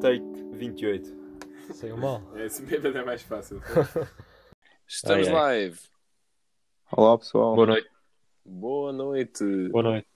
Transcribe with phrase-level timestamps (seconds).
[0.00, 1.14] Take 28.
[1.74, 2.22] Saiu mal.
[2.36, 3.60] Esse bêbado é mais fácil.
[4.88, 5.40] Estamos Ai, ai.
[5.60, 5.78] live.
[6.92, 7.54] Olá pessoal.
[7.54, 7.88] Boa noite.
[8.44, 9.44] Boa noite.
[9.70, 10.06] Boa noite.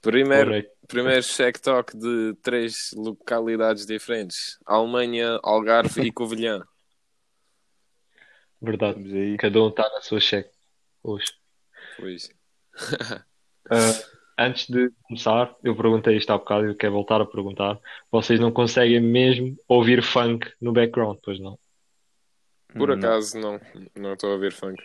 [0.00, 0.70] Primeiro, Boa noite.
[0.86, 6.62] primeiro check talk de três localidades diferentes: Alemanha, Algarve e Covilhã.
[8.60, 9.36] Verdade.
[9.38, 10.50] Cada um está na sua cheque
[11.02, 11.32] hoje.
[11.96, 12.30] Pois.
[13.70, 17.78] Ah, antes de começar, eu perguntei isto há bocado e eu quero voltar a perguntar.
[18.10, 21.58] Vocês não conseguem mesmo ouvir funk no background, pois não?
[22.74, 23.60] Por acaso, não.
[23.94, 24.82] Não estou a ouvir funk.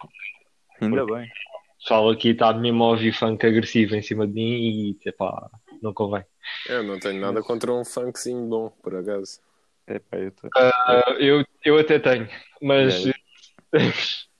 [0.81, 1.23] Ainda bem.
[1.23, 5.49] O pessoal aqui está mesmo a ouvir funk agressivo em cima de mim e, epá,
[5.81, 6.25] não convém.
[6.67, 9.39] Eu não tenho nada contra um funkzinho bom, por acaso.
[9.87, 10.49] É pá, eu tô...
[10.57, 12.27] Ah, eu, eu até tenho,
[12.61, 13.13] mas E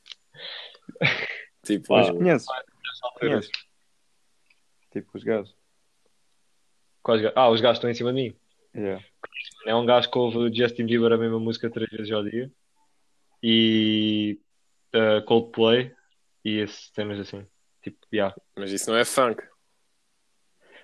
[1.64, 2.12] Tipo, Pá.
[2.12, 2.48] Conheces?
[3.20, 3.52] Conheces?
[4.92, 5.56] Tipo os gajos.
[7.02, 8.36] Quais Ah, os gajos estão em cima de mim.
[8.76, 9.04] Yeah.
[9.66, 12.52] É um gajo que ouve o Justin Bieber a mesma música três vezes ao dia
[13.42, 14.39] e
[14.94, 15.94] ah, Coldplay
[16.44, 17.48] e esses temas assim.
[17.81, 18.36] Tipo, yeah.
[18.56, 19.42] mas isso não é funk.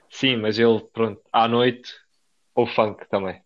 [0.10, 1.94] Sim, mas ele, pronto, à noite
[2.56, 3.42] ou funk também.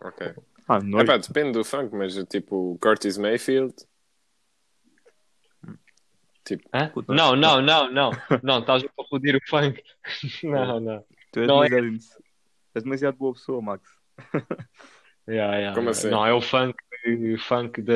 [0.00, 0.34] Ok.
[0.68, 1.04] Ah, noite.
[1.04, 3.74] Epá, depende do funk, mas tipo, Curtis Mayfield.
[6.44, 6.68] Tipo.
[7.08, 8.10] Não, não, não, não.
[8.42, 9.82] Não, estás a confundir o funk.
[10.44, 11.04] Não, não.
[11.32, 12.24] Tu és não é- demasiado...
[12.74, 13.82] és demasiado boa pessoa, Max.
[15.28, 16.10] Yeah, yeah, Como assim?
[16.10, 16.74] Não, é o funk,
[17.06, 17.94] o funk da.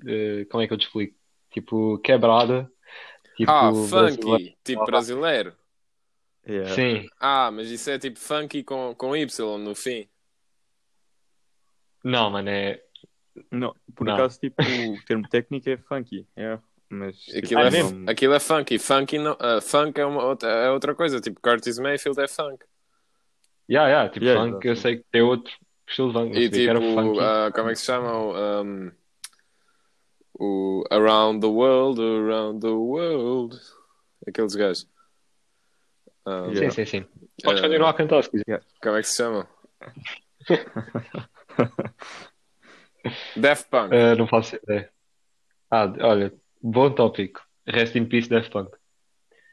[0.00, 1.16] de- como é que eu te explico?
[1.48, 2.68] Tipo, quebrada.
[3.36, 4.22] Tipo, ah, brasileiro.
[4.22, 5.56] funky, tipo brasileiro.
[6.44, 6.74] Yeah.
[6.74, 10.08] Sim, Ah, mas isso é tipo funky com, com Y no fim.
[12.02, 12.82] não, mano, é.
[13.50, 14.14] Não, por Não.
[14.14, 16.26] acaso, tipo, o termo técnico é funky.
[16.36, 16.60] Yeah.
[16.88, 18.10] Mas, tipo, Aquilo, é, mesmo?
[18.10, 18.78] aquilo é funky.
[18.78, 21.20] Funky não, ah, funk é, uma outra, é outra coisa.
[21.20, 22.64] Tipo, Curtis Mayfield é funk.
[23.68, 24.82] Yeah, yeah, tipo, Yeah, funk, eu exato.
[24.88, 25.52] sei que tem outro
[25.88, 26.38] estilo de funk.
[26.38, 27.20] E tipo, funky.
[27.20, 28.12] ah, como é que se chama?
[28.16, 28.92] O, um,
[30.38, 33.58] o Around the World, Around the World.
[34.28, 34.88] Aqueles gajos.
[36.24, 36.70] Ah, Yeah.
[36.70, 37.06] Sim, sim, sim.
[37.42, 38.62] Podes continuar a cantar se quiser.
[38.82, 39.48] Como é que se chama?
[43.36, 43.92] Daft Punk.
[43.94, 44.90] Ah, não faço ideia.
[45.70, 46.32] Ah, olha,
[46.70, 47.40] bom tópico.
[47.66, 48.70] Rest in peace, Daft Punk.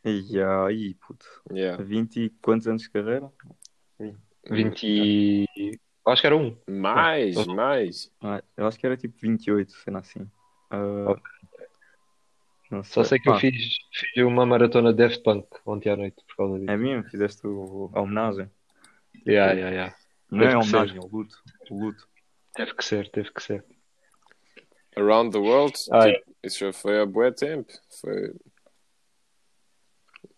[0.05, 1.25] E aí, puto.
[1.51, 1.81] Yeah.
[1.83, 3.31] 20 e quantos anos de carreira?
[4.49, 4.83] 20.
[4.85, 6.57] e- Acho que era um.
[6.67, 7.55] Mais, Não.
[7.55, 8.11] mais.
[8.21, 10.29] Ah, eu acho que era tipo 28, sendo assim.
[10.69, 11.15] Ah,
[12.69, 13.55] não Só sei que eu Ah, fiz,
[13.93, 16.71] fiz uma maratona Daft Punk ontem à noite por causa disso.
[16.71, 17.09] É mesmo?
[17.09, 18.49] Fizeste o- a homenagem?
[19.25, 19.95] Yeah, yeah, yeah.
[20.29, 21.41] Não é homenagem, é o luto.
[21.69, 22.05] O luto.
[22.53, 23.63] Teve que ser, teve que ser.
[24.95, 25.73] Around the World.
[25.91, 27.71] Ah, tipo, Isso já foi há bué tempo.
[28.01, 28.33] Foi...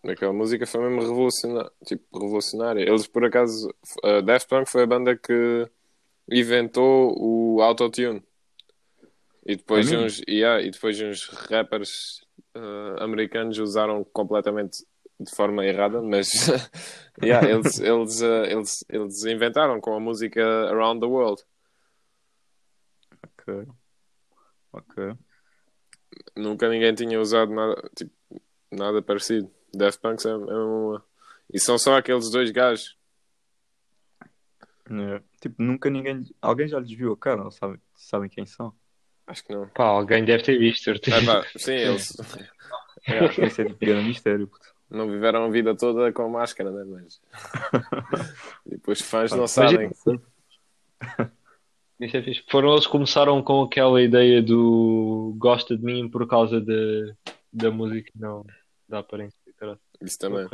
[0.08, 1.70] Aquela música foi mesmo revolucionária.
[1.84, 2.82] Tipo, revolucionária.
[2.82, 3.74] Eles, por acaso,
[4.04, 5.68] a Daft Punk foi a banda que
[6.30, 8.22] inventou o autotune.
[9.44, 12.20] E depois, É uns, yeah, e depois uns rappers
[12.54, 14.84] eh, americanos usaram completamente
[15.18, 16.28] de forma errada, mas
[17.22, 21.42] yeah, eles, eles, eh, eles, eles inventaram com a música Around the World.
[23.22, 23.66] Ok.
[24.76, 25.16] Ok.
[26.36, 28.12] Nunca ninguém tinha usado nada, tipo,
[28.70, 29.50] nada parecido.
[29.74, 31.04] Daft Punk é, é uma...
[31.52, 32.96] E são só aqueles dois gajos.
[34.90, 35.22] É.
[35.40, 36.24] Tipo, nunca ninguém.
[36.40, 38.72] Alguém já lhes viu a cara, não sabe, sabem quem são?
[39.26, 39.68] Acho que não.
[39.68, 40.90] Pá, alguém deve ter visto.
[40.90, 42.16] Ah, pá, sim, eles
[43.38, 44.74] esse é tipo grande mistério, puto.
[44.90, 46.84] não viveram a vida toda com máscara, né?
[46.84, 47.20] Mas
[48.66, 49.90] e depois os fãs não Mas sabem.
[52.00, 52.42] Isso é fixe.
[52.50, 57.14] Foram eles que começaram com aquela ideia do gosta de mim por causa de,
[57.52, 58.44] da música, não
[58.88, 59.38] da aparência.
[59.56, 59.80] caralho.
[60.02, 60.46] Isso também.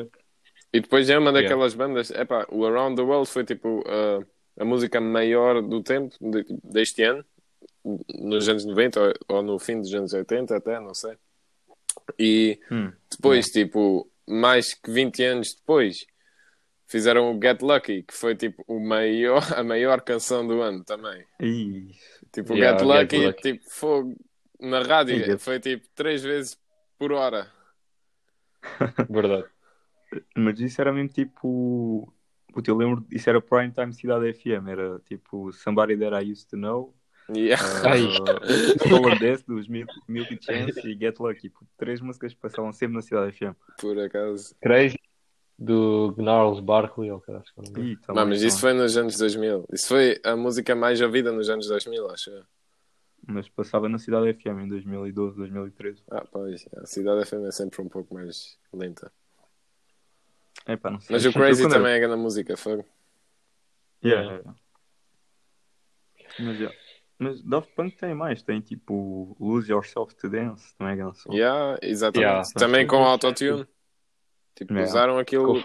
[0.72, 1.42] E depois é uma Yeah.
[1.48, 2.10] daquelas bandas.
[2.12, 4.24] Epá, o Around the World foi tipo a-
[4.62, 7.24] a música maior do tempo de- deste ano,
[8.20, 11.16] nos anos 90 ou, ou no fim dos anos 80, até, não sei.
[12.18, 12.92] E Hum.
[13.10, 16.06] depois, tipo, mais que 20 anos depois,
[16.92, 21.24] fizeram o Get Lucky, que foi tipo o maior, a maior canção do ano também.
[21.40, 21.90] Ih,
[22.32, 23.42] Tipo, o Yeah, Get Get Lucky, Lucky.
[23.42, 24.16] tipo, fogo
[24.60, 26.56] na rádio, foi tipo três vezes
[26.98, 27.50] por hora.
[29.10, 29.44] Verdade.
[30.36, 32.12] Mas isso era mesmo tipo.
[32.52, 36.48] Puto, eu lembro, isso era Prime Time Cidade FM, era tipo Somebody That I Used
[36.50, 36.94] to Know,
[37.34, 37.62] Yeah.
[37.88, 38.04] Ai.
[38.04, 41.50] uh, Solar Death dos Mil- Milky Chance e Get Lucky.
[41.78, 43.54] Três músicas que passavam sempre na Cidade FM.
[43.80, 44.54] Por acaso.
[44.60, 44.98] Crazy
[45.62, 47.92] do Gnarls Barkley, ou caralho, acho que é o nome dele.
[47.92, 49.66] Ih, tá Não, mas isso foi nos anos 2000.
[49.72, 52.42] Isso foi a música mais ouvida nos anos 2000, acho eu.
[53.24, 56.02] Mas passava na Cidade FM em 2012, 2013.
[56.10, 59.12] Ah, pois, a Cidade FM é sempre um pouco mais lenta.
[60.66, 61.14] É pá, não sei.
[61.14, 62.84] Mas o Crazy também é grande música, foi.
[64.04, 64.54] Yeah, yeah, yeah.
[66.40, 66.76] Mas, yeah.
[67.18, 71.32] Mas Daft Punk tem mais, tem tipo Lose Yourself to Dance, também é grande som.
[71.32, 72.28] Yeah, exatamente.
[72.28, 72.50] Yeah.
[72.58, 73.66] Também com autotune.
[74.54, 74.90] Tipo, Yeah.
[74.90, 75.56] usaram aquilo.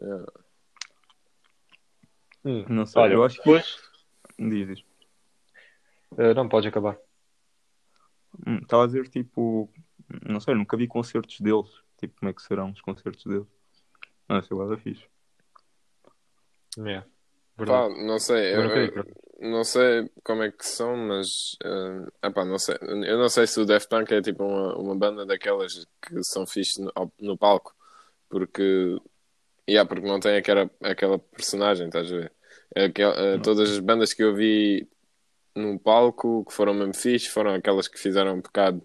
[0.00, 0.26] Yeah.
[2.44, 2.64] Hum.
[2.68, 3.42] Não sei, Olha, eu acho que.
[3.42, 3.76] depois.
[4.38, 4.84] Diz, diz.
[6.16, 6.96] eh, não, podes acabar.
[8.46, 9.68] Hum, Estava a dizer tipo.
[10.26, 11.68] Não sei, nunca vi concertos deles.
[11.98, 13.46] Tipo, como é que serão os concertos deles?
[14.28, 15.04] Não, sei, guarda fixe.
[16.78, 17.06] Yeah.
[17.56, 19.04] Pá, não sei, eu, eu-.
[19.38, 22.76] Não sei como é que são, mas eh, epá, não sei.
[22.82, 26.46] Eu não sei se o Daft Punk é tipo uma, uma banda daquelas que são
[26.46, 27.74] fixe no, no palco,
[28.28, 28.96] porque,
[29.68, 32.32] yeah, porque não tem aquela, aquela personagem, estás a ver?
[32.74, 34.88] É aquel- eh, todas as bandas que eu vi
[35.54, 38.82] num palco que foram mesmo fixe foram aquelas que fizeram um bocado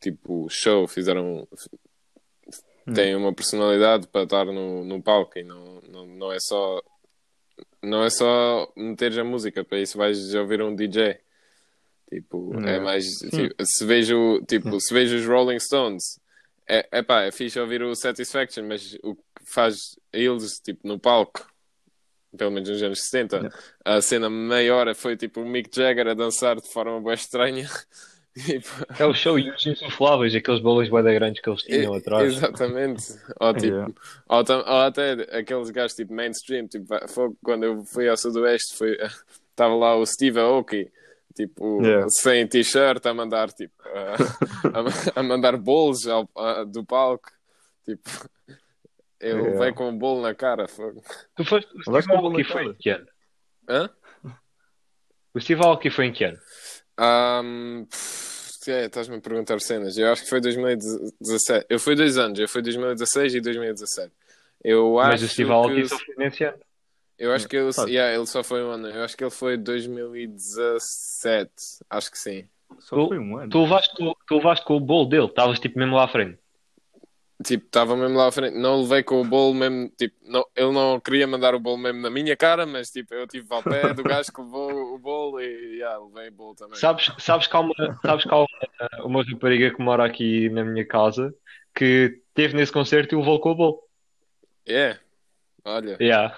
[0.00, 1.46] tipo show, fizeram
[2.94, 6.80] têm uma personalidade para estar no, no palco e não, não, não é só
[7.82, 11.18] não é só meteres a música, para isso vais ouvir um DJ.
[12.10, 12.80] Tipo, é É.
[12.80, 13.04] mais.
[13.18, 16.18] tipo, se vejo, tipo, se vejo os Rolling Stones,
[16.66, 20.98] é, é pá, é fixe ouvir o Satisfaction, mas o que faz eles, tipo, no
[20.98, 21.46] palco,
[22.36, 23.52] pelo menos nos anos 60,
[23.84, 27.68] a cena maior foi tipo o Mick Jagger a dançar de forma bem estranha.
[28.44, 28.68] Tipo,
[28.98, 32.32] É o show e os insufláveis, aqueles balões da grandes que eles tinham atrás.
[32.34, 33.04] Exatamente.
[33.40, 33.92] Ou, tipo, Yeah.
[34.28, 38.96] ou, ou até aqueles gajos tipo mainstream, tipo, foi quando eu fui ao Sudoeste, foi,
[39.50, 40.90] estava lá o Steve Aoki,
[41.34, 42.06] tipo, Yeah.
[42.10, 43.74] sem t-shirt, a mandar, tipo,
[45.16, 47.30] a, a- mandar bolos ao- a- do palco,
[47.84, 48.08] tipo,
[49.20, 49.58] ele Yeah.
[49.58, 50.68] veio com um bolo na cara.
[50.68, 50.94] Foi...
[51.34, 53.06] Tu foste, o Steve Aoki foi em que ano?
[53.68, 53.90] Hã?
[55.34, 56.38] O Steve Aoki foi em que ano?
[56.98, 57.86] Um,
[58.66, 59.96] é, estás-me a perguntar cenas.
[59.96, 61.66] Eu acho que foi 2017.
[61.68, 64.12] Eu fui dois anos, eu fui 2016 e 2017.
[64.62, 66.58] Eu Mas acho o Steve que só foi nesse ano.
[67.18, 68.88] Eu acho que ele, yeah, ele só foi um ano.
[68.88, 71.50] Eu acho que ele foi 2017.
[71.90, 72.46] Acho que sim.
[72.78, 73.50] Só Tu- foi um ano.
[73.50, 76.38] Tu levaste, com- tu levaste com o bolo dele, estavas tipo mesmo lá à frente.
[77.44, 78.56] Tipo, estava mesmo lá à frente.
[78.58, 79.88] Não levei com o bolo mesmo.
[79.96, 83.24] Tipo, não, ele não queria mandar o bolo mesmo na minha cara, mas tipo, eu
[83.24, 86.74] estive ao pé do gajo que levou o bolo e yeah, levei o bolo também.
[86.76, 88.48] Sabes, sabes que há uma, sabes que há uma,
[89.04, 91.32] uma rapariga que mora aqui na minha casa
[91.72, 93.82] que esteve nesse concerto e levou com o bolo.
[94.66, 94.98] É.
[95.64, 96.36] Olha, Yeah.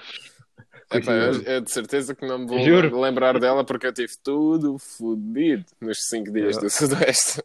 [0.92, 3.00] epá, eu, eu de certeza que não me vou Juro.
[3.00, 6.60] lembrar dela porque eu tive tudo fodido nos 5 dias Yeah.
[6.60, 7.42] do Sudoeste.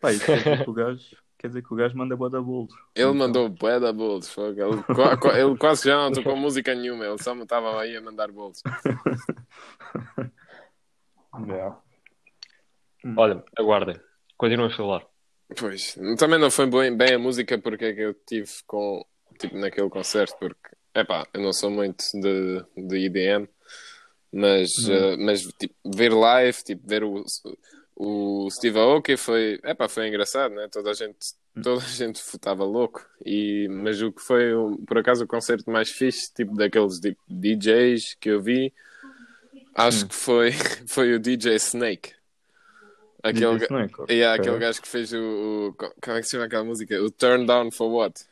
[0.00, 1.00] Pá, quer dizer que o gajo,
[1.42, 2.72] quer dizer que o gajo manda boa da bolos.
[2.94, 4.30] Ele mandou bué da bolos.
[4.30, 4.60] fogo.
[4.60, 4.84] Ele,
[5.40, 7.04] ele quase já não tocou música nenhuma.
[7.04, 8.62] Ele só me estava aí a mandar bolos.
[11.46, 11.80] Yeah.
[13.16, 13.96] Olha, aguardem.
[14.36, 15.06] Continuamos a falar.
[15.58, 19.02] Pois, também não foi bem, bem a música porque é que eu tive com,
[19.38, 23.48] tipo, naquele concerto, porque, epá, eu não sou muito de, de EDM,
[24.30, 27.24] mas, eh, mas tipo, ver live, tipo, ver o,
[27.96, 30.68] o Steve Aoki foi, epá, foi engraçado, né?
[30.70, 31.18] Toda a gente,
[31.62, 34.52] toda a gente estava louco, e, mas o que foi,
[34.86, 38.72] por acaso, o concerto mais fixe, tipo, daqueles tipo, DJs que eu vi,
[39.74, 40.52] acho que foi,
[40.88, 42.12] foi o DJ Snake.
[43.22, 44.12] Aquele, Diz isso, não é, cara?
[44.12, 44.40] e há Ok.
[44.40, 45.16] aquele gajo que fez o,
[45.68, 47.00] o- Como é que se chama aquela música?
[47.00, 48.24] O Turn Down for What?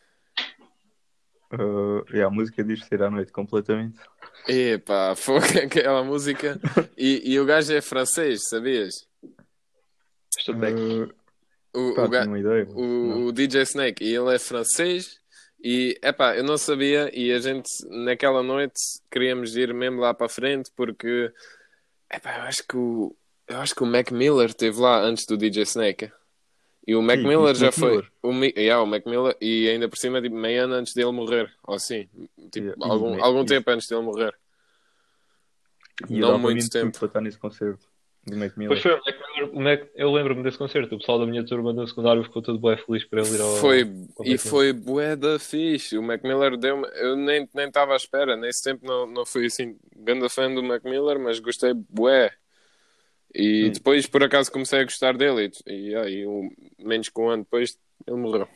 [1.53, 3.99] Uh, yeah, a música diz ser à noite completamente.
[4.49, 6.59] Epá, foi aquela música.
[6.97, 9.09] E, e o gajo é francês, sabias?
[10.49, 11.09] Uh,
[11.73, 12.67] O, pá, o, ga- ideia.
[13.33, 14.05] DJ Snake.
[14.05, 15.19] E ele é francês.
[15.63, 17.11] E, epá, eu não sabia.
[17.17, 18.75] E a gente, naquela noite,
[19.11, 21.31] queríamos ir mesmo lá para a frente porque.
[22.13, 23.15] Epá, eu acho que o.
[23.47, 26.11] Eu acho que o Mac Miller esteve lá antes do DJ Snake.
[26.87, 27.91] E o Mac Ih, Miller já Mac foi.
[27.91, 28.11] Miller?
[28.23, 29.37] O, yeah, o Mac Miller.
[29.41, 31.53] E ainda por cima, tipo, meio ano antes dele morrer.
[31.67, 32.09] Ou assim.
[32.51, 32.77] Tipo, Yeah.
[32.81, 34.35] Algum, algum tempo antes dele morrer.
[36.09, 36.97] E não muito tempo.
[36.99, 37.87] para estar nesse concerto
[38.27, 38.69] do Mac Miller.
[38.69, 40.95] Pois foi, o Mac Miller- o Mac- eu lembro-me desse concerto.
[40.95, 43.57] O pessoal da minha turma do secundário ficou todo bem feliz para ele ir ao.
[43.57, 43.83] Foi,
[44.19, 45.97] ao e foi bué da fixe.
[45.97, 48.37] O Mac Miller deu Eu nem nem estava à espera.
[48.37, 52.31] Nesse tempo não, não fui assim grande fã do Mac Miller, mas gostei bué.
[53.35, 53.73] E Hum.
[53.73, 55.51] depois, por acaso, comecei a gostar dele.
[55.67, 58.49] E, aí, um, menos que um ano depois, ele morreu.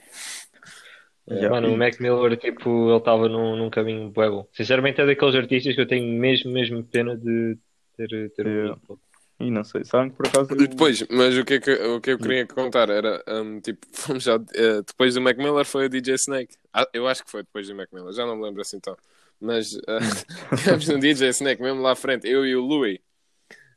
[1.31, 4.47] Yeah, Mano, o Mac Miller, tipo, ele estava num, num caminho bué bom.
[4.53, 7.57] Sinceramente, é daqueles artistas que eu tenho mesmo, mesmo pena de
[7.97, 8.71] ter, ter Yeah.
[8.89, 9.01] ouvido.
[9.41, 10.53] E não sei, sabem que por acaso.
[10.53, 13.87] E depois, mas o que, é que, o que eu queria contar era, um, tipo,
[14.21, 16.55] já, eh, depois do Mac Miller foi o DJ Snake.
[16.73, 18.97] Ah, eu acho que foi depois do Mac Miller, já não me lembro assim tão.
[19.41, 23.01] Mas uh, tivemos no DJ Snake mesmo lá à frente, eu e o Louis.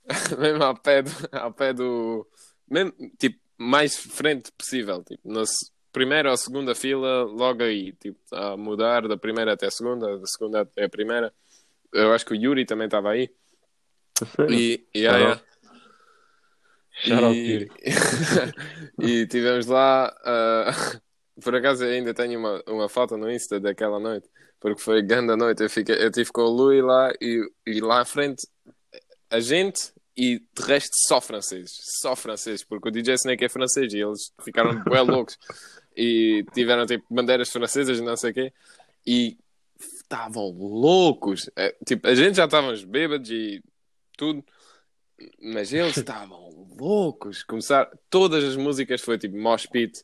[0.38, 2.26] mesmo ao pé do, ao pé do
[2.70, 5.44] mesmo, tipo, mais frente possível, tipo, na
[5.92, 10.26] primeira ou segunda fila, logo aí, tipo, a mudar da primeira até a segunda, da
[10.28, 11.34] segunda até a primeira.
[11.92, 13.30] Eu acho que o Yuri também estava aí.
[14.50, 15.42] E, yeah, yeah.
[17.34, 17.68] E-
[19.00, 20.16] e tivemos lá.
[20.24, 20.72] ah,
[21.44, 24.28] por acaso ainda tenho uma, uma foto no Insta daquela noite,
[24.60, 25.62] porque foi grande a noite.
[25.62, 28.48] Eu, fiquei, eu tive com o Lui lá e, e lá à frente
[29.30, 31.72] a gente e de resto só franceses.
[32.02, 35.38] Só franceses, porque o DJ Snake é francês e eles ficaram bem loucos
[35.96, 38.54] e tiveram tipo bandeiras francesas e não sei o quê.
[39.06, 39.38] E
[39.80, 41.50] estavam loucos.
[41.56, 43.62] É, tipo, a gente já estávamos bêbados e
[44.18, 44.44] tudo.
[45.42, 47.44] Mas eles estavam loucos.
[47.44, 50.04] Começar todas as músicas foi tipo mosh pit.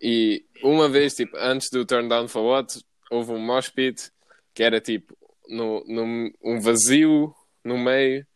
[0.00, 4.10] E uma vez, tipo, antes do Turn Down for What, houve um mosh pit
[4.52, 5.16] que era tipo
[5.48, 8.26] no, num- um vazio no meio,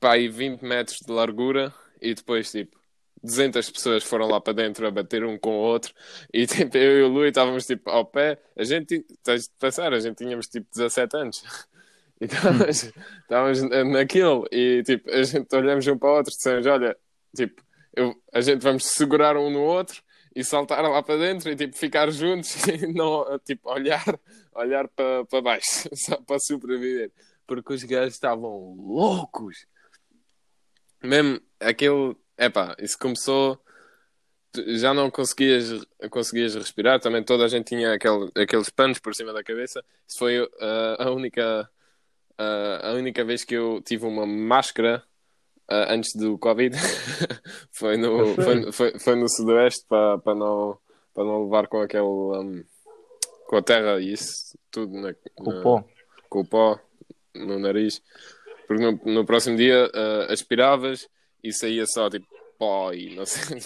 [0.00, 2.76] para aí 20 metros de largura, e depois tipo
[3.22, 5.94] 200 pessoas foram lá para dentro a bater um com o outro,
[6.32, 8.38] e tipo, eu e o Lui estávamos tipo ao pé.
[8.56, 11.42] A gente, tens de pensar, a gente tínhamos tipo 17 anos.
[12.20, 16.66] E estávamos, estávamos naquilo e tipo, a gente olhamos um para o outro e dissemos:
[16.66, 16.96] Olha,
[17.34, 17.62] tipo,
[17.94, 20.02] eu, a gente vamos segurar um no outro
[20.34, 24.04] e saltar lá para dentro e tipo, ficar juntos e não tipo, olhar,
[24.54, 27.10] olhar para, para baixo só para sobreviver.
[27.46, 29.66] Porque os gajos estavam loucos.
[31.02, 33.60] Mesmo aquele, epá, isso começou.
[34.68, 39.32] Já não conseguias, conseguias respirar, também toda a gente tinha aquele, aqueles panos por cima
[39.32, 39.84] da cabeça.
[40.08, 40.50] Isso foi uh,
[40.98, 41.70] a única
[42.38, 45.02] Uh, a única vez que eu tive uma máscara
[45.70, 46.76] uh, antes do Covid
[47.72, 50.78] foi, no, foi, foi, foi no Sudoeste para não,
[51.16, 52.62] não levar com aquele um,
[53.46, 55.84] com a terra e isso tudo na, Com o pó.
[56.28, 56.78] com o pó
[57.34, 58.02] no nariz.
[58.66, 61.08] Porque no, no próximo dia uh, aspiravas
[61.42, 62.26] e saía só tipo
[62.58, 63.58] pó e não sei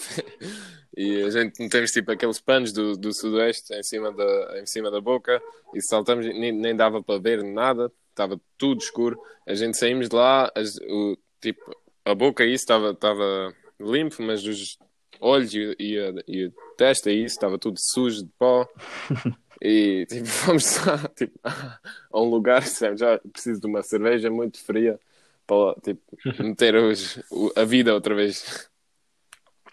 [0.97, 4.91] e a gente metemos tipo aqueles panos do, do sudoeste em cima da, em cima
[4.91, 5.41] da boca
[5.73, 10.09] e saltamos e nem, nem dava para ver nada estava tudo escuro a gente saímos
[10.09, 11.61] de lá as- o, tipo
[12.05, 14.79] a boca isso estava estava limpo mas os
[15.21, 18.67] olhos e, e, a, e a testa isso estava tudo sujo de pó
[19.61, 24.59] e tipo, fomos lá tipo, a um lugar, dissemos, já preciso de uma cerveja muito
[24.63, 24.99] fria
[25.47, 26.03] para tipo,
[26.43, 28.69] meter os, o- a vida outra vez.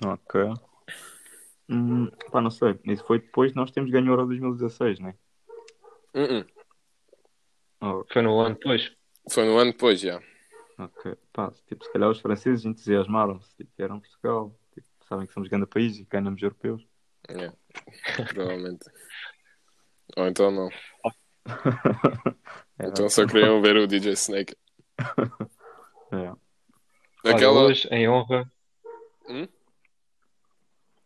[0.05, 0.41] Ok.
[1.69, 2.79] Hum, pá, não sei.
[2.85, 5.13] Isso foi depois de nós termos ganho o Euro 2016, né?
[6.13, 6.45] Uh-uh.
[7.81, 8.91] Oh, Foi no ano depois.
[9.29, 10.21] Foi no ano depois, já.
[10.79, 11.15] ok.
[11.33, 13.55] Pá, tipo, se calhar os franceses entusiasmaram-se.
[13.55, 14.55] Tipo, vieram Portugal.
[14.73, 16.83] Tipo, sabem que somos grande país e ganhamos europeus.
[17.29, 17.51] É,
[18.33, 18.85] provavelmente.
[20.15, 20.69] Ou então não.
[20.69, 21.07] É,
[22.87, 24.55] Então só queriam ver o DJ Snake.
[26.11, 26.15] é.
[26.15, 26.35] Olha,
[27.35, 27.63] Aquela.
[27.63, 28.49] hoje, em honra.
[29.27, 29.47] Hum?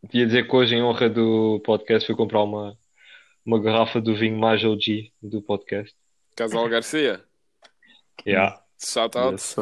[0.04, 2.78] Devia dizer que hoje, em honra do podcast, fui comprar uma,
[3.46, 5.96] uma garrafa do vinho mais OG do podcast.
[6.36, 7.24] Casal Garcia.
[8.26, 8.62] Yeah.
[8.80, 9.34] Shout out.
[9.34, 9.56] Yes.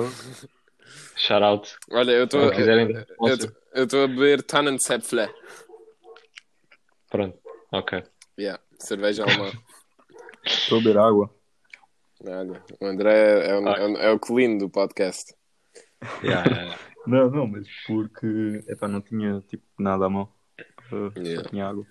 [1.17, 1.77] Shout out.
[1.91, 2.51] Olha, eu estou
[3.73, 5.29] eu estou a beber Tannenzäpfle.
[7.09, 7.39] Pronto.
[7.71, 8.03] Ok.
[8.39, 9.51] Yeah, cerveja alemã.
[10.45, 11.35] Estou a beber água.
[12.25, 15.33] Olha, o André é o, é o, é o clean do podcast.
[16.23, 16.79] Yeah, yeah, yeah.
[17.07, 20.31] Não, não, mas porque epá, não tinha tipo nada à mão.
[20.91, 21.43] Uh, Yeah.
[21.43, 21.87] Só tinha água.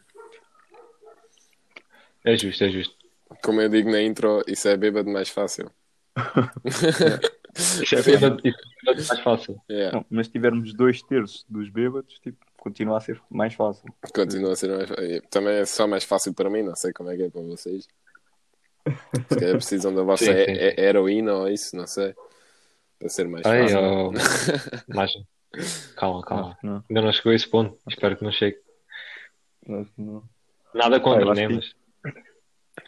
[2.24, 2.94] É justo, é justo.
[3.42, 5.70] Como eu digo na intro, isso é bêbado mais fácil.
[7.82, 9.60] Isso é bêbado, isso é bêbado mais fácil.
[9.68, 13.84] Yeah, Não, mas se tivermos dois terços dos bêbados, tipo, continua a ser mais fácil.
[14.14, 15.22] continua a ser mais fácil.
[15.28, 17.88] Também é só mais fácil para mim, não sei como é que é para vocês.
[18.86, 20.52] Se calhar precisam da vossa Sim, sim, he- sim.
[20.52, 22.14] he- heroína ou isso, não sei.
[22.98, 23.78] Para ser mais Ai, fácil.
[23.80, 24.12] oh,
[24.94, 25.12] mais...
[25.96, 26.58] Calma, calma.
[26.62, 26.84] Não.
[26.88, 27.76] Ainda não chegou a esse ponto.
[27.88, 28.58] Espero que não chegue.
[29.96, 30.22] Não.
[30.74, 31.46] Nada contra, acho né?
[31.48, 31.74] que- Mas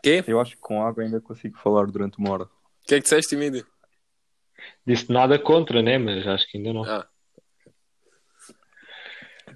[0.02, 0.24] Quê?
[0.26, 2.44] Eu acho que com água ainda consigo falar durante uma hora.
[2.44, 2.48] O
[2.86, 3.66] que é que disseste, Mídio?
[4.86, 5.98] disse nada contra, né?
[5.98, 6.84] Mas acho que ainda não.
[6.84, 7.06] Ah,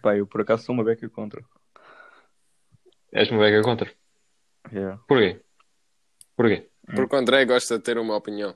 [0.02, 1.42] Pá, eu por acaso sou uma beca contra.
[3.12, 3.90] És uma beca contra.
[4.72, 5.00] Yeah.
[5.08, 5.40] Porquê?
[6.36, 6.68] Porquê?
[6.94, 8.54] porque o André gosta de ter uma opinião.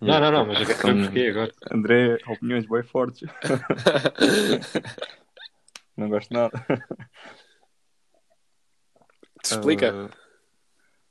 [0.00, 1.52] Não, não, não, mas eu quero Como porquê agora.
[1.72, 3.28] André, opiniões bem fortes.
[5.96, 6.66] Não gosto de nada.
[9.42, 9.90] Te explica.
[9.90, 10.10] Ah,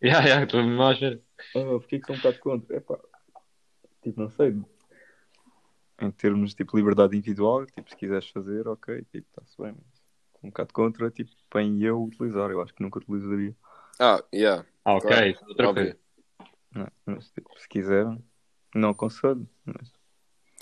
[0.08, 1.20] Yeah, yeah, estou mesmo a ver.
[1.56, 2.78] Ah, porquê que sou um bocado contra?
[2.78, 3.00] Epá,
[4.04, 4.56] tipo, não sei.
[6.00, 9.74] Em termos de tipo, liberdade individual, tipo, se quiseres fazer, ok, tipo, está-se bem.
[9.74, 10.04] Mas
[10.44, 12.52] um bocado contra, tipo, bem eu utilizar.
[12.52, 13.56] Eu acho que nunca utilizaria.
[14.00, 14.64] Ah, yeah.
[14.84, 15.10] Ah, ok.
[15.10, 15.84] Claro, outra óbvio.
[15.86, 16.00] coisa.
[16.72, 16.88] Não é?
[17.08, 18.06] Mas, tipo, se quiser,
[18.76, 19.50] não aconselho.
[19.66, 19.92] Mas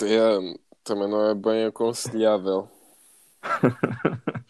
[0.01, 2.71] É, também não é bem aconselhável.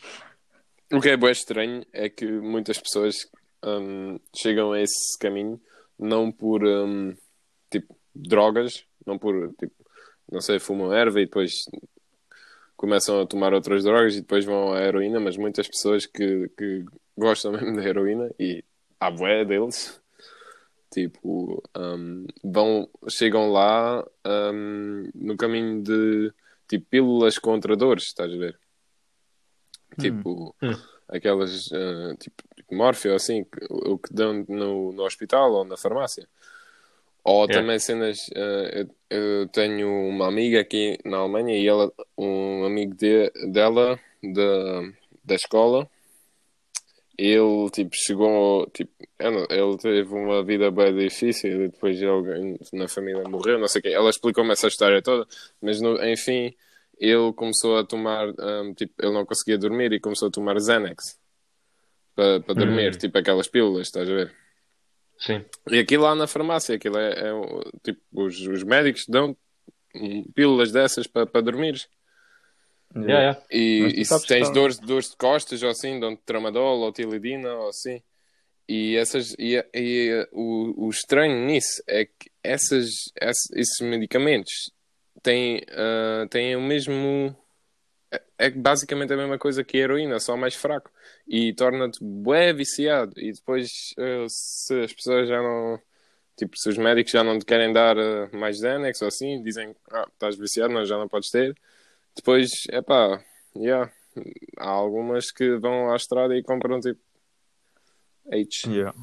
[0.92, 3.28] O que é bem estranho é que muitas pessoas
[3.64, 5.60] hum, chegam a esse caminho
[5.98, 7.16] não por hum,
[7.70, 9.74] tipo drogas, não por tipo,
[10.32, 11.52] não sei, fumam erva e depois
[12.76, 16.86] começam a tomar outras drogas e depois vão à heroína, mas muitas pessoas que, que
[17.18, 18.64] gostam mesmo da heroína e
[19.00, 20.02] há bué deles
[20.94, 26.32] tipo hum, vão, chegam lá hum, no caminho de
[26.68, 28.60] tipo pílulas contra dores, estás a ver?
[30.00, 30.74] Tipo, Hum.
[31.08, 36.28] Aquelas ah, tipo morfia ou assim, o que dão no, no hospital ou na farmácia.
[37.24, 37.62] Ou Yeah.
[37.62, 38.30] também cenas.
[38.36, 44.00] ah, eu, eu tenho uma amiga aqui na Alemanha e ela, um amigo de, dela
[44.22, 44.82] da,
[45.24, 45.90] da escola,
[47.18, 48.68] ele tipo chegou.
[48.72, 53.80] Tipo, ele teve uma vida bem difícil e depois alguém na família morreu, não sei
[53.80, 53.90] o quê.
[53.90, 55.26] Ela explicou-me essa história toda,
[55.62, 56.54] mas no, enfim
[56.98, 61.18] ele começou a tomar, hum, tipo, ele não conseguia dormir e começou a tomar Xanax
[62.16, 62.98] para para dormir, Hum.
[62.98, 64.36] tipo aquelas pílulas, estás a ver?
[65.18, 65.44] Sim.
[65.72, 67.32] E aquilo lá na farmácia, aquilo é, é
[67.84, 69.36] tipo, os, os médicos dão
[69.96, 71.88] hum, pílulas dessas para para dormir.
[72.96, 73.42] Yeah, yeah.
[73.50, 77.70] E, e se tens dores, dores de costas ou assim, dão tramadol ou tilidina ou
[77.70, 78.02] assim.
[78.70, 82.88] E, essas, e, e o, o estranho nisso é que essas,
[83.20, 84.72] ess- esses medicamentos
[85.24, 87.36] têm, ah, têm o mesmo.
[88.12, 90.92] É, é basicamente a mesma coisa que a heroína, só mais fraco.
[91.28, 93.14] E torna-te bué viciado.
[93.18, 95.80] E depois, ah, se as pessoas já não.
[96.38, 99.76] Tipo, se os médicos já não te querem dar ah, mais Xanax ou assim, dizem:
[99.92, 101.56] Ah, estás viciado, mas já não podes ter.
[102.16, 103.24] Depois, é pá,
[103.56, 103.92] yeah,
[104.58, 107.02] há algumas que vão à estrada e compram tipo
[108.28, 108.70] H.
[108.70, 108.94] Yeah.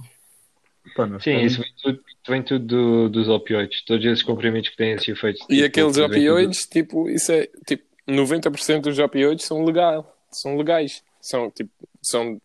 [0.96, 3.84] Pá, Sim, estamos- isso vem tudo, vem tudo do- dos opioides.
[3.84, 5.42] Todos esses comprimidos que têm esses efeitos.
[5.48, 10.56] E tipo, aqueles tudo- opioides, tipo, isso é tipo 90% dos opioides são legal, são
[10.56, 11.02] legais.
[11.20, 11.70] São tipo,
[12.02, 12.40] são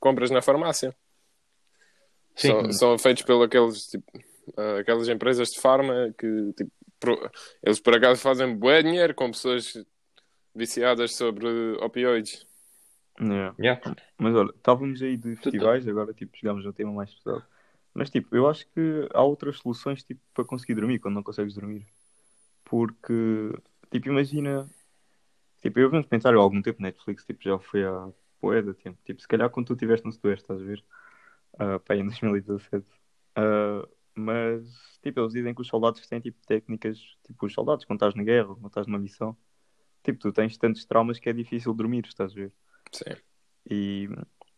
[0.00, 0.94] compras na farmácia.
[2.34, 2.48] Sim.
[2.48, 4.04] São, são feitos pelas aqueles, tipo,
[4.56, 7.30] ah, aquelas empresas de farma que tipo, pro-
[7.62, 9.74] eles por acaso fazem bué dinheiro com pessoas
[10.54, 11.46] viciadas sobre
[11.80, 12.44] opioides.
[13.20, 13.54] Yeah.
[13.60, 13.80] Yeah.
[14.18, 17.44] Mas olha, estávamos aí de festivais, agora tipo, chegámos a um tema mais pesado.
[17.94, 21.54] Mas tipo, eu acho que há outras soluções tipo, para conseguir dormir quando não consegues
[21.54, 21.86] dormir.
[22.64, 23.52] Porque,
[23.90, 24.68] tipo, imagina.
[25.60, 28.08] Tipo, eu um documentário há algum tempo Netflix, tipo, já foi há
[28.40, 28.98] poeda tempo.
[29.04, 30.84] Tipo, se calhar quando tu estiveste no Sudoeste, estás a ver?
[31.58, 32.86] Ah, pá, em 2017.
[33.36, 37.98] Ah, mas, tipo, eles dizem que os soldados têm tipo técnicas, tipo, os soldados, quando
[37.98, 39.36] estás na guerra, quando estás numa missão,
[40.02, 42.52] tipo, tu tens tantos traumas que é difícil dormir, estás a ver?
[42.92, 43.16] Sim.
[43.70, 44.08] E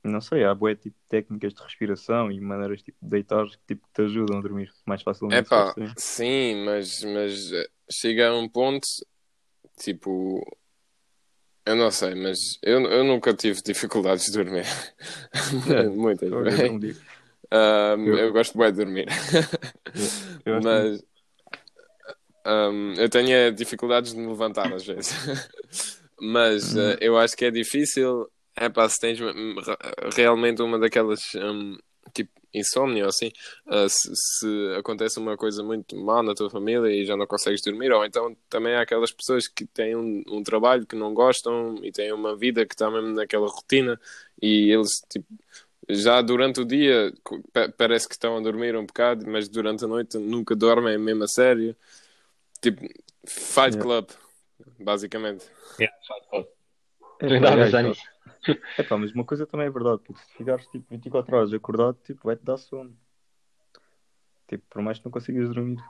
[0.08, 3.86] não sei, há boé tipo técnicas de respiração e maneiras tipo de deitar que tipo,
[3.92, 5.46] te ajudam a dormir mais facilmente.
[5.46, 8.86] É pá, sim, mas, mas eh, chega a um ponto,
[9.78, 10.44] tipo,
[11.64, 14.64] eu não sei, mas eu, eu nunca tive dificuldades de dormir.
[15.94, 16.58] Muitas vezes.
[16.70, 17.00] não digo.
[17.50, 19.06] Ahm, Eu- eu gosto bem de dormir.
[20.44, 21.04] Eu mas
[22.44, 25.12] ahm, eu tenho dificuldades de me levantar às vezes.
[26.20, 28.26] mas eh, eu acho que é difícil.
[28.56, 29.56] É pá, se tens hum,
[30.14, 31.78] realmente uma daquelas hum,
[32.12, 33.30] tipo insónia ou assim,
[33.66, 37.62] ah, se, se acontece uma coisa muito má na tua família e já não consegues
[37.62, 41.76] dormir, ou então também há aquelas pessoas que têm um, um trabalho que não gostam
[41.82, 43.98] e têm uma vida que está mesmo naquela rotina
[44.40, 45.26] e eles tipo
[45.88, 47.12] já durante o dia
[47.76, 51.28] parece que estão a dormir um bocado, mas durante a noite nunca dormem mesmo a
[51.28, 51.74] sério.
[52.60, 52.82] Tipo,
[53.26, 53.82] Fight Yeah.
[53.82, 54.10] Club,
[54.78, 55.44] basicamente.
[55.80, 56.46] Yeah, Fight Club.
[57.20, 58.02] É, Tu é, pensar então- nisso.
[58.78, 61.98] é pá, mas uma coisa também é verdade, porque se ficares tipo 24 horas acordado,
[62.02, 62.96] tipo, vai-te dar sono.
[64.48, 65.82] Tipo, por mais que não consigas dormir.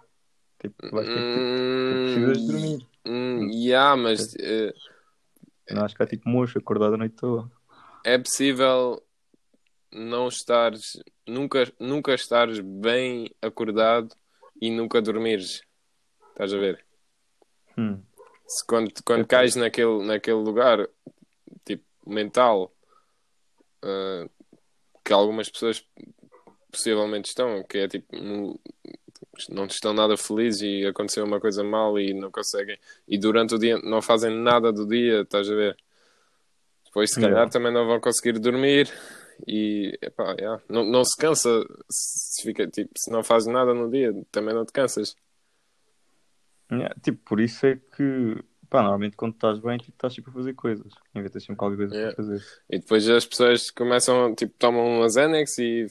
[0.59, 2.87] Tipo, vais ter que, tipo, precisas dormir.
[3.05, 4.73] Hum, yeah, mas eh,
[5.71, 7.51] Não acho que há tipo mocho acordado a noite toda.
[8.05, 9.03] é possível
[9.93, 14.15] não estares, nunca, nunca estares bem acordado
[14.61, 15.63] e nunca dormires.
[16.31, 16.85] Estás a ver?
[17.77, 18.01] Hum.
[18.47, 20.89] Se quando, quando Eu cais naquele, naquele lugar,
[21.65, 22.73] tipo, mental,
[23.83, 24.29] ah,
[25.05, 25.85] que algumas pessoas
[26.71, 28.59] possivelmente estão, que é tipo, no-
[29.49, 33.59] não estão nada felizes e aconteceu uma coisa mal e não conseguem, e durante o
[33.59, 35.77] dia não fazem nada do dia, estás a ver?
[36.85, 37.51] Depois, se calhar, Yeah.
[37.51, 38.91] também não vão conseguir dormir
[39.47, 43.91] e, epá, yeah, não, não se cansa se, fica, tipo, se não fazes nada no
[43.91, 45.17] dia, também não te cansas.
[46.71, 50.33] Yeah, tipo, por isso é que, pá, normalmente quando estás bem, tipo, estás tipo a
[50.33, 50.91] fazer coisas.
[51.15, 52.15] Inventas sempre qualquer coisa Yeah.
[52.15, 52.45] para fazer.
[52.71, 55.87] E depois as pessoas começam, tipo, tomam umas Xanax e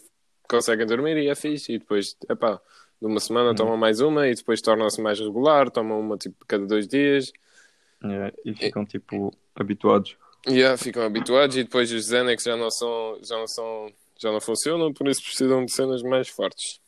[0.50, 1.74] conseguem dormir e é fixe.
[1.74, 2.60] E depois, epá,
[3.00, 6.66] de uma semana tomam mais uma e depois tornam-se mais regular, tomam uma tipo cada
[6.66, 7.32] dois dias.
[8.04, 10.18] Yeah, e ficam tipo habituados.
[10.48, 14.42] Yeah, ficam habituados e depois os Xanax já não são, já não são, já não
[14.42, 16.82] funcionam, por isso precisam de cenas mais fortes.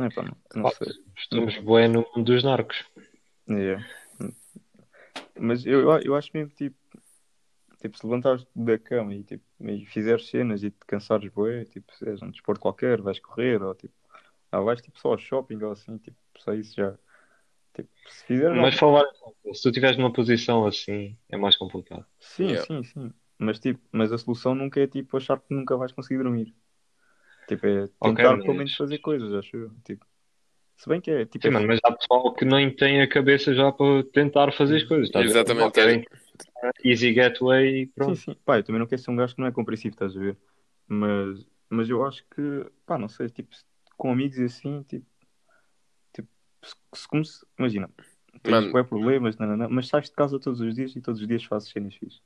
[0.00, 0.92] É pá, não, não sei.
[1.16, 2.84] Estamos bem no mundo dos narcos.
[3.48, 3.86] Yeah.
[5.38, 6.76] Mas eu, eu acho mesmo tipo,
[7.80, 11.92] tipo, se levantares da cama e, tipo, e fizeres cenas e te cansares bué, tipo,
[11.94, 13.94] se és um desporto qualquer, vais correr ou tipo,
[14.52, 16.96] ah, vais tipo só ao shopping ou assim, tipo, só isso já.
[17.74, 19.04] Tipo, se fizeres Mas falar,
[19.54, 22.06] se tu estiveres numa posição assim, é mais complicado.
[22.20, 22.66] Sim, Yeah.
[22.66, 23.12] sim, sim.
[23.38, 26.54] Mas, tipo, mas a solução nunca é tipo achar que nunca vais conseguir dormir.
[27.48, 29.70] Tipo, é tentar mas- pelo menos fazer coisas, acho eu.
[29.84, 30.06] Tipo,
[30.76, 31.42] se bem que é tipo.
[31.42, 34.76] Sim, é- mano, mas há pessoal que nem tem a cabeça já para tentar fazer
[34.76, 35.10] as coisas.
[35.10, 35.24] ver?
[35.24, 35.72] Exatamente.
[35.72, 36.04] Querem
[36.84, 38.16] Easy getaway e Sim, pronto.
[38.16, 38.36] sim.
[38.44, 40.36] Pá, eu também não quero ser um gajo que não é compreensivo, estás a ver?
[40.88, 43.54] Mas, mas eu acho que, pá, não sei, tipo,
[43.96, 45.06] com amigos e assim, tipo,
[46.12, 46.28] tipo
[46.62, 47.90] se, se como se- imagina,
[48.42, 48.72] tens Mano.
[48.72, 51.26] bué problemas, não, não, não, mas sais de casa todos os dias e todos os
[51.28, 52.20] dias fazes cenas fixes.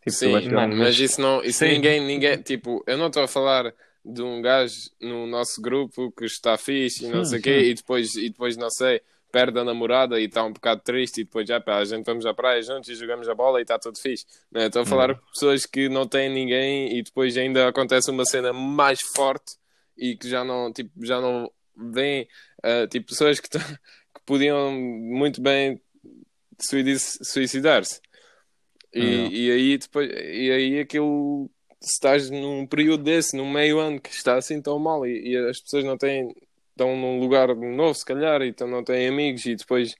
[0.00, 1.68] Tipo, Sim, mano, mas mas- isso não, isso Sim.
[1.72, 3.74] ninguém, ninguém, tipo, eu não estou a falar
[4.08, 7.58] de um gajo no nosso grupo que está fixe e não Sim, sei o quê,
[7.60, 11.24] e depois, e depois, não sei, perde a namorada e está um bocado triste, e
[11.24, 13.78] depois já, pá, a gente vamos à praia juntos e jogamos a bola e está
[13.78, 14.24] tudo fixe.
[14.50, 14.66] Não, é?
[14.66, 18.52] Estou a falar de pessoas que não têm ninguém e depois ainda acontece uma cena
[18.52, 19.56] mais forte
[19.96, 22.26] e que já não, tipo, já não vêm,
[22.62, 25.80] ah, tipo, pessoas que, que podiam muito bem
[26.58, 28.00] suicidar-se.
[28.92, 34.10] E, e aí depois, e aí aquilo estás num período desse, num meio ano que
[34.10, 36.34] está assim tão mal e, e as pessoas não têm,
[36.70, 39.94] estão num lugar novo se calhar e então não têm amigos e depois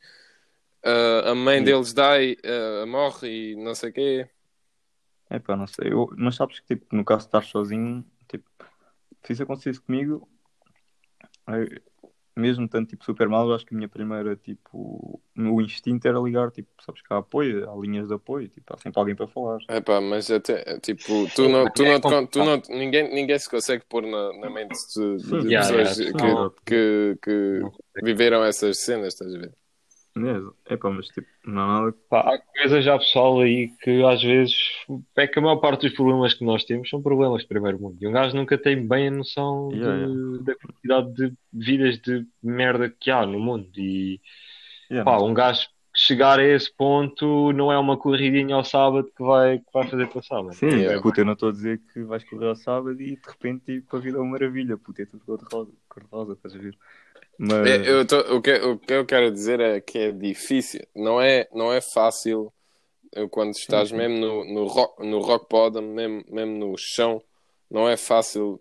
[0.82, 1.64] ah, a mãe Sim.
[1.64, 4.28] deles dá e ah, morre e não sei o quê.
[5.30, 5.92] É pá, não sei.
[5.92, 8.48] Eu, mas sabes que, tipo, no caso de estar sozinho, tipo,
[9.22, 10.26] se isso acontecesse comigo,
[11.46, 11.80] eu-
[12.40, 16.07] mesmo tanto, tipo, super mal, eu acho que a minha primeira, tipo, o meu instinto
[16.09, 19.16] era ligar, tipo, sabes que há apoio, há linhas de apoio, tipo, há sempre alguém
[19.16, 19.61] para falar.
[19.70, 23.12] Epá, mas até, tipo, tu não, mas tu é não, te con- tu não, ninguém,
[23.14, 26.51] ninguém se consegue pôr na, na mente de, de Sim, pessoas yeah, não.
[26.64, 28.09] que, que, que Não consegue.
[28.09, 29.55] viveram essas cenas, estás a ver?
[30.66, 34.22] É, pá, mas, tipo, não há nada Pá, há coisas já pessoal aí que às
[34.22, 34.54] vezes
[35.16, 37.96] é que a maior parte dos problemas que nós temos são problemas de primeiro mundo.
[38.00, 42.26] E um gajo nunca tem bem a noção Yeah, de- da quantidade de vidas de
[42.42, 43.68] merda que há no mundo.
[43.76, 44.20] E
[44.90, 49.22] Yeah, pá, um gajo chegar a esse ponto não é uma corridinha ao sábado que
[49.22, 50.52] vai, que vai fazer passar, mano.
[50.52, 51.02] Sim, Yeah.
[51.02, 53.96] puta, eu não estou a dizer que vais correr ao sábado e de repente tipo,
[53.96, 56.78] a vida é uma maravilha, puta, é tudo cor-de-rosa, cor-de-rosa, estás a ver?
[57.38, 60.81] Mas, É, eu tô- o, que, o que eu quero dizer é que é difícil,
[60.94, 62.53] não é, não é fácil
[63.12, 63.92] eu, quando estás sim.
[63.92, 67.22] mesmo no, no, rock, no rock bottom, mesmo, mesmo no chão,
[67.70, 68.61] não é fácil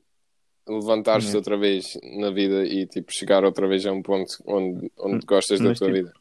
[0.67, 1.37] levantar-te Uhum.
[1.37, 5.61] outra vez na vida e tipo, chegar outra vez a um ponto onde, onde gostas
[5.61, 6.13] da Mas, tua tipo, vida.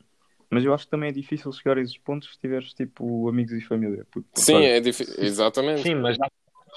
[0.51, 3.53] mas eu acho que também é difícil chegar a esses pontos se tiveres tipo amigos
[3.55, 4.07] e família.
[4.11, 4.73] puto, Sim, sabe?
[4.77, 5.85] é difícil, exatamente.
[5.85, 6.17] Sim, mas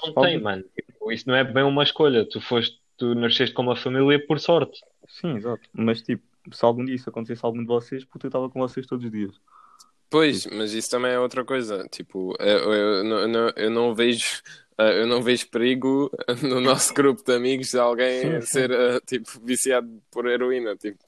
[0.04, 0.64] não tem, mano.
[0.74, 2.28] Tipo, Isso não é bem uma escolha.
[2.28, 4.78] Tu foste, tu nasceste com uma família por sorte.
[5.08, 5.62] Sim, exato.
[5.72, 8.60] Mas tipo, se algum dia isso acontecesse a algum de vocês, puta, eu estava com
[8.60, 9.34] vocês todos os dias.
[10.10, 11.86] Pois, mas isso também é outra coisa.
[11.90, 14.42] Tipo, eu, eu, não- eu não, eu não vejo,
[14.78, 16.10] eh, eu não vejo perigo
[16.42, 18.46] no nosso grupo de amigos de alguém Sim, sim.
[18.46, 20.76] ser eh, tipo viciado por heroína.
[20.76, 20.98] Tipo,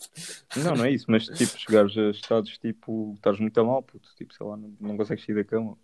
[0.57, 4.09] Não, não é isso, mas tipo, chegares a estados tipo, estás muito a mal, puto,
[4.17, 5.77] tipo, sei lá, não, não consegues sair da cama.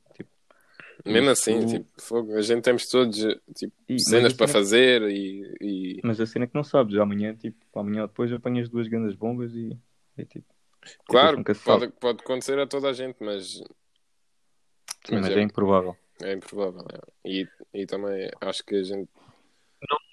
[0.98, 3.16] Tipo, mesmo assim, tipo, fogo, a gente temos todos
[3.54, 7.34] tipo, E- cenas para fazer e, e- Mas a cena é que não sabes, amanhã,
[7.34, 9.78] tipo, amanhã ou depois apanhas duas grandes bombas e,
[10.16, 10.46] e tipo.
[11.06, 11.87] claro, nunca se sabe.
[11.87, 13.62] pode, pode acontecer a toda a gente, mas,
[15.06, 15.96] Sim, mas mas é- é improvável.
[16.22, 16.84] é improvável.
[16.92, 17.00] é.
[17.24, 19.08] E, e também acho que a gente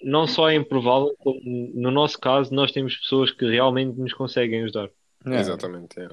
[0.04, 4.64] Não só é improvável, como no nosso caso, nós temos pessoas que realmente nos conseguem
[4.64, 4.90] ajudar.
[5.26, 6.00] É, exatamente.
[6.00, 6.08] é.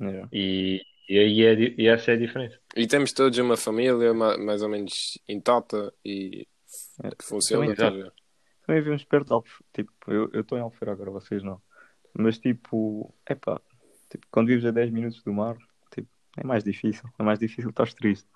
[0.00, 0.28] é.
[0.32, 2.56] E, e aí é, e essa é a diferença.
[2.78, 6.46] E temos todos uma família ma- mais ou menos intacta e
[7.02, 7.74] É, que funciona.
[7.74, 8.12] também- ver?
[8.66, 9.64] Também vivemos perto de Alfeira.
[9.72, 11.60] Tipo, eu estou em Alfeira agora, vocês não.
[12.16, 13.60] Mas tipo, é pá,
[14.10, 15.56] tipo, quando vives a 10 minutos do mar,
[15.92, 17.04] tipo, é mais difícil.
[17.18, 18.28] É mais difícil, estás triste.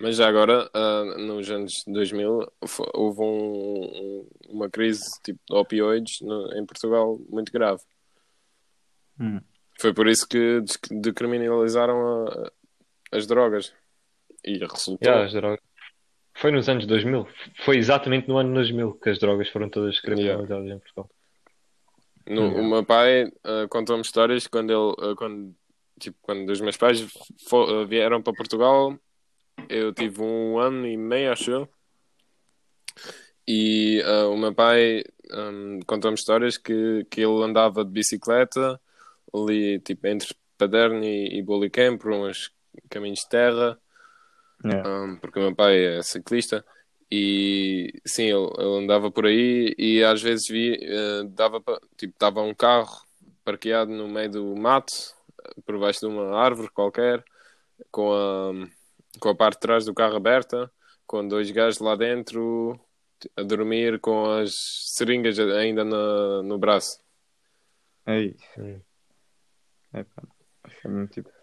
[0.00, 5.56] Mas já agora, ah, nos anos 2000, fo- houve um- um- uma crise tipo, de
[5.56, 7.80] opioides no- em Portugal muito grave.
[9.18, 9.40] Hum.
[9.80, 12.52] Foi por isso que decriminalizaram a-
[13.16, 13.72] as drogas.
[14.44, 14.98] E resultou.
[15.02, 15.60] Yeah, as drogas.
[16.34, 17.26] Foi nos anos 2000.
[17.64, 21.10] Foi exatamente no ano 2000 que as drogas foram todas criminalizadas em Portugal.
[22.28, 22.60] No- Yeah.
[22.60, 25.54] O meu pai ah, contou-me histórias quando ele, ah, quando,
[25.98, 27.00] tipo, quando os meus pais
[27.48, 28.98] fo- ah, vieram para Portugal,
[29.68, 31.68] eu tive um ano e meio, acho eu.
[33.48, 38.80] E ah, o meu pai hum, contou-me histórias que, que ele andava de bicicleta
[39.32, 42.50] ali, tipo, entre Paderno e, e Bolicamp, por uns
[42.88, 43.78] caminhos de terra,
[44.64, 44.88] Yeah.
[44.88, 46.64] hum, porque o meu pai é ciclista.
[47.10, 51.60] E sim, ele, ele andava por aí e às vezes vi, eh, dava
[51.96, 53.00] tipo, estava um carro
[53.44, 54.92] parqueado no meio do mato,
[55.64, 57.24] por baixo de uma árvore qualquer,
[57.92, 58.52] com a,
[59.20, 60.70] com a parte de trás do carro aberta,
[61.06, 62.80] com dois gajos lá dentro
[63.36, 64.52] a dormir com as
[64.86, 66.98] seringas ainda na, no braço.
[68.04, 68.44] É isso.
[68.58, 68.80] Hum.
[69.92, 70.22] É, pá.
[70.64, 71.35] Acho que é mesmo tipo.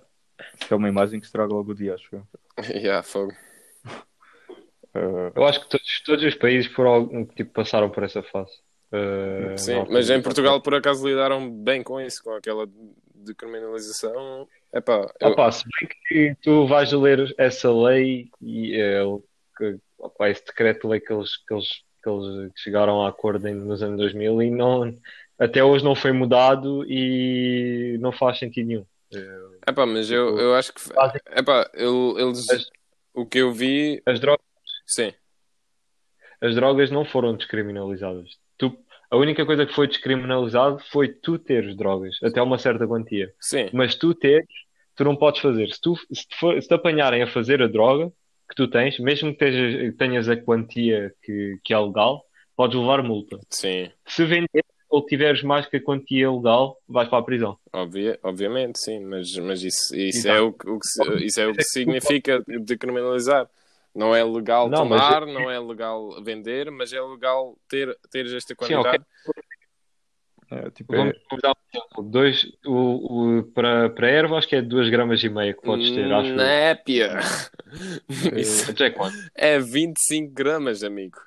[0.69, 2.23] É uma imagem que estraga logo o dia, acho eu.
[2.69, 3.33] yeah, fogo.
[4.95, 8.51] Uh, Eu acho que todos, todos os países por algum, tipo, passaram por essa fase.
[8.91, 12.67] Uh, Sim, altura mas em do- Portugal por acaso lidaram bem com isso, com aquela
[13.15, 14.47] decriminalização.
[14.71, 19.23] Epá, eu, Opa, se bem que tu vais ler essa lei e é, o
[19.57, 21.67] que, opa, esse decreto-lei que eles, que, eles,
[22.03, 24.95] que eles chegaram a acordo nos anos 2000 e não,
[25.39, 28.85] até hoje não foi mudado e não faz sentido nenhum.
[29.67, 30.81] Epá, mas eu, Tipo, eu acho que
[31.37, 32.65] epá, eu, eles As-
[33.13, 34.43] o que eu vi, As drogas,
[34.85, 35.13] sim,
[36.41, 38.37] as drogas não foram descriminalizadas.
[38.57, 38.75] Tu,
[39.09, 43.33] a única coisa que foi descriminalizado foi tu teres drogas, até uma certa quantia.
[43.39, 44.47] sim, Mas tu teres,
[44.95, 45.67] tu não podes fazer.
[45.71, 48.11] Se, tu, se, te, for- se te apanharem a fazer a droga
[48.49, 52.23] que tu tens, mesmo que tejas- tenhas a quantia que, que é legal,
[52.55, 53.39] podes levar multa.
[53.49, 54.63] sim, Se vender
[54.93, 57.57] ou tiveres mais que a quantia legal, vais para a prisão.
[57.73, 61.53] obvia, obviamente, sim, mas, mas isso, isso é o, que- o que, isso é o
[61.53, 63.49] que significa decriminalizar.
[63.95, 68.25] Não é legal Não, mas tomar, não é legal vender, mas é legal ter, ter
[68.35, 69.03] esta Sim, quantidade.
[70.51, 72.03] é, tipo, Vamos é, dar um exemplo.
[72.03, 75.61] Dois, o, o, para, para a erva, acho que é 2 gramas e meia que
[75.63, 76.35] podes ter, acho.
[76.35, 77.19] Népia!
[78.37, 79.15] Isso quanto?
[79.33, 81.17] é 25 gramas, amigo.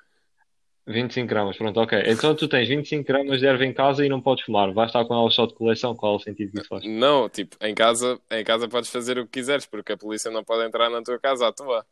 [0.87, 2.01] 25 gramas, pronto, ok.
[2.07, 4.71] Então tu tens 25 gramas de erva em casa e não podes fumar.
[4.73, 6.85] Vais estar com ela só de coleção, qual é o sentido que isso faz?
[6.85, 10.43] Não, tipo, em casa, em casa podes fazer o que quiseres, porque a polícia não
[10.45, 11.85] pode entrar na tua casa à toa.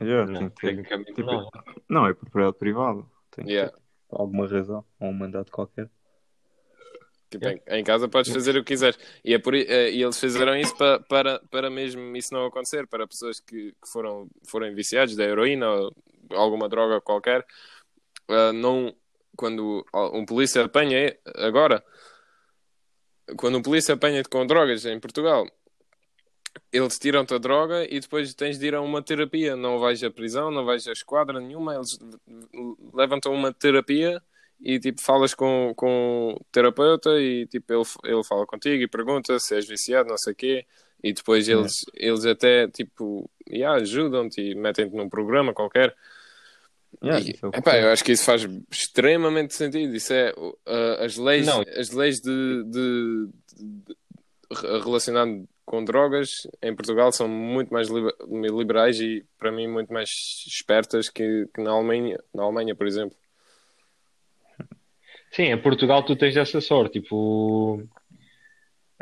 [0.00, 1.48] yeah, Não, tecnicamente tipo, não.
[1.88, 3.02] não, é propriedade privada.
[3.30, 3.70] Tem que Yeah.
[3.70, 5.90] ter alguma razão, ou um mandato qualquer.
[7.30, 8.98] Tipo, em, em casa podes fazer o que quiseres.
[9.22, 12.86] E, é por, eh, e eles fizeram isso para, para, para mesmo isso não acontecer,
[12.86, 15.92] para pessoas que, que foram, foram viciados da heroína ou
[16.32, 17.46] alguma droga qualquer.
[18.28, 18.94] eh, não,
[19.36, 21.84] quando um polícia apanha agora,
[23.36, 25.46] quando um polícia apanha-te com drogas em Portugal,
[26.72, 29.56] eles tiram-te a droga e depois tens de ir a uma terapia.
[29.56, 31.98] Não vais à prisão, não vais à esquadra nenhuma, eles
[32.94, 34.22] levam-te a uma terapia
[34.60, 39.38] e tipo falas com, com o terapeuta e tipo ele, ele fala contigo e pergunta
[39.38, 40.66] se és viciado, não sei o quê,
[41.02, 45.94] e depois eles, eles até tipo yeah, ajudam-te e metem-te num programa qualquer.
[47.02, 49.94] Yeah, E, é epá, eu acho que isso faz extremamente sentido.
[49.94, 51.62] Isso é uh, as leis, Não.
[51.76, 53.96] as leis de, de- de- de-
[54.84, 60.08] relacionado com drogas em Portugal são muito mais liber- liberais e para mim muito mais
[60.46, 63.16] espertas que, que na Alemanha, na Alemanha, por exemplo.
[65.30, 67.86] Sim, em Portugal tu tens essa sorte, tipo,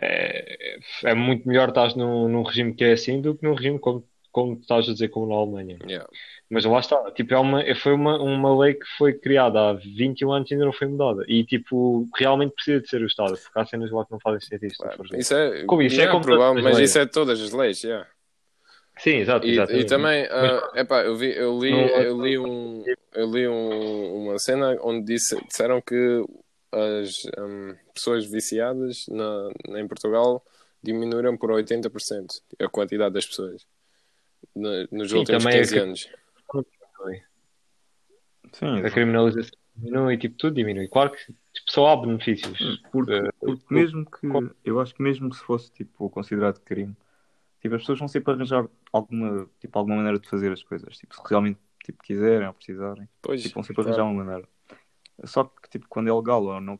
[0.01, 3.79] é, é muito melhor estás num, num regime que é assim do que num regime
[3.79, 4.05] como,
[4.37, 5.79] como estás a dizer, como na Alemanha.
[5.89, 6.07] Yeah.
[6.51, 10.31] Mas lá está, tipo, é uma, foi uma, uma lei que foi criada há 21
[10.31, 11.25] anos e ainda não foi mudada.
[11.27, 14.41] E, tipo, realmente precisa de ser o Estado, porque há cenas lá que não fazem
[14.47, 14.75] sentido.
[15.11, 15.19] ver.
[15.19, 16.91] Isso é, Como isso é yeah, como todas as mas leis.
[16.91, 18.07] isso é todas as leis, yeah.
[18.99, 22.85] Sim, exato, E, e também, ah, epá, eu, vi, eu li, Não- eu li, um,
[23.15, 26.23] eu li um- uma cena onde disse, disseram que
[26.73, 30.45] as hum, pessoas viciadas na, em Portugal
[30.83, 33.65] diminuíram por 80% a quantidade das pessoas
[34.57, 36.09] nos Sim, últimos também é 15 que- anos.
[38.53, 40.89] Sim, A criminalização diminui, tipo, tudo diminui.
[40.89, 42.81] Claro que tipo, só há benefícios.
[42.91, 46.97] Porque, Eh, porque mesmo que como- eu acho que mesmo se fosse tipo considerado crime,
[47.61, 50.97] tipo, as pessoas vão sempre arranjar alguma, tipo, alguma maneira de fazer as coisas.
[50.97, 54.49] Tipo, se realmente tipo, quiserem ou precisarem, Pois, tipo, vão sempre arranjar uma maneira.
[55.25, 56.79] Só que tipo, quando é legal ou não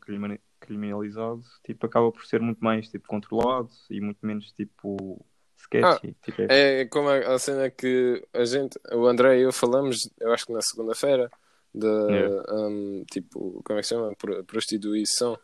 [0.59, 5.23] criminalizado, tipo, acaba por ser muito mais tipo, controlado e muito menos tipo
[5.57, 6.15] sketchy.
[6.23, 10.09] Tipo, é- é como a, a cena que a gente, o André e eu falamos,
[10.19, 11.29] eu acho que na segunda-feira,
[11.73, 12.53] da Yeah.
[12.53, 14.15] hum, tipo, como é que se chama?
[14.15, 15.37] Pro- Prostituição.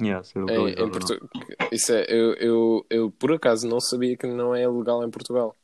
[0.00, 0.90] yeah, ser Em.
[0.90, 1.28] Portu...
[1.70, 5.54] Isso é, eu, eu, eu por acaso não sabia que não é legal em Portugal.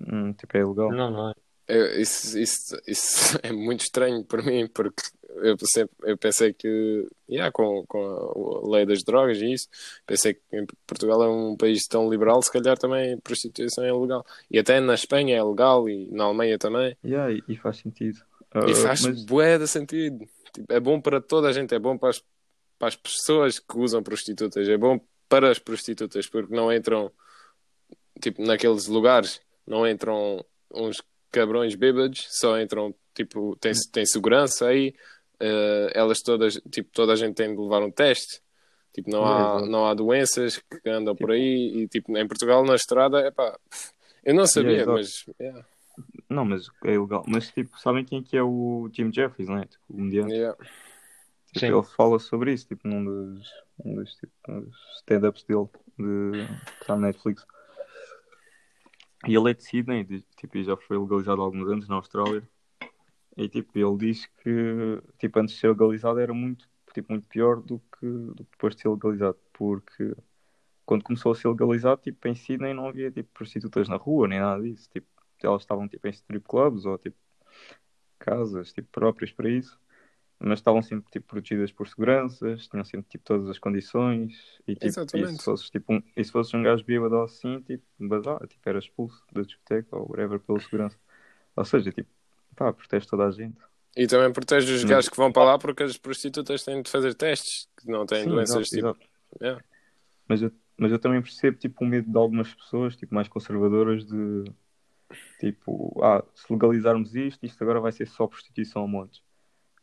[0.00, 0.92] Hum, tipo, é ilegal.
[0.92, 1.34] Não, não é.
[1.68, 5.02] Eu- isso, isso, isso é muito estranho para mim, porque
[5.42, 9.68] eu sempre eu pensei que, yeah, com, com a lei das drogas e isso,
[10.06, 10.40] pensei que
[10.86, 14.24] Portugal é um país tão liberal, se calhar também a prostituição é legal.
[14.50, 16.96] E até na Espanha é legal e na Alemanha também.
[17.04, 18.18] Yeah, e, faz sentido.
[18.52, 20.24] Ah, E faz mas- bué de sentido.
[20.54, 22.22] Tipo, é bom para toda a gente, é bom para as,
[22.78, 24.98] para as pessoas que usam prostitutas, é bom
[25.28, 27.10] para as prostitutas, porque não entram,
[28.22, 34.94] tipo, naqueles lugares, não entram uns cabrões bêbados, só entram, tipo, tem, tem segurança aí,
[35.40, 38.40] eh, elas todas, tipo, toda a gente tem de levar um teste.
[38.92, 39.66] Tipo, não há, Exato.
[39.66, 43.58] não há doenças que andam por aí e, tipo, em Portugal, na estrada, é pá,
[44.24, 44.92] eu não sabia, exato.
[44.92, 45.64] mas, yeah,
[46.28, 47.22] Não, mas é ilegal.
[47.28, 49.66] Mas tipo, sabem quem que é o Jim Jeffries, não é?
[49.66, 50.32] Tipo, o comediante.
[50.32, 50.56] yeah.
[51.52, 51.66] Tipo, Sim.
[51.66, 53.48] ele fala sobre isso, tipo, num dos,
[53.84, 57.46] um dos, tipo, um dos stand-ups dele de, que está na Netflix.
[59.26, 60.04] E ele é de Sydney,
[60.36, 62.48] tipo, e já foi legalizado há alguns anos na Austrália.
[63.36, 67.60] E tipo, ele diz que tipo, antes de ser legalizado era muito, tipo, muito pior
[67.60, 70.16] do que, do que depois de ser legalizado, porque
[70.86, 74.40] quando começou a ser legalizado, tipo, em Sydney não havia tipo, prostitutas na rua, nem
[74.40, 74.88] nada disso.
[74.90, 75.06] Tipo,
[75.42, 77.16] elas estavam tipo, em strip clubs ou tipo,
[78.18, 79.78] casas tipo, próprias para isso
[80.38, 84.98] mas estavam sempre tipo, protegidas por seguranças, tinham sempre tipo, todas as condições e, tipo,
[85.14, 88.46] e se fosses tipo, um, e se fosses um gajo bêbado ou assim, tipo, bazar,
[88.46, 90.98] tipo, era expulso da discoteca ou whatever pela segurança.
[91.56, 92.10] Ou seja, tipo,
[92.56, 93.58] pá, protege toda a gente.
[93.96, 94.88] E também protege os Hum.
[94.88, 98.24] gajos que vão para lá porque as prostitutas têm de fazer testes, que não têm
[98.24, 98.88] Sim, doenças exato, tipo.
[98.94, 99.06] exato.
[99.40, 99.64] Yeah.
[100.28, 104.04] Mas, eu, mas eu também percebo tipo, o medo de algumas pessoas tipo, mais conservadoras
[104.04, 104.44] de
[105.38, 109.22] tipo, ah, se legalizarmos isto, isto agora vai ser só prostituição a montes.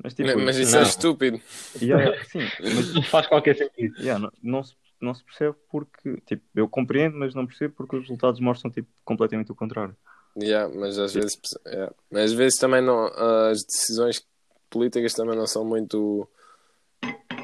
[0.01, 0.79] Mas, tipo, Mas isso não.
[0.79, 1.41] é estúpido.
[1.81, 3.95] yeah, sim, mas Não faz qualquer sentido.
[3.99, 7.95] Yeah, não, não, se, não se percebe porque, tipo, eu compreendo, mas não percebo porque
[7.95, 9.95] os resultados mostram, tipo, completamente o contrário.
[10.41, 11.93] Yeah, mas às vezes, yeah.
[12.09, 13.05] mas às vezes também não,
[13.49, 14.25] as decisões
[14.69, 16.27] políticas também não são muito.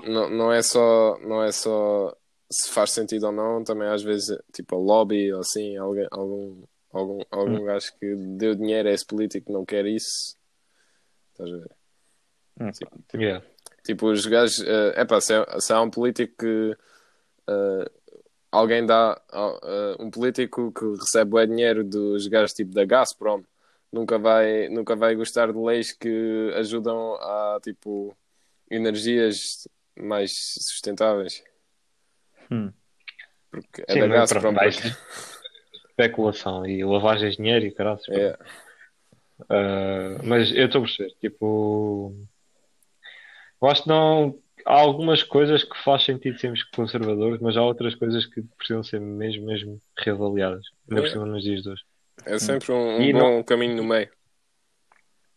[0.08, 2.16] Não, não é só não é só
[2.52, 6.64] se faz sentido ou não, também às vezes tipo a lobby ou assim, alguém, algum
[6.92, 10.36] algum algum gajo que deu dinheiro a esse político que não quer isso.
[11.32, 11.79] Estás a ver?
[12.60, 13.46] Hum, tipo, Yeah.
[13.84, 14.62] Tipo, os gajos.
[14.62, 16.78] É epá, se, é, se há um político que.
[17.48, 17.92] eh,
[18.52, 19.20] alguém dá.
[19.64, 23.44] eh, um político que recebe o dinheiro dos gajos tipo da Gazprom
[23.92, 28.16] nunca vai, nunca vai gostar de leis que ajudam a tipo
[28.70, 29.68] energias
[30.00, 31.44] mais sustentáveis.
[32.52, 32.72] Hum.
[33.50, 34.54] Porque é Sim, da Gazprom.
[34.54, 34.96] porque-
[35.90, 38.00] especulação e lavagem de dinheiro e caralho.
[38.10, 38.38] é,
[39.44, 42.14] Uh, mas eu estou a perceber, tipo,
[43.62, 44.38] eu acho que não.
[44.66, 49.00] Há algumas coisas que faz sentido sermos conservadores, mas há outras coisas que precisam ser
[49.00, 50.66] mesmo, mesmo reavaliadas.
[50.90, 51.12] Ainda por É.
[51.12, 51.84] cima nos dias de hoje.
[52.26, 54.10] é sempre um, um bom caminho no meio.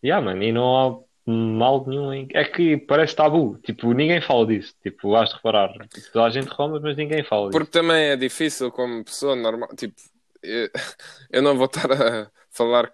[0.05, 2.29] Yeah, mano, e não há mal nenhum em.
[2.35, 4.75] É que parece tabu, tipo, ninguém fala disso.
[4.83, 7.59] Tipo, has de reparar, tipo, toda a gente fala, mas ninguém fala disso.
[7.59, 9.95] Porque também é difícil como pessoa normal, tipo,
[10.43, 10.69] eu,
[11.31, 12.93] eu não vou estar a falar.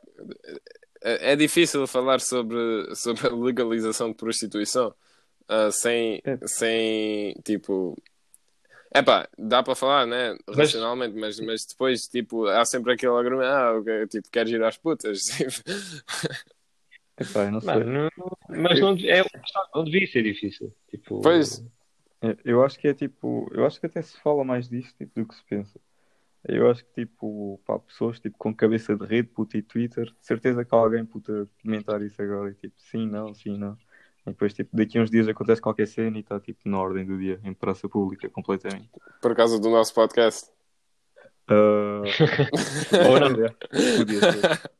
[1.03, 2.59] É é difícil falar sobre,
[2.95, 4.95] sobre a legalização de prostituição
[5.49, 6.39] ah, sem, É.
[6.47, 7.97] sem, tipo.
[8.95, 10.37] Epá, dá para falar, né?
[10.47, 14.79] Mas- Racionalmente, mas, mas depois, tipo, há sempre aquele argumento, ah, tipo, queres ir às
[14.79, 15.21] putas.
[17.21, 17.75] Epá, eu não sei.
[17.75, 18.11] Mano,
[18.49, 19.25] mas não, é,
[19.75, 20.73] não devia ser difícil.
[20.89, 21.65] Tipo, Pois.
[22.23, 25.21] É, Eu acho que é tipo, eu acho que até se fala mais disso tipo,
[25.21, 25.79] do que se pensa.
[26.45, 30.27] Eu acho que tipo, pá, pessoas tipo, com cabeça de rede, puta e Twitter, de
[30.27, 33.77] certeza que alguém puta comentar isso agora e tipo, sim, não, sim, não.
[34.29, 37.05] E depois tipo, daqui a uns dias acontece qualquer cena e está tipo na ordem
[37.05, 38.89] do dia, em praça pública, completamente.
[39.21, 40.51] Por causa do nosso podcast.
[41.49, 42.03] Ah,
[43.09, 43.45] Ou não.
[43.45, 43.49] é,
[43.97, 44.71] podia ser.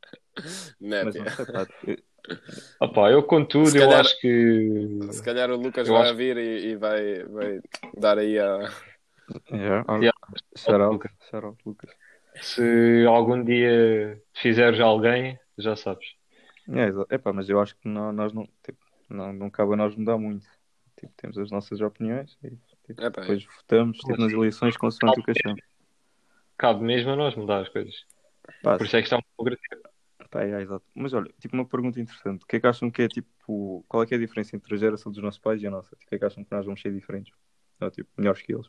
[0.81, 1.67] Net, Mas não yeah.
[1.85, 1.97] sei,
[2.95, 4.99] pá, eu- contudo, Se eu calhar- acho que.
[5.13, 7.61] Se calhar o Lucas Eu vai acho- vir e, e vai, vai
[7.97, 8.71] dar aí a.
[9.51, 10.13] Yeah, ah, Yeah.
[10.57, 11.13] shout out, Lucas.
[11.31, 11.91] shout out, Lucas.
[12.41, 16.07] Se algum dia fizeres alguém, já sabes.
[16.71, 18.79] É, epá, mas eu acho que não, nós não, tipo,
[19.09, 20.47] não, não cabe a nós mudar muito.
[20.99, 22.51] Tipo, temos as nossas opiniões e
[22.87, 25.63] tipo, Epá, depois votamos tipo, nas eleições consoante o que achamos.
[26.57, 28.05] Cabe mesmo a nós mudar as coisas.
[28.63, 29.89] Pá, Por isso é que está um pouco gratuito.
[30.29, 30.85] pá, é, exato.
[30.95, 32.43] Mas olha, tipo uma pergunta interessante.
[32.43, 34.75] O que é que acham que é tipo, qual é que é a diferença entre
[34.75, 35.91] a geração dos nossos pais e a nossa?
[35.91, 37.33] Tipo, O que é que acham que nós vamos ser diferentes?
[37.81, 38.67] Ou tipo, melhores que eles?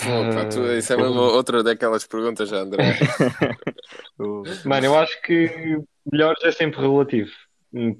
[0.00, 2.82] Opa, tu- Ah, isso é mesmo outra daquelas perguntas, André.
[4.64, 5.78] Mano, eu acho que
[6.10, 7.30] melhores é sempre relativo.
[7.72, 7.94] Hum,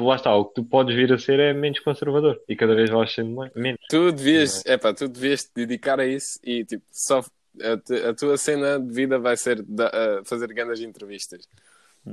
[0.00, 2.88] Lá está, o que tu podes vir a ser é menos conservador e cada vez
[2.88, 3.80] vais sendo mais- menos.
[3.90, 7.18] Tu devias, epá, tu devias te dedicar a isso e tipo, só
[7.60, 11.48] a, a tua cena de vida vai ser da- fazer grandes entrevistas.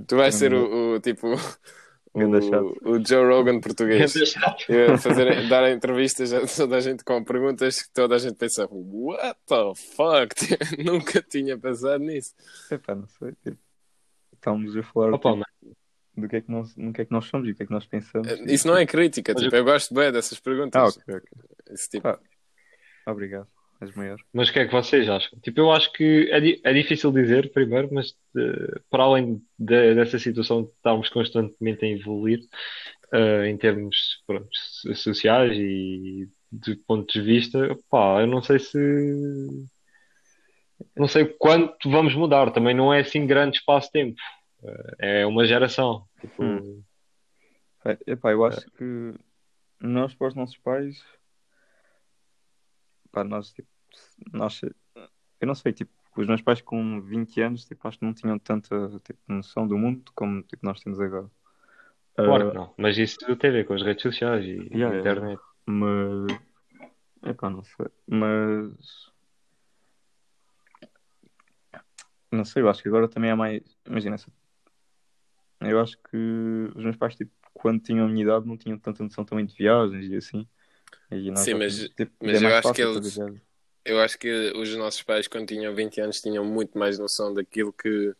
[0.08, 1.28] Tu vais ser o, o, tipo.
[2.16, 4.13] O, o Joe Rogan português.
[4.70, 8.68] Eu fazer, dar entrevistas a toda a gente com perguntas que toda a gente pensa,
[8.72, 10.36] what the fuck?
[10.84, 12.34] Nunca tinha pensado nisso.
[12.72, 13.34] Epá, não sei.
[13.43, 13.57] Tipo,
[14.34, 15.76] estamos a falar Opa, tipo,
[16.18, 17.66] do que é que nós, do que é que nós somos e o que é
[17.66, 18.28] que nós pensamos.
[18.28, 20.82] Eh, Isso não é crítica, tipo, eu gosto bem dessas perguntas.
[20.82, 21.30] Ah, ok, ok.
[21.72, 22.20] Esse tipo, Ah,
[23.07, 23.47] obrigado.
[23.86, 24.17] És maior.
[24.33, 25.39] Mas o que é que vocês acham?
[25.39, 29.95] Tipo, eu acho que é, di- é difícil dizer, primeiro, mas eh, para além de-
[29.95, 32.39] dessa situação de estarmos constantemente a evoluir
[33.13, 38.59] eh, em termos pronto, so- sociais e de pontos de vista, pá, eu não sei
[38.59, 38.77] se.
[40.95, 42.51] Não sei quanto vamos mudar.
[42.51, 44.19] Também não é assim grande espaço-tempo.
[44.99, 46.05] Eh, é uma geração.
[46.21, 46.83] Tipo, Hum.
[47.86, 49.13] É, epá, eu acho que
[49.79, 50.99] nós para os nossos pais,
[53.11, 53.67] pá, nós, tipo,
[54.34, 58.13] nós, eu não sei, tipo, os meus pais com 20 anos, tipo, acho que não
[58.13, 61.30] tinham tanta tipo, noção do mundo como tipo, nós temos agora.
[62.16, 62.74] claro Ah, que não.
[62.78, 65.41] Mas isso tem a ver com as redes sociais e Yeah, internet.
[65.66, 66.39] Mas.
[67.24, 67.88] Epá, não sei.
[68.07, 69.11] Mas.
[72.32, 73.61] Não sei, eu acho que agora também há mais.
[73.86, 74.16] Imagina,
[75.61, 76.18] eu acho que
[76.76, 79.55] os meus pais, tipo, quando tinham a minha idade, não tinham tanta noção também de
[79.55, 80.47] viagens e assim.
[81.11, 83.41] E nós Sim, mas- tipo, mas é eu mais acho que fácil eles- viagens.
[83.86, 87.71] Eu acho que os nossos pais, quando tinham 20 anos, tinham muito mais noção daquilo
[87.71, 88.13] que,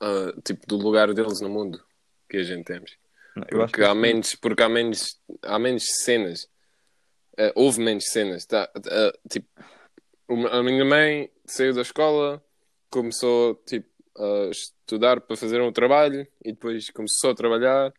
[0.00, 1.82] ah, tipo, do lugar deles no mundo
[2.28, 2.96] que a gente temos.
[3.34, 6.48] Não, Eu acho Porque que há menos, porque há menos, há menos cenas.
[7.36, 8.44] Eh, houve menos cenas.
[8.46, 9.48] Tá, eh, tipo,
[10.50, 12.42] a minha mãe saiu da escola,
[12.90, 13.88] começou tipo,
[14.18, 17.92] a estudar para fazer um trabalho e depois começou a trabalhar.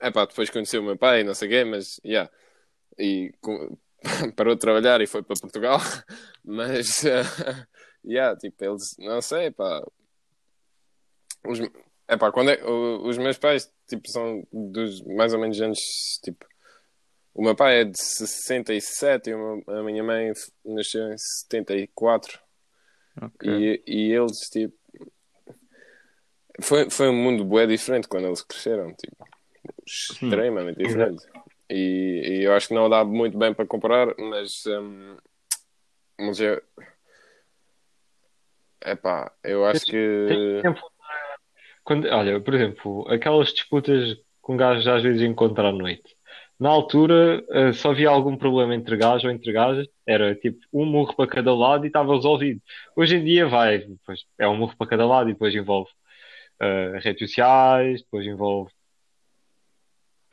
[0.00, 2.30] Epá, depois conheceu o meu pai, não sei o quê, mas yeah.
[2.98, 3.76] E com-
[4.36, 5.78] parou de trabalhar e foi para Portugal.
[6.44, 7.22] Mas eh,
[8.04, 9.82] yeah, tipo, eles não sei, pá.
[11.46, 11.58] Os,
[12.08, 15.78] epá, quando é, o- os meus pais tipo, são dos mais ou menos anos
[16.22, 16.46] tipo.
[17.34, 20.32] O meu pai é de 67 e meu- a minha mãe
[20.64, 22.38] nasceu em 74.
[23.20, 23.50] Ok.
[23.50, 24.76] E, e eles, tipo.
[26.62, 29.16] Foi, foi um mundo bué diferente quando eles cresceram, tipo.
[29.84, 31.24] Extremamente diferente.
[31.74, 34.64] E, e eu acho que não dá muito bem para comparar, mas.
[34.66, 35.16] hum,
[36.20, 36.62] mas eu.
[38.84, 40.62] Epá, eu acho que.
[41.82, 46.16] Quando, olha, por exemplo, aquelas disputas que um gajo às vezes encontra à noite.
[46.58, 50.86] Na altura, eh, só havia algum problema entre gajo ou entre gajas, era tipo um
[50.86, 52.62] murro para cada lado e estava resolvido.
[52.96, 55.90] Hoje em dia vai, depois é um murro para cada lado e depois envolve
[56.60, 58.70] eh, redes sociais, depois envolve.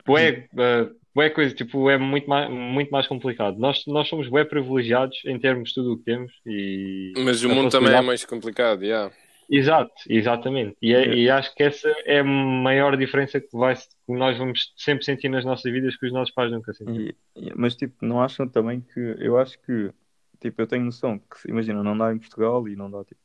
[0.06, 3.58] Bué, eh, bué coisa, tipo, é muito mais, muito mais complicado.
[3.58, 7.50] Nós, nós somos bué privilegiados em termos de tudo o que temos e Mas o
[7.50, 9.14] a mundo também é mais complicado, yeah.
[9.50, 10.76] Exato, exatamente.
[10.80, 14.72] E, é- e acho que essa é a maior diferença que, vai, que nós vamos
[14.76, 17.14] sempre sentir nas nossas vidas que os nossos pais nunca sentiram.
[17.56, 19.92] Mas tipo, não acham também que eu acho que
[20.40, 23.20] tipo, eu tenho noção que se- imagina, não dá em Portugal e não dá tipo,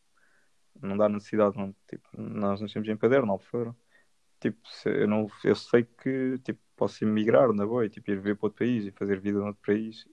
[0.82, 3.76] não dá necessidade, não, tipo, nós nascemos em Paderno, Albufeira.
[4.40, 8.36] Tipo, eu não eu sei que tipo, posso emigrar na boa e tipo, ir viver
[8.38, 10.06] para outro país e fazer vida noutro país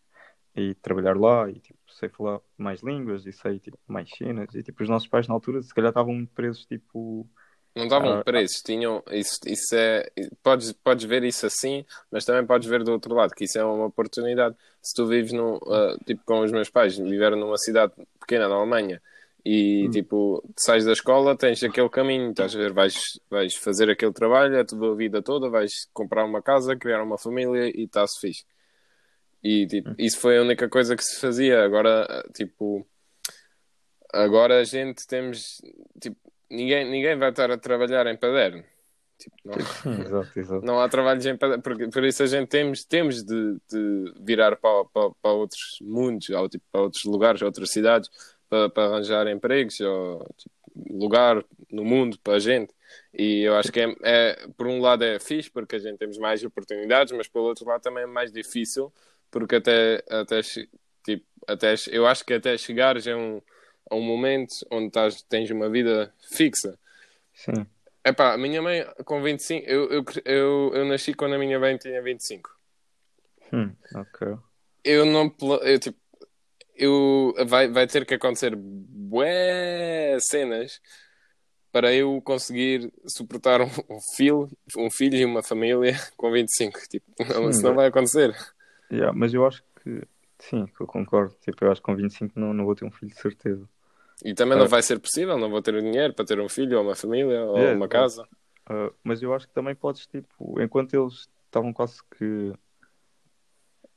[0.57, 4.63] e trabalhar lá e tipo, sei falar mais línguas e sei tipo, mais cenas e
[4.63, 7.29] tipo, os nossos pais na altura se calhar estavam muito presos tipo
[7.77, 9.03] Não estavam Ah, presos, tinham.
[9.11, 10.09] Isso, isso é.
[10.43, 13.65] Podes, podes ver isso assim, mas também podes ver do outro lado, que isso é
[13.65, 14.57] uma oportunidade.
[14.81, 15.57] Se tu vives num.
[15.57, 19.03] ah, tipo, com os meus pais, viveram numa cidade pequena na Alemanha
[19.45, 19.91] e, Hum.
[19.91, 24.59] tipo, sais da escola, tens aquele caminho, estás a ver, vais, vais fazer aquele trabalho
[24.59, 28.45] a tua vida toda, vais comprar uma casa, criar uma família e está-se fixe.
[29.43, 29.95] E, tipo, Hum.
[29.99, 31.63] isso foi a única coisa que se fazia.
[31.63, 32.87] Agora, tipo.
[34.13, 35.61] Agora a gente temos.
[36.01, 36.17] Tipo,
[36.51, 38.65] ninguém, ninguém vai estar a trabalhar em paderno.
[39.19, 39.55] Tipo, não,
[40.01, 40.65] exato, exato.
[40.67, 41.63] não há trabalhos em paderno.
[41.63, 46.31] Porque, por isso a gente temos, temos de, de virar para, para, para outros mundos,
[46.31, 48.09] ou, tipo, para outros lugares, outras cidades,
[48.55, 50.55] para, para arranjar empregos, ou tipo,
[50.91, 52.73] lugar no mundo para a gente.
[53.13, 56.19] E eu acho que é, é, por um lado é fixe, porque a gente temos
[56.19, 58.93] mais oportunidades, mas pelo outro lado também é mais difícil,
[59.31, 63.43] porque até, até, tipo, até eu acho que até chegares a um,
[63.91, 66.79] a um momento onde estás, tens uma vida fixa.
[67.35, 67.67] Sim.
[68.05, 71.77] Epá, a minha mãe com 25, eu, eu, eu, eu nasci quando a minha mãe
[71.77, 72.51] tinha 25.
[73.53, 74.37] Hum, ok.
[74.85, 75.99] Eu não, eu, tipo,
[76.75, 80.81] eu, vai, vai ter que acontecer bué cenas
[81.73, 86.79] para eu conseguir suportar um, um filho, um filho e uma família com 25.
[86.89, 88.35] Tipo, não, isso não vai acontecer.
[88.93, 90.03] Yeah, mas eu acho que
[90.39, 91.35] sim, que eu concordo.
[91.41, 93.69] Tipo, eu acho que com 25 não, não vou ter um filho de certeza.
[94.25, 94.69] E também não Ah.
[94.69, 97.43] vai ser possível, não vou ter o dinheiro para ter um filho ou uma família
[97.45, 98.27] ou Yeah, uma casa.
[98.67, 102.53] Ah, mas eu acho que também podes, tipo, enquanto eles estavam quase que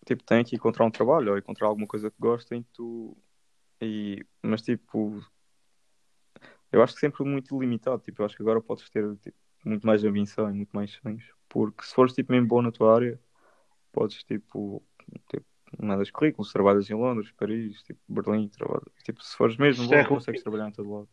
[0.08, 3.16] tipo, têm que encontrar um trabalho ou encontrar alguma coisa que gostem, tu
[3.82, 5.22] e mas tipo
[6.72, 9.86] eu acho que sempre muito limitado, tipo, eu acho que agora podes ter tipo, muito
[9.86, 11.24] mais ambição e muito mais sonhos.
[11.48, 13.20] Porque se fores tipo mesmo bom na tua área,
[13.92, 14.84] podes tipo,
[15.30, 15.46] tipo
[15.82, 18.92] mandas currículos, trabalhas em Londres, Paris, tipo, Berlim, trabalhas.
[19.04, 21.10] Tipo, se fores mesmo Isso bom, é consegues trabalhar em todo lado.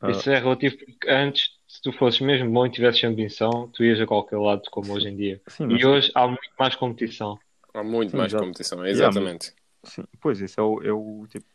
[0.00, 0.10] Ah.
[0.10, 4.00] Isso é relativo porque antes, se tu fosses mesmo bom e tivesses ambição, tu ias
[4.00, 5.40] a qualquer lado como hoje em dia.
[5.46, 7.38] Sim, E hoje há muito mais competição.
[7.74, 8.44] Há muito Sim, mais exato.
[8.44, 9.54] competição, Yeah, exatamente.
[9.84, 11.46] Sim, pois, esse é o, é o tipo,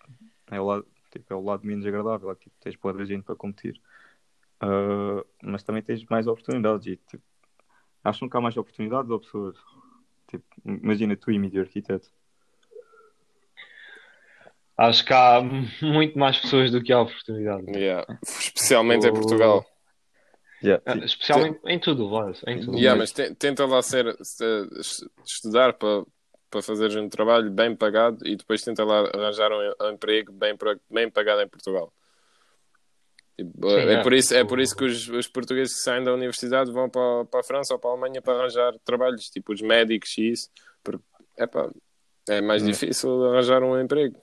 [0.51, 3.23] é o lado, tipo, é o lado menos agradável, é que tipo, tens de gente
[3.23, 3.79] para competir.
[4.59, 7.23] Ah, mas também tens mais oportunidades e tipo,
[8.03, 9.55] acham que há mais oportunidades ou pessoas?
[10.27, 12.09] Tipo, imagina tu e mídia arquiteto.
[14.77, 15.41] Acho que há
[15.81, 17.65] muito mais pessoas do que há oportunidade.
[17.71, 18.05] Yeah.
[18.21, 19.13] Especialmente em Oh.
[19.13, 19.65] Portugal.
[20.65, 22.77] Yeah, Ah, tipo, Especialmente em tudo, Vaz, em tudo.
[22.77, 24.69] Yeah, mas te- tenta lá ser, se-
[25.25, 26.03] estudar para
[26.47, 30.55] para fazeres um trabalho bem pagado e depois tenta lá arranjar um, um emprego bem,
[30.89, 31.91] bem pagado em Portugal.
[33.37, 34.03] Tipo, Sim, é, é.
[34.03, 37.25] por isso, é por isso que os, os portugueses que saem da universidade vão para,
[37.25, 40.49] para a França ou para a Alemanha para arranjar trabalhos, tipo os médicos e isso,
[40.81, 41.03] porque
[42.29, 42.67] é mais É.
[42.67, 44.15] difícil arranjar um emprego.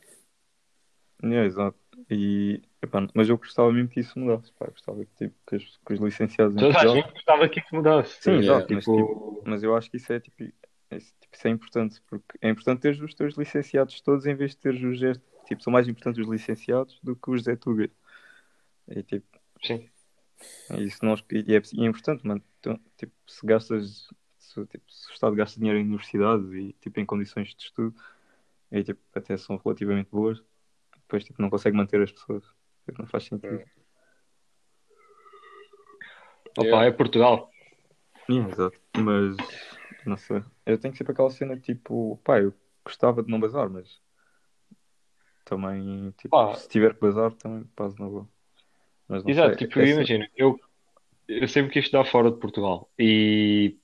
[1.22, 1.76] Yeah, exato.
[2.10, 4.52] E, epá, mas eu gostava mesmo que isso mudasse.
[4.52, 4.66] Pá.
[4.66, 8.22] Gostava que, tipo, que, os, que os licenciados Toda a gente gostava que isso mudasse.
[8.22, 8.46] Sim, Yeah.
[8.46, 10.42] exato, mas, Tipo, tipo, mas eu acho que isso é, tipo,
[10.90, 14.52] é, tipo, isso é importante, porque é importante teres os teus licenciados todos em vez
[14.52, 15.26] de teres os gestos.
[15.46, 17.90] Tipo, são mais importantes os licenciados do que os Zé Tugas.
[18.88, 19.26] E, tipo,
[19.62, 19.88] sim.
[20.78, 22.42] isso não, e é, e é importante, mano.
[22.58, 27.00] Então, tipo, se gastas, se, tipo, se o Estado gasta dinheiro em universidades e, tipo,
[27.00, 27.94] em condições de estudo,
[28.70, 30.42] e, tipo, até são relativamente boas,
[31.12, 32.42] depois, tipo, não consegue manter as pessoas.
[32.98, 33.62] Não faz sentido.
[36.56, 36.86] Opa, Yeah.
[36.86, 37.50] é Portugal.
[38.30, 38.80] Yeah, exato.
[38.96, 39.36] Mas,
[40.06, 40.42] não sei.
[40.64, 42.54] Eu tenho sempre aquela cena tipo, pá, eu
[42.84, 44.00] gostava de não bazar, mas
[45.44, 46.54] também, tipo, Pá.
[46.54, 48.28] se tiver que bazar, também passo na boa.
[49.06, 49.66] Mas não Exato, sei.
[49.66, 50.58] tipo, é assim- imagina, eu,
[51.28, 53.78] eu sempre quis estudar fora de Portugal e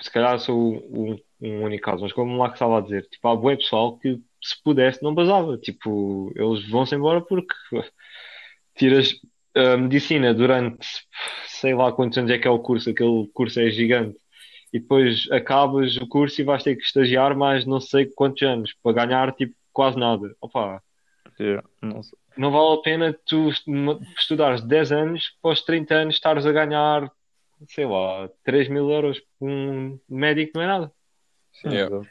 [0.00, 3.26] se calhar sou um, um único caso, mas como o Marco estava a dizer, tipo,
[3.28, 7.54] há bué pessoal que se pudesse não basava, tipo, eles vão-se embora porque
[8.76, 9.14] tiras
[9.54, 10.86] a medicina durante
[11.46, 14.16] sei lá quantos anos é que é o curso, aquele curso é gigante.
[14.72, 18.72] E depois acabas o curso e vais ter que estagiar mais não sei quantos anos
[18.82, 20.34] para ganhar tipo quase nada.
[20.40, 20.82] Opa,
[21.40, 22.18] Yeah, não sei.
[22.36, 23.64] não vale a pena tu est-
[24.18, 27.08] estudares 10 anos, após 30 anos estares a ganhar,
[27.68, 30.92] sei lá, 3 mil euros por um médico não é nada.
[31.52, 32.06] Sim, Yeah.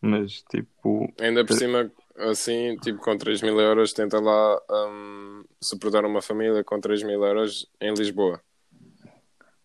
[0.00, 6.04] Mas, tipo, Ainda por cima, assim, tipo, com 3 mil euros, tenta lá hum, suportar
[6.04, 8.40] uma família com 3 mil euros em Lisboa.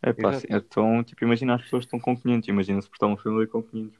[0.01, 3.07] é pá, assim, então, tipo, imagina as pessoas que estão com 500, imagina se portar
[3.09, 3.97] uma família com 500.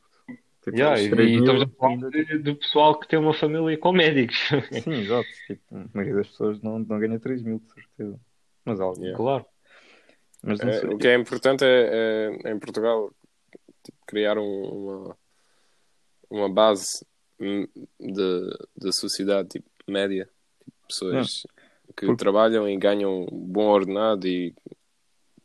[0.64, 3.78] Tipo, Yeah, e, 3 mil estamos a falar ainda, do pessoal que tem uma família
[3.78, 4.38] com médicos.
[4.84, 5.28] Sim, exato.
[5.48, 8.20] Tipo, a maioria das pessoas não, não ganha 3 mil, de certeza.
[8.66, 9.00] Mas algo.
[9.00, 9.16] Yeah.
[9.16, 9.46] Claro.
[10.42, 13.12] Mas É, o que é importante é, é, em Portugal
[13.84, 15.18] tipo, criar um- uma,
[16.30, 17.06] uma base
[18.00, 20.30] de sociedade tipo, média,
[20.64, 21.44] tipo, pessoas
[21.96, 24.54] que Porque- trabalham e ganham um bom ordenado e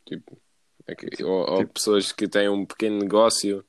[0.05, 0.37] tipo,
[0.87, 3.63] é que- ou, ou Tipo- pessoas que têm um pequeno negócio,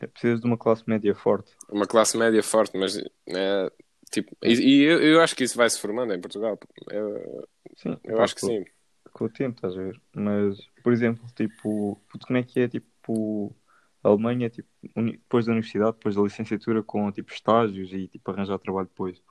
[0.00, 1.52] É, precisas de uma classe média forte.
[1.68, 3.72] uma classe média forte, mas é,
[4.10, 6.58] tipo, e, e eu, eu acho que isso vai se formando em Portugal.
[6.90, 8.64] Eu, Sim, eu acho que com- sim.
[9.12, 10.00] Com o tempo, estás a ver?
[10.14, 13.54] Mas, por exemplo, tipo, como é que é, tipo,
[14.02, 18.58] a Alemanha, tipo, depois da universidade, depois da licenciatura, com, tipo, estágios e, tipo, arranjar
[18.58, 19.22] trabalho depois.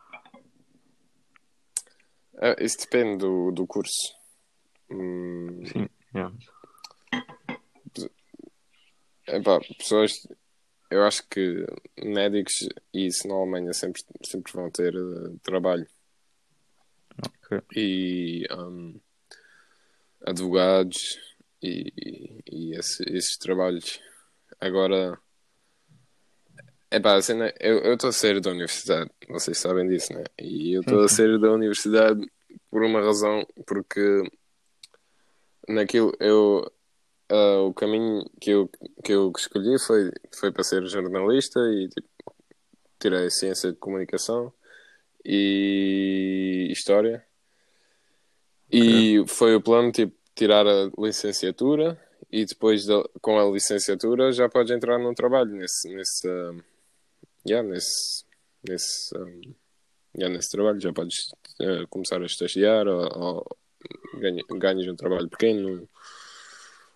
[2.39, 4.15] É, isso depende do, do curso.
[4.89, 6.33] Hum, Sim, yeah.
[9.27, 10.27] Epá, pessoas,
[10.89, 11.65] eu acho que
[12.03, 12.53] médicos
[12.93, 15.87] e isso na Alemanha sempre, sempre vão ter eh, trabalho.
[17.43, 17.61] Ok.
[17.75, 18.99] E hum,
[20.25, 21.17] advogados
[21.61, 23.99] e, e esse- esses trabalhos.
[24.61, 25.19] Agora,
[26.91, 30.23] epá, a cena, eu eu estou a sair da universidade, vocês sabem disso, né?
[30.39, 31.15] E eu estou a sim.
[31.15, 32.21] sair da universidade
[32.69, 34.23] por uma razão, porque
[35.67, 36.71] naquilo eu
[37.31, 38.69] ah, o caminho que eu,
[39.03, 42.09] que eu escolhi foi, foi para ser jornalista e tipo,
[42.99, 44.53] tirei ciência de comunicação
[45.25, 47.25] e história.
[48.71, 51.97] E foi o plano tipo, tirar a licenciatura
[52.31, 56.55] e depois da- com a licenciatura já podes entrar num trabalho nesse, nesse, ah,
[57.47, 58.23] yeah, nesse,
[58.67, 59.25] nesse, ah,
[60.17, 60.79] yeah, nesse trabalho.
[60.79, 63.57] Já podes ah, começar a estagiar ou, ou
[64.19, 65.87] ganha- ganhas um trabalho pequeno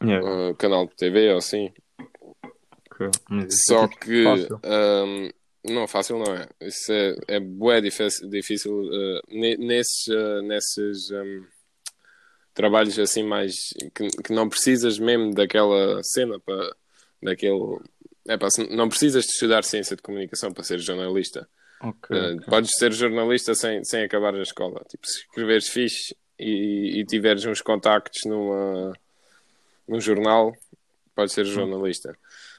[0.04, 1.74] Yeah, uh, canal de TV ou assim.
[2.92, 3.10] ok.
[3.30, 4.60] Mas isso Só é, tipo, que fácil.
[4.64, 5.30] um,
[5.74, 6.48] não, fácil não é.
[6.62, 11.46] Isso é, é bué difícil, difícil uh, ne- nesses, uh, nesses um,
[12.56, 13.53] trabalhos assim mais
[13.93, 16.76] que, que não precisas mesmo daquela cena para
[17.22, 17.80] daquele
[18.28, 21.47] é pá, não precisas de estudar ciência de comunicação para ser jornalista.
[21.82, 22.18] Ok.
[22.18, 22.47] Uh, ok.
[22.47, 24.84] Podes ser jornalista sem, sem acabar a escola.
[24.89, 28.93] Tipo, se escreveres fixe e, e tiveres uns contactos numa,
[29.88, 30.53] num jornal,
[31.14, 32.18] podes ser jornalista.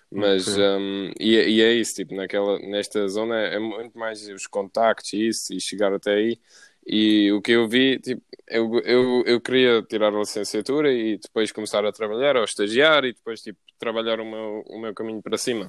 [0.08, 0.62] Mas, Ok.
[0.62, 5.28] um, e, e é isso, tipo, naquela, nesta zona é muito mais os contactos e
[5.28, 6.38] isso, e chegar até aí.
[6.86, 11.50] E o que eu vi, tipo, eu, eu, eu queria tirar a licenciatura e depois
[11.50, 15.36] começar a trabalhar ou estagiar e depois, tipo, trabalhar o meu, o meu caminho para
[15.36, 15.68] cima.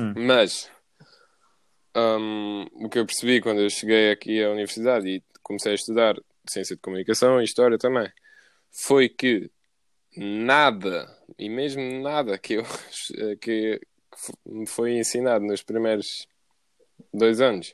[0.00, 0.14] Hum.
[0.16, 0.68] Mas,
[1.96, 6.16] um, o que eu percebi quando eu cheguei aqui à universidade e comecei a estudar
[6.48, 8.10] ciência de comunicação e história também,
[8.72, 9.48] foi que
[10.16, 11.06] nada,
[11.38, 12.64] e mesmo nada que, eu,
[13.40, 13.80] que, que
[14.44, 16.26] me foi ensinado nos primeiros
[17.12, 17.72] dois anos,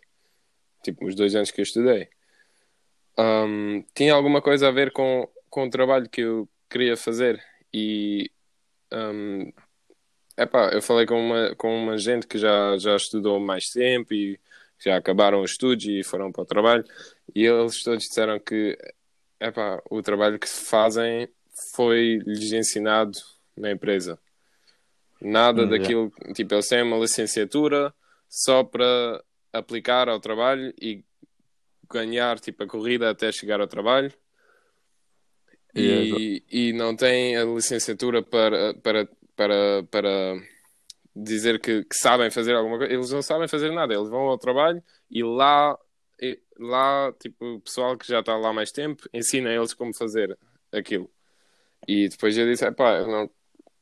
[0.83, 2.09] tipo os dois anos que eu estudei,
[3.18, 7.43] um, tinha alguma coisa a ver com, com o trabalho que eu queria fazer.
[7.72, 8.31] E
[8.93, 9.53] um,
[10.37, 14.39] epá, eu falei com uma, com uma gente que já, já estudou mais tempo e
[14.78, 16.85] já acabaram os estudos e foram para o trabalho,
[17.35, 18.78] e eles todos disseram que
[19.39, 21.28] epá, o trabalho que fazem
[21.74, 23.18] foi-lhes ensinado
[23.57, 24.18] na empresa.
[25.20, 25.78] Nada Yeah.
[25.78, 27.93] daquilo, tipo, eles têm uma licenciatura
[28.26, 29.22] só para
[29.53, 31.05] aplicar ao trabalho e
[31.89, 34.13] ganhar tipo a corrida até chegar ao trabalho
[35.75, 40.43] e, e não têm a licenciatura para, para, para, para
[41.15, 42.93] dizer que, que sabem fazer alguma coisa.
[42.93, 45.79] Eles não sabem fazer nada, eles vão ao trabalho e lá,
[46.21, 50.37] e lá tipo, o pessoal que já está lá mais tempo ensina eles como fazer
[50.73, 51.11] aquilo.
[51.87, 53.31] E depois eu disse: pá, não,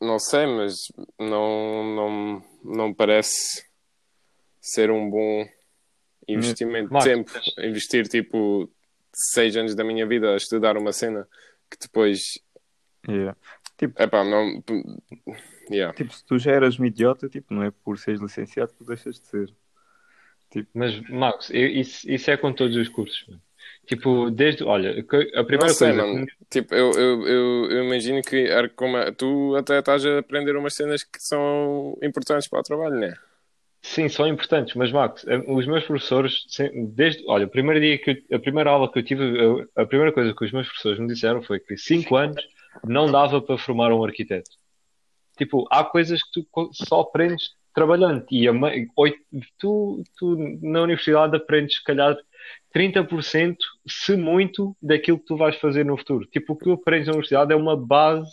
[0.00, 3.66] não sei, mas não, não, não parece
[4.60, 5.48] ser um bom
[6.28, 7.30] investimento de tempo.
[7.58, 8.70] Investir tipo
[9.14, 11.26] seis anos da minha vida a estudar uma cena
[11.70, 12.38] que depois,
[13.08, 13.36] Yeah.
[13.80, 14.62] epá, não.
[15.70, 15.94] Yeah.
[15.94, 18.84] Tipo, se tu já eras um idiota, tipo, não é por seres licenciado que tu
[18.84, 19.54] deixas de ser.
[20.74, 23.24] Mas, Marcos, eu- isso, isso é com todos os cursos.
[23.28, 23.40] mano.
[23.86, 24.64] Tipo, desde.
[24.64, 26.06] Olha, a primeira Não sei, coisa.
[26.06, 26.26] mano.
[26.50, 30.74] Tipo, eu, eu, eu, eu imagino que como a- tu até estás a aprender umas
[30.74, 33.14] cenas que são importantes para o trabalho, né?
[33.90, 36.44] Sim, são importantes, mas Marcos, eh, os meus professores,
[36.94, 39.86] desde, olha, o primeiro dia que eu- a primeira aula que eu tive, eu- a
[39.86, 42.36] primeira coisa que os meus professores me disseram foi que cinco anos
[42.84, 44.50] não dava para formar um arquiteto.
[45.38, 48.52] Tipo, há coisas que tu só aprendes trabalhando e a
[49.58, 52.14] tu, tu na universidade aprendes se calhar
[52.74, 53.56] 30%,
[53.88, 56.26] se muito, daquilo que tu vais fazer no futuro.
[56.26, 58.30] Tipo, o que tu aprendes na universidade é uma base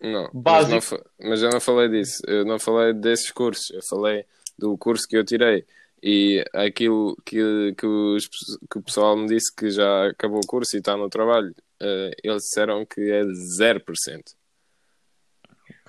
[0.00, 0.94] Não, mas, Básico.
[1.20, 2.22] não mas eu não falei disso.
[2.26, 3.70] Eu não falei desses cursos.
[3.70, 4.24] Eu falei
[4.58, 5.64] do curso que eu tirei.
[6.02, 8.28] E aquilo que, que, os-
[8.70, 12.10] que o pessoal me disse que já acabou o curso e está no trabalho, eh,
[12.22, 14.34] eles disseram que é 0%.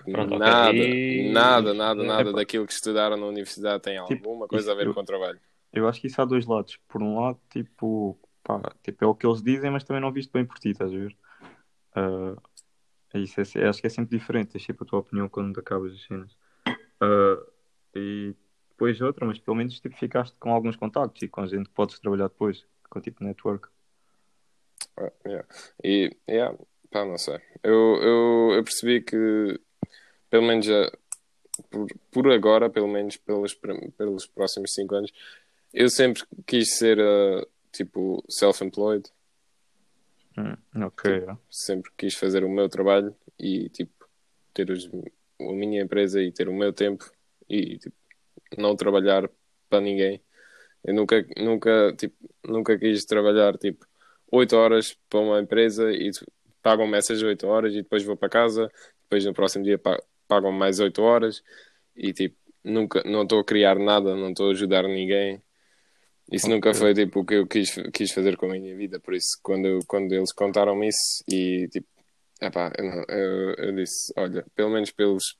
[0.03, 0.72] Pronto, nada,
[1.34, 2.39] nada, nada, nada Epá.
[2.39, 5.39] daquilo que estudaram na universidade tem Tipo, alguma coisa a ver eu- com o trabalho.
[5.74, 6.80] Eu acho que isso há dois lados.
[6.88, 10.32] Por um lado, tipo, pá, tipo, é o que eles dizem, mas também não visto
[10.32, 11.15] bem por ti, estás a ver?
[13.13, 15.93] É isso é, acho que é sempre diferente, tens sempre a tua opinião quando acabas
[15.93, 16.38] as cenas.
[17.01, 17.43] Ah,
[17.95, 18.34] e
[18.78, 21.99] depois outra, mas pelo menos tipo, ficaste com alguns contactos e com gente que podes
[21.99, 23.67] trabalhar depois, com tipo network.
[24.95, 25.47] Ah, yeah.
[25.84, 26.55] E, yeah,
[26.91, 27.41] pá, não sei.
[27.63, 29.59] Eu, eu, eu percebi que,
[30.30, 30.91] pelo menos já,
[31.71, 33.55] por, por agora, pelo menos pelos,
[33.97, 35.11] pelos próximos 5 anos,
[35.73, 39.09] eu sempre quis ser, ah, tipo, self-employed.
[40.38, 41.38] Hum, ok, é.
[41.49, 44.07] Sempre quis fazer o meu trabalho e, tipo,
[44.53, 44.88] ter os,
[45.39, 47.09] a minha empresa e ter o meu tempo
[47.49, 47.95] e, tipo,
[48.58, 49.30] não trabalhar
[49.70, 50.22] para ninguém.
[50.84, 53.86] Eu nunca, nunca, tipo, nunca quis trabalhar, tipo,
[54.32, 56.12] 8 horas para uma empresa e
[56.62, 58.72] pagam-me essas 8 horas e depois vou para casa,
[59.04, 61.43] depois no próximo dia pa- pagam-me mais 8 horas
[61.95, 65.41] e, tipo, nunca, não estou a criar nada, não estou a ajudar ninguém.
[66.32, 66.80] Isso nunca Ok.
[66.80, 69.80] foi, tipo, o que eu quis, quis fazer com a minha vida, por isso, quando,
[69.88, 71.88] quando eles contaram-me isso e, tipo,
[72.41, 75.38] epá, eu, não- eu, eu disse, olha, pelo menos pelos...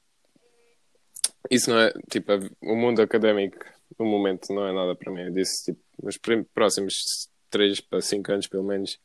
[1.50, 2.32] Isso não é, tipo,
[2.62, 3.58] o mundo académico,
[3.98, 5.22] no momento, não é nada para mim.
[5.22, 6.18] Eu disse, tipo, nos
[6.54, 9.00] próximos 3 para 5 anos, pelo menos,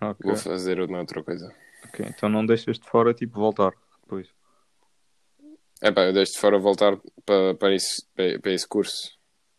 [0.00, 1.54] Ok, vou fazer uma outra coisa.
[1.86, 2.06] ok.
[2.08, 3.72] Então não deixas de fora, tipo, voltar
[4.02, 4.28] depois.
[5.80, 9.16] Epá, eu deixo de fora voltar para, para, esse, para, esse curso,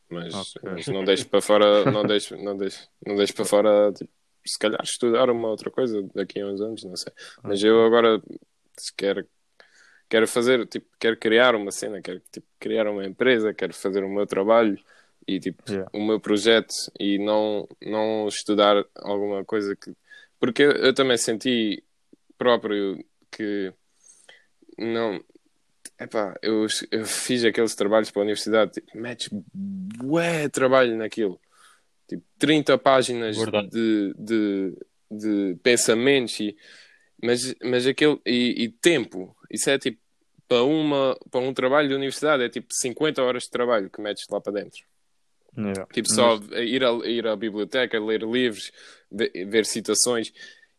[0.10, 0.62] mas, Ok.
[0.64, 4.12] mas não deixo para fora, não deixo, não deixo, não deixo para fora, tipo,
[4.46, 7.14] se calhar estudar uma outra coisa daqui a uns anos, não sei.
[7.44, 8.22] Mas eu agora
[8.78, 9.26] se quero,
[10.10, 14.10] quero fazer, tipo, quero criar uma cena, quero tipo, criar uma empresa, quero fazer o
[14.10, 14.78] meu trabalho
[15.28, 15.89] e tipo, Yeah.
[15.93, 19.95] o meu projeto e não, não estudar alguma coisa que
[20.39, 21.84] porque eu, eu também senti
[22.38, 23.74] próprio que
[24.78, 25.22] não.
[25.99, 31.39] Epá, eu, eu fiz aqueles trabalhos para a universidade, tipo, metes bué trabalho naquilo.
[32.07, 33.36] Tipo, 30 páginas
[33.70, 34.78] de, de,
[35.12, 36.55] de pensamentos e,
[37.22, 40.00] mas, mas aquele e, e tempo, isso é tipo
[40.47, 44.26] para, uma, para um trabalho de universidade, é tipo 50 horas de trabalho que metes
[44.30, 44.82] lá para dentro.
[45.58, 45.86] Yeah.
[45.91, 48.72] Tipo, só ir, a, ir à biblioteca, ler livros,
[49.12, 50.32] ver, citações.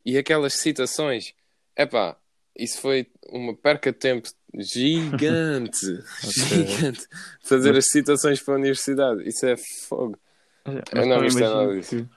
[0.04, 1.34] E aquelas citações,
[1.76, 2.16] epá,
[2.56, 5.86] isso foi uma perca de tempo gigante.
[6.22, 7.06] gigante.
[7.42, 9.28] Fazer as citações para a universidade.
[9.28, 9.56] Isso é
[9.88, 10.18] fogo.
[10.64, 11.96] Mas Eu não gostei imagino nada disso.
[11.96, 12.08] que-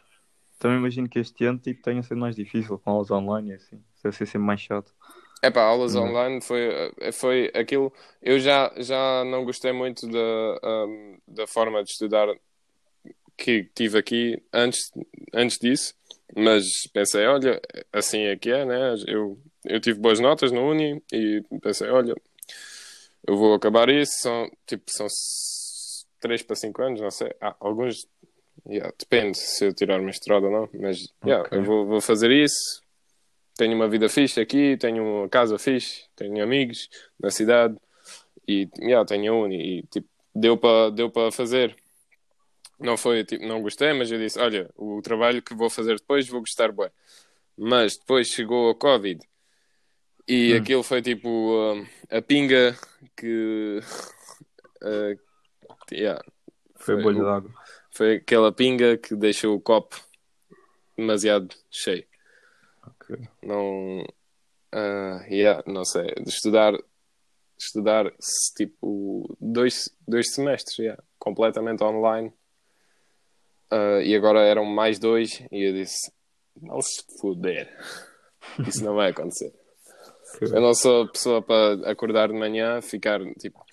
[0.60, 3.82] Também imagino que este ano tipo, tenha sido mais difícil com aulas online assim.
[4.04, 4.94] Deve ser sempre mais chato.
[5.44, 6.00] Epá, aulas Hum.
[6.00, 6.70] online foi,
[7.12, 7.92] foi aquilo.
[8.22, 12.28] Eu já, já não gostei muito da, ahm, da forma de estudar
[13.38, 14.90] que tive aqui antes,
[15.34, 15.94] antes disso,
[16.34, 17.60] mas pensei, olha,
[17.92, 18.96] assim é que é, né?
[19.06, 22.16] Eu, eu tive boas notas na Uni e pensei, olha,
[23.28, 24.14] eu vou acabar isso.
[24.22, 25.08] São tipo, são
[26.22, 27.34] 3 para 5 anos, não sei.
[27.42, 28.08] Ah, alguns,
[28.66, 31.58] yeah, depende se eu tirar mestrado ou não, mas yeah, Ok.
[31.60, 32.82] eu vou, vou fazer isso
[33.58, 36.90] tenho uma vida fixe aqui, tenho uma casa fixe, tenho amigos
[37.20, 37.78] na cidade
[38.48, 41.76] e yeah, tenho a uni e tipo, deu para deu para fazer.
[42.80, 46.28] Não foi tipo, não gostei, mas eu disse, olha, o trabalho que vou fazer depois
[46.28, 46.90] vou gostar bem.
[47.58, 49.22] Mas depois chegou a Covid
[50.28, 50.58] e Hum.
[50.58, 52.78] aquilo foi tipo a pinga
[53.18, 53.80] que
[54.82, 55.20] uh,
[55.92, 56.22] yeah,
[56.76, 57.52] Foi, Foi bolha d'água.
[57.92, 60.00] foi aquela pinga que deixou o copo
[60.98, 62.06] demasiado cheio.
[63.42, 64.06] Não
[64.72, 66.08] ah, yeah, não sei.
[66.16, 66.74] De estudar
[67.58, 68.12] estudar
[68.58, 72.34] tipo dois, dois semestres yeah, completamente online.
[73.70, 76.12] Ah, e agora eram mais dois e eu disse
[76.62, 77.68] não se foder
[78.68, 79.54] isso não vai acontecer.
[80.42, 83.64] Eu não sou pessoa para acordar de manhã ficar tipo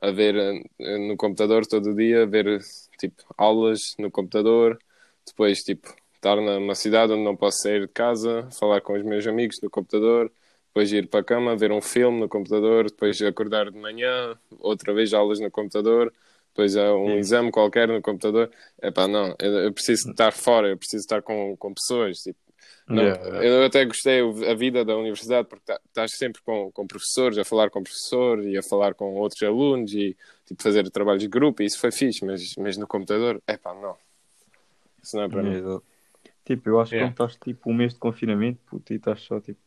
[0.00, 2.60] a ver eh, no computador todo dia ver
[2.98, 4.78] tipo aulas no computador
[5.26, 9.26] depois tipo estar numa cidade onde não posso sair de casa, falar com os meus
[9.26, 10.30] amigos no computador,
[10.68, 14.92] depois ir para a cama, ver um filme no computador, depois acordar de manhã, outra
[14.92, 16.12] vez aulas no computador,
[16.48, 17.18] depois um Sim.
[17.18, 18.50] exame qualquer no computador.
[18.82, 22.18] Epá, não, eu, preciso estar fora, eu preciso estar com, com pessoas.
[22.18, 22.38] Tipo,
[22.88, 23.44] não, Yeah, yeah.
[23.44, 27.44] Eu até gostei a vida da universidade porque tá- estás sempre com, com professores, a
[27.44, 30.16] falar com professor e a falar com outros alunos e
[30.46, 33.96] tipo, fazer trabalhos de grupo, e isso foi fixe, mas, mas no computador, epá, não.
[35.02, 35.80] Isso não é para mim.
[36.48, 37.12] Tipo, eu acho que Yeah.
[37.14, 39.60] quando estás tipo um mês de confinamento, puto, e estás só tipo,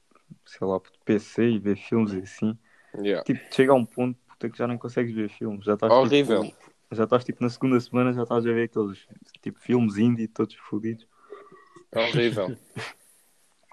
[0.45, 2.57] sei lá, puto, PC e ver filmes e assim,
[2.97, 3.23] Yeah.
[3.23, 5.63] tipo, chega a um ponto puta, que já nem consegues ver filmes.
[5.63, 6.43] Já estás Horrível.
[6.43, 6.57] Tipo,
[6.91, 9.07] já estás tipo na segunda semana, já estás a ver aqueles
[9.43, 11.07] tipo filmes indie todos fodidos.
[11.91, 12.57] É horrível.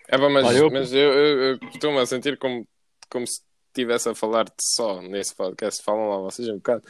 [0.08, 2.66] É bom, mas, Olha, eu- mas eu, eu, eu estou-me a sentir como,
[3.10, 5.82] como se estivesse a falar de só nesse podcast.
[5.82, 6.82] Falam lá vocês um bocado.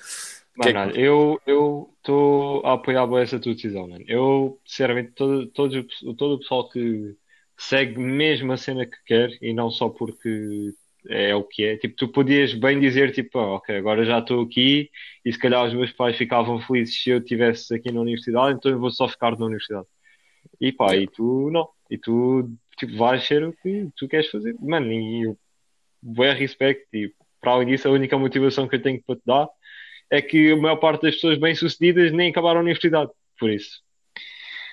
[0.60, 4.04] Que é Mano, que- eu eu estou a apoiar bem essa tua decisão, mano.
[4.08, 7.14] Eu, sinceramente, todo, todo, o- todo o pessoal que
[7.56, 10.70] segue mesmo a cena que quer e não só porque
[11.08, 11.76] é o que é.
[11.76, 14.90] Tipo, tu podias bem dizer, tipo, ah, ok, agora já estou aqui
[15.24, 18.70] e se calhar os meus pais ficavam felizes se eu estivesse aqui na universidade, então
[18.72, 19.86] eu vou só ficar na universidade.
[20.60, 21.68] E pá, e tu não.
[21.90, 24.54] E tu, tipo, vais ser o que tu queres fazer.
[24.60, 25.38] Mano, e eu,
[26.02, 26.82] bem respeito.
[26.92, 29.48] E para além disso, a única motivação que eu tenho para te dar
[30.10, 33.10] é que a maior parte das pessoas bem-sucedidas nem acabaram a universidade.
[33.38, 33.82] Por isso,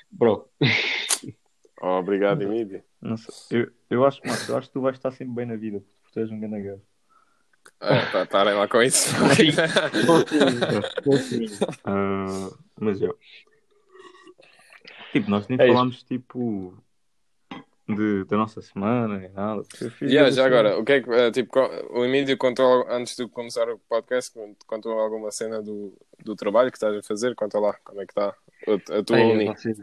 [0.09, 0.49] bro,
[1.81, 2.83] Oh, obrigado, Emílio.
[3.01, 3.61] Não sei.
[3.61, 4.19] Eu, eu, acho,
[4.49, 6.61] eu acho que tu vais estar sempre bem na vida, porque tu és um grande
[6.63, 6.81] gajo.
[7.81, 9.09] É, pá, parem lá com isso.
[11.83, 13.17] Ah, mas eu.
[15.11, 16.75] Tipo, nós nem É falámos tipo
[17.88, 19.61] de, da nossa semana nem nada.
[20.01, 20.47] yeah, já cena.
[20.47, 21.59] agora, o que é que, eh, tipo,
[21.91, 24.31] o Emílio contou, antes de começar o podcast,
[24.65, 27.36] contou alguma cena do, do trabalho que estás a fazer?
[27.36, 28.33] Conta lá, como é que está
[28.67, 29.45] a, a tua Ei, uni.
[29.45, 29.77] vocês,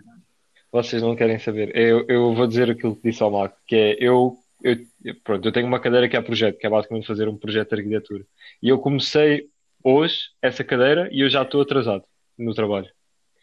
[0.73, 1.77] vocês não querem saber.
[1.77, 4.77] Eu, eu vou dizer aquilo que disse ao Marco, que é eu, eu,
[5.23, 7.77] pronto, eu tenho uma cadeira que é projeto, que é basicamente fazer um projeto de
[7.77, 8.25] arquitetura.
[8.61, 9.49] E eu comecei
[9.85, 12.05] hoje essa cadeira e eu já estou atrasado
[12.37, 12.91] no trabalho.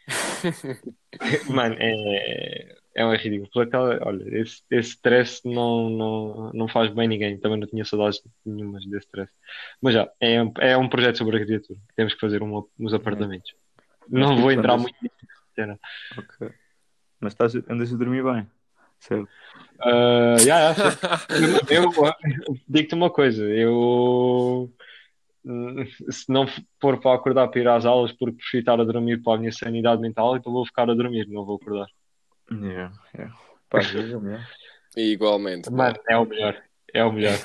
[1.49, 3.50] Mano, é, é um ridículo.
[3.52, 7.38] Por aquela- Olha, esse, esse stress não, não, não faz bem ninguém.
[7.39, 9.32] Também não tinha saudades nenhumas desse stress.
[9.82, 11.80] Mas já, é, um- é um projeto sobre arquitetura.
[11.95, 13.54] Temos que fazer um, uns apartamentos.
[14.10, 15.16] Não tipo, vou entrar andas- muito nisso.
[15.56, 15.80] cena.
[16.18, 16.50] Ok.
[17.22, 18.47] Mas estás, andas a dormir bem.
[19.00, 19.30] Certo.
[19.82, 21.00] Ah, já, já, sei.
[21.78, 24.70] eu, eu digo-te uma coisa, eu
[26.12, 26.45] se não
[26.82, 29.52] for para acordar para ir às aulas porque prefiro estar a dormir para a minha
[29.54, 31.88] sanidade mental, então vou ficar a dormir, não vou acordar.
[32.52, 33.36] Yeah, yeah.
[33.70, 34.47] Pá, veja-me, yeah.
[34.97, 35.70] E igualmente.
[35.72, 36.64] Mano, é o melhor.
[36.93, 37.38] É o melhor.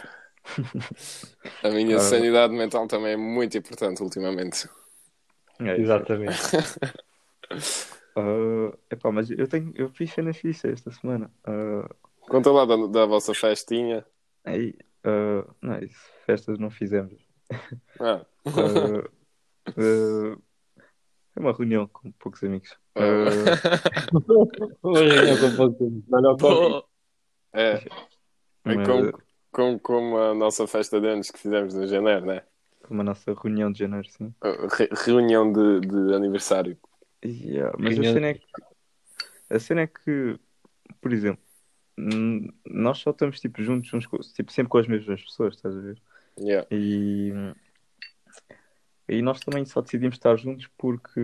[1.63, 2.01] A minha Ah.
[2.01, 4.69] sanidade mental também é muito importante ultimamente.
[5.61, 5.77] É.
[5.81, 6.37] Exatamente.
[8.17, 11.29] Ah, epá, mas eu tenho, eu fiz cenas fixas esta semana.
[11.45, 11.89] Ah,
[12.29, 14.07] Conta lá da, da vossa festinha.
[14.45, 17.21] aí, ah, não, isso, festas não fizemos.
[17.99, 20.39] Ah, ah,
[21.37, 22.75] é uma reunião com poucos amigos.
[22.97, 23.03] Ah,
[24.83, 26.03] Hoje é com pouco.
[26.13, 26.85] Olha o Covid.
[27.53, 27.81] é, é
[28.65, 29.13] mas, como,
[29.51, 32.43] como, como a nossa festa de anos que fizemos em janeiro, né?
[32.87, 34.33] como a nossa reunião de janeiro, sim.
[34.79, 36.77] Re- reunião de, de aniversário.
[37.25, 38.45] Yeah, mas a Reunião- cena, é que,
[39.51, 40.39] a cena é que,
[41.01, 41.43] por exemplo,
[42.67, 45.99] nós só estamos tipo, juntos uns tipo, sempre com as mesmas pessoas, estás a ver?
[46.39, 46.67] Yeah.
[46.71, 47.33] E,
[49.09, 51.21] e nós também só decidimos estar juntos porque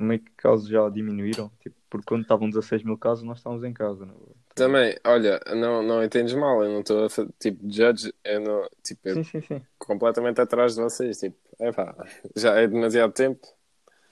[0.00, 1.50] meio que casos já diminuíram.
[1.60, 4.06] Tipo, porque quando estavam 16 mil casos, nós estávamos em casa.
[4.06, 4.14] Não?
[4.14, 4.44] é?
[4.54, 7.06] Também, olha, não, não entendes mal, eu não estou
[7.38, 9.62] tipo, judge, eu não, tipo, eu Sim, sim, sim.
[9.78, 11.94] completamente atrás de vocês, tipo, epá,
[12.34, 13.46] já é demasiado tempo.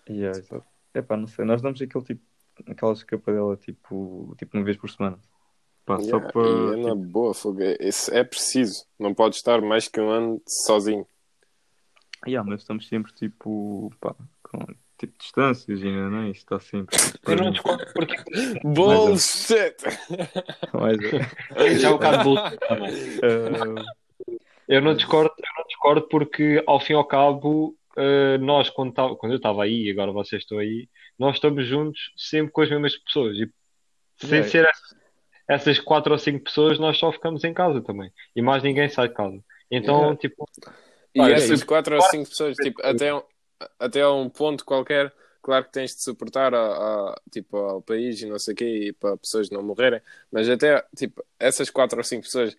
[0.09, 0.65] Yeah, exato.
[0.95, 2.23] Epá, não sei, nós damos aquele tipo,
[2.67, 5.19] aquela escapadela tipo, tipo uma vez por semana.
[5.87, 6.43] Pá, só Yeah, para.
[6.43, 10.11] e é na tipo, boa, fogo, isso é preciso, não pode estar mais que um
[10.11, 11.07] ano sozinho.
[12.27, 14.59] Yeah, mas estamos sempre tipo, pá, com
[14.99, 16.31] tipo distâncias e não é?
[16.31, 16.97] Isto está sempre.
[17.27, 18.17] Eu não discordo porque
[18.65, 19.75] Bullshit!
[20.73, 22.93] Mas, já é um bocado bullshit também.
[24.69, 28.93] Eu não discordo, eu não discordo porque ao fim e ao cabo eh, nós quando,
[28.93, 32.63] tava- quando eu estava aí e agora vocês estão aí, nós estamos juntos sempre com
[32.63, 33.51] as mesmas pessoas e
[34.19, 34.49] sem Yeah.
[34.51, 34.95] ser essas,
[35.49, 39.09] essas quatro ou cinco pessoas nós só ficamos em casa também e mais ninguém sai
[39.09, 39.39] de casa.
[39.71, 40.17] Então Yeah.
[40.17, 40.49] tipo
[41.15, 43.23] E Ah, é essas quatro ou cinco pessoas, tipo, até, um-
[43.79, 46.61] até a um ponto qualquer, claro que tens de suportar a,
[47.13, 50.01] a- tipo, ao país e não sei o quê, e para pessoas não morrerem,
[50.31, 52.57] mas até, tipo, essas quatro ou cinco pessoas,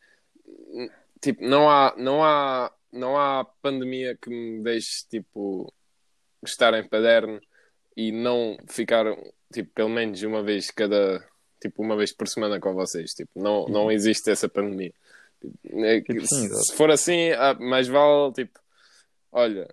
[1.21, 5.71] tipo, não há, não há, não há pandemia que me deixe, tipo,
[6.45, 7.41] estar em paderno
[7.95, 9.05] e não ficar,
[9.51, 11.25] tipo, pelo menos uma vez cada,
[11.61, 14.93] tipo, uma vez por semana com vocês, tipo, não, não existe essa pandemia.
[15.65, 18.59] É Tipo, sim, se for assim, ah, mais vale, tipo,
[19.31, 19.67] olha,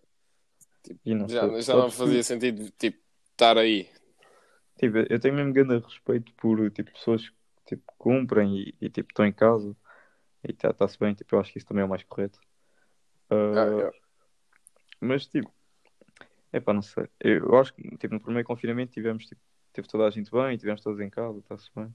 [1.05, 2.99] e não já, sei, já não que- fazia sentido, tipo,
[3.33, 3.89] estar aí.
[4.79, 9.11] Tipo, eu tenho mesmo grande respeito por tipo, pessoas que tipo, cumprem e, e, tipo,
[9.11, 9.77] estão em casa
[10.43, 11.15] e está-se bem.
[11.15, 12.41] Tipo, eu acho que isso também é o mais correto.
[13.29, 14.01] Ah, Ah, é.
[15.01, 15.53] Mas, tipo,
[16.53, 17.09] epá, não sei.
[17.21, 19.41] Eu, acho que tipo, no primeiro confinamento tivemos, tipo,
[19.73, 21.95] teve toda a gente bem, tivemos todos em casa, está-se bem.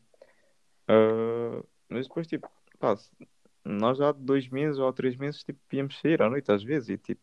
[0.87, 2.47] Ah, mas depois, tipo,
[2.79, 2.95] pá,
[3.65, 6.89] nós já há dois meses ou três meses, tipo, íamos sair à noite às vezes
[6.89, 7.21] e, tipo,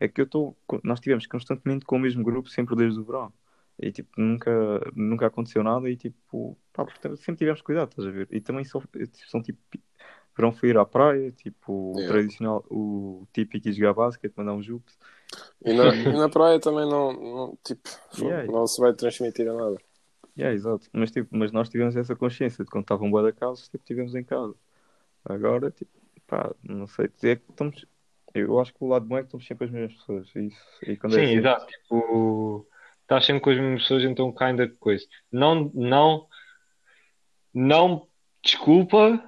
[0.00, 3.32] é que eu estou, nós estivemos constantemente com o mesmo grupo sempre desde o verão.
[3.80, 4.50] E tipo, nunca,
[4.94, 6.84] nunca aconteceu nada e tipo, pá,
[7.16, 8.28] sempre tivemos cuidado, estás a ver?
[8.32, 8.82] E também são,
[9.28, 9.58] são tipo,
[10.36, 12.12] verão foi ir à praia, tipo, o Yeah.
[12.12, 14.98] tradicional, o típico ir jogar basquete, mandar um jupes.
[15.64, 18.50] E na, e na praia também não, não, tipo, Yeah.
[18.50, 19.76] não se vai transmitir a nada.
[20.36, 20.88] Yeah, exato.
[20.92, 24.14] Mas, tipo, mas nós tivemos essa consciência de quando estavam boa da casa, tipo, tivemos
[24.14, 24.54] em casa.
[25.28, 25.90] Agora, tipo,
[26.26, 27.86] pá, não sei dizer que estamos.
[28.34, 30.28] Eu acho que o lado bom é que estamos sempre as mesmas pessoas.
[30.34, 32.66] E, isso, e quando sim, é assim, exato, tipo
[33.08, 35.04] estás sempre com as mesmas pessoas, então kinda coisa.
[35.32, 36.26] Não, não,
[37.54, 38.06] não
[38.42, 39.22] desculpa,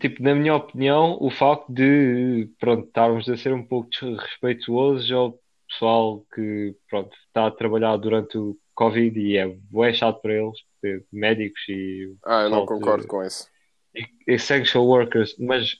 [0.00, 5.38] tipo, na minha opinião, o facto de, pronto, estarmos a ser um pouco desrespeituosos ao
[5.68, 10.58] pessoal que, pronto, está a trabalhar durante o Covid e é bué chato para eles,
[10.82, 13.48] de médicos e, Ah, eu não concordo com isso.
[13.94, 15.76] E essential workers, mas,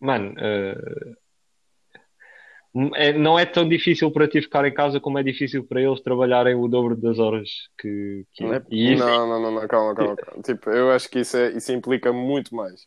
[0.00, 1.14] mano, eh,
[2.94, 6.00] é- não é tão difícil para ti ficar em casa como é difícil para eles
[6.00, 9.94] trabalharem o dobro das horas que, que Não é- isso, Não, não, não, não, calma,
[9.94, 10.42] calma, calma.
[10.42, 12.86] Tipo, eu acho que isso, é, isso implica muito mais.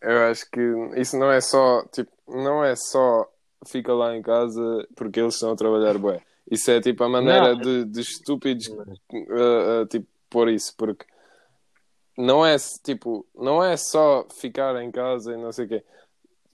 [0.00, 0.60] Eu acho que
[0.96, 3.28] isso não é só, tipo, não é só
[3.66, 6.22] fica lá em casa porque eles estão a trabalhar bué.
[6.48, 7.60] Isso é tipo a maneira Não.
[7.60, 11.04] de, de estúpidos uh, uh, tipo, pôr isso, porque
[12.16, 15.84] não é tipo, não é só ficar em casa e não sei o quê.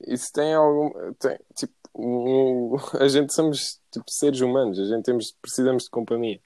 [0.07, 1.13] Isso tem algum.
[1.15, 6.41] Tem, tipo, o- a gente somos tipo, seres humanos, a gente temos, precisamos de companhia.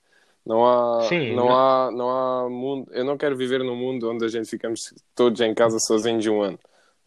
[0.45, 2.89] Não há, Sim, não, não- há, não há mundo.
[2.93, 6.41] Eu não quero viver num mundo onde a gente ficamos todos em casa sozinhos um
[6.41, 6.59] ano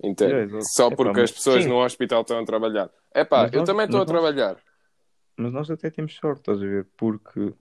[0.03, 0.39] inteiro.
[0.39, 0.63] Exato.
[0.75, 1.69] Só porque as pessoas Sim.
[1.69, 2.89] no hospital estão a trabalhar.
[3.13, 4.57] É pá, Mas eu nós- também estou a nós- trabalhar.
[5.37, 6.85] Mas nós até temos sorte, estás a ver?
[6.97, 7.53] Porque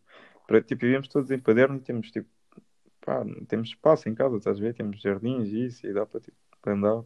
[0.48, 2.28] para, tipo, vivemos todos em paderno e temos tipo,
[3.08, 4.74] pá, temos espaço em casa, estás a ver?
[4.74, 6.36] Temos jardins e isso, e dá para tipo,
[6.66, 7.02] andar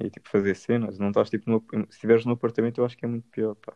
[0.00, 0.98] e tipo, fazer cenas.
[0.98, 3.72] Não estás tipo no, se estiveres no apartamento, eu acho que é muito pior, pá.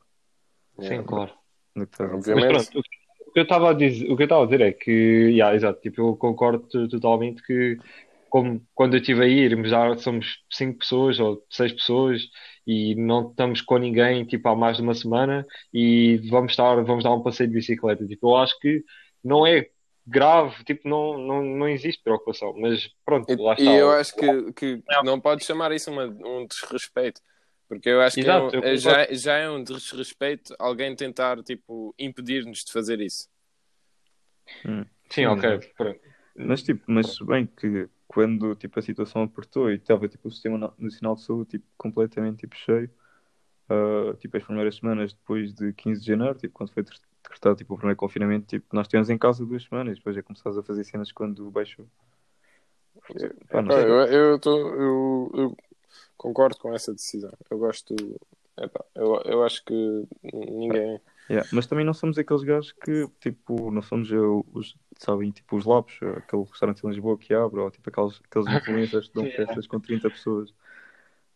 [0.80, 1.06] sim, Yeah.
[1.06, 1.32] claro.
[1.76, 2.80] do que estás Mas pronto,
[3.28, 5.54] o que eu estava a dizer, o que eu estava a dizer é que, yeah,
[5.54, 7.78] exato, tipo, eu concordo totalmente que
[8.28, 12.22] como quando eu estive a ir, já somos cinco pessoas ou seis pessoas
[12.66, 17.04] e não estamos com ninguém tipo há mais de uma semana e vamos estar, vamos
[17.04, 18.06] dar um passeio de bicicleta.
[18.06, 18.82] Tipo, eu acho que
[19.22, 19.68] não é
[20.06, 23.72] grave, tipo, não, não, não existe preocupação, mas pronto, E, lá e está.
[23.72, 27.20] eu acho que, que não pode chamar isso uma- um desrespeito.
[27.68, 30.94] Porque eu acho Exato, que é um- eu é- já, já é um desrespeito alguém
[30.94, 33.30] tentar tipo, impedir-nos de fazer isso.
[35.08, 36.00] Sim, ok, pronto.
[36.34, 40.30] Mas, tipo, mas se bem que quando tipo, a situação apertou e estava tipo, o
[40.30, 42.90] Sistema Na- Nacional de Saúde tipo, completamente tipo, cheio,
[43.68, 46.84] ah, tipo, as primeiras semanas depois de 15 de janeiro, tipo, quando foi
[47.22, 50.58] decretado tipo, o primeiro confinamento, tipo, nós estivemos em casa duas semanas, depois já começámos
[50.58, 51.86] a fazer cenas quando baixou.
[53.48, 53.84] Pá, não Pá, sei.
[53.84, 55.56] eu, eu, tô- eu- eu
[56.16, 57.32] concordo com essa decisão.
[57.50, 57.94] Eu gosto.
[58.58, 61.00] epá, eu, eu acho que ninguém.
[61.30, 65.56] Yeah, Mas também não somos aqueles gajos que, tipo, não somos eu, os, sabem, tipo,
[65.56, 69.24] os Lopes, aquele restaurante em Lisboa que abre, ou tipo aqueles, aqueles influencers que dão
[69.24, 69.46] Yeah.
[69.46, 70.52] festas com 30 pessoas.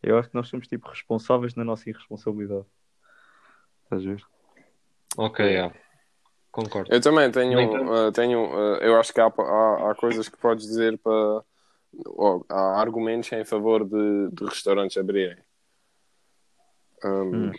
[0.03, 2.66] Eu acho que nós somos, tipo, responsáveis na nossa irresponsabilidade.
[3.84, 4.22] Estás a ver?
[5.17, 5.75] Ok, yeah.
[6.53, 6.93] concordo.
[6.93, 7.59] Eu também tenho.
[8.09, 11.43] Uh, tenho uh, eu acho que há, há, há coisas que podes dizer para.
[12.49, 15.39] há argumentos em favor de, de restaurantes abrirem.
[17.05, 17.53] Um, Hum.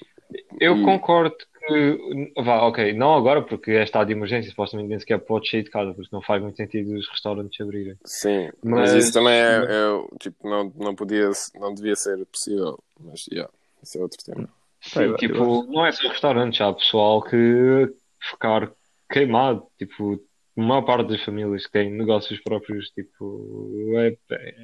[0.60, 1.36] Eu E- concordo
[1.68, 2.34] que.
[2.43, 5.70] Vá, ok, não agora, porque é estado de emergência, supostamente nem sequer pode sair de
[5.70, 7.97] casa, porque não faz muito sentido os restaurantes abrirem.
[8.05, 12.78] Sim, mas, Mas- isso também é, é, tipo, não, não podia, não devia ser possível.
[12.99, 13.49] Mas, yeah,
[13.82, 14.49] isso é outro tema.
[14.88, 18.71] Sim, tipo, não é só restaurantes, há pessoal que ficar
[19.09, 20.19] queimado, tipo,
[20.57, 24.17] a maior parte das famílias que têm negócios próprios, tipo, é,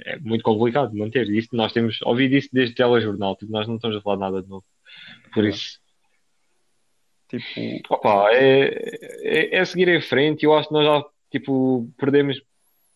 [0.05, 1.29] é muito complicado manter.
[1.29, 4.41] Isto nós temos ouvido isso desde o telejornal, tipo, nós não estamos a falar nada
[4.41, 4.65] de novo.
[5.33, 5.79] Por isso,
[7.39, 8.69] Tipo, opa, é,
[9.23, 10.45] é, é seguir em frente.
[10.45, 12.39] Eu acho que nós já, tipo, perdemos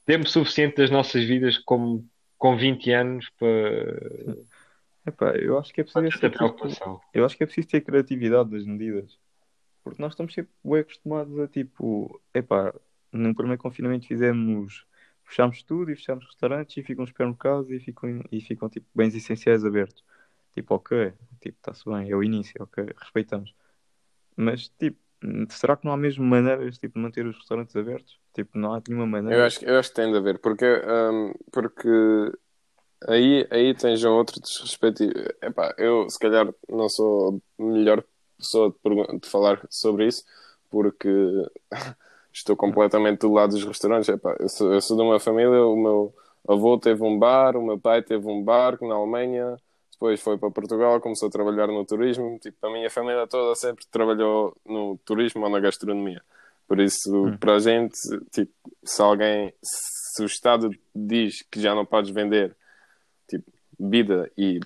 [0.06, 2.06] tempo suficiente das nossas vidas como
[2.38, 4.38] com 20 anos para
[5.08, 7.02] epá, eu acho que é preciso ser, ter tipo, preocupação.
[7.14, 9.18] eu acho que é preciso ter criatividade nas medidas.
[9.84, 12.74] Porque nós estamos sempre bem acostumados a, tipo, epá,
[13.12, 14.86] no primeiro confinamento fizemos,
[15.24, 19.16] fechámos tudo e fechámos restaurantes e ficam os supermercados e ficam, e ficam, tipo, bens
[19.16, 20.04] essenciais abertos.
[20.54, 23.54] Tipo, ok, tipo, está-se bem, é o início, ok, respeitamos.
[24.36, 25.00] Mas, tipo,
[25.50, 28.20] será que não há mesmo maneiras, tipo, de manter os restaurantes abertos?
[28.34, 29.42] Tipo, não há nenhuma maneira.
[29.42, 31.90] Eu acho, que- eu acho que tem de haver, porque, um, porque
[33.08, 35.04] aí, aí tens um outro desrespeito.
[35.42, 38.04] Epá, eu, se calhar, não sou a melhor
[38.38, 40.24] pessoa de, de falar sobre isso,
[40.70, 41.10] porque
[42.34, 44.10] estou completamente do lado dos restaurantes.
[44.10, 46.14] Epá, eu, sou, eu sou de uma família, o meu
[46.48, 49.58] avô teve um bar, o meu pai teve um barco na Alemanha,
[49.92, 52.38] depois foi para Portugal, começou a trabalhar no turismo.
[52.40, 56.22] Tipo, a minha família toda sempre trabalhou no turismo ou na gastronomia.
[56.68, 57.98] Por isso, para a gente,
[58.32, 62.56] tipo, se alguém, se o Estado diz que já não podes vender
[63.80, 64.60] bebida e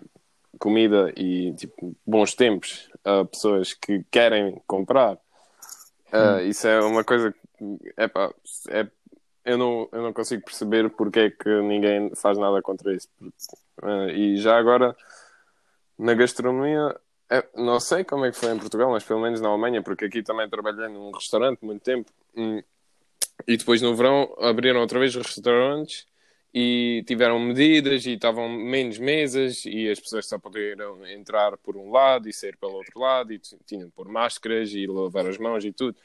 [0.59, 5.18] comida e tipo, bons tempos a pessoas que querem comprar,
[6.12, 8.34] ah, isso é uma coisa que epá,
[8.70, 8.88] é,
[9.45, 13.07] eu, não, eu não consigo perceber porque é que ninguém faz nada contra isso.
[13.82, 14.95] Ah, e já agora,
[15.97, 16.95] na gastronomia,
[17.30, 20.05] é, não sei como é que foi em Portugal, mas pelo menos na Alemanha, porque
[20.05, 22.12] aqui também trabalhei num restaurante muito tempo.
[22.36, 22.62] hum,
[23.47, 26.05] E depois no verão abriram outra vez restaurantes
[26.54, 31.89] e tiveram medidas e estavam menos mesas e as pessoas só podiam entrar por um
[31.89, 35.64] lado e sair pelo outro lado e tinham de pôr máscaras e lavar as mãos
[35.64, 35.97] e tudo.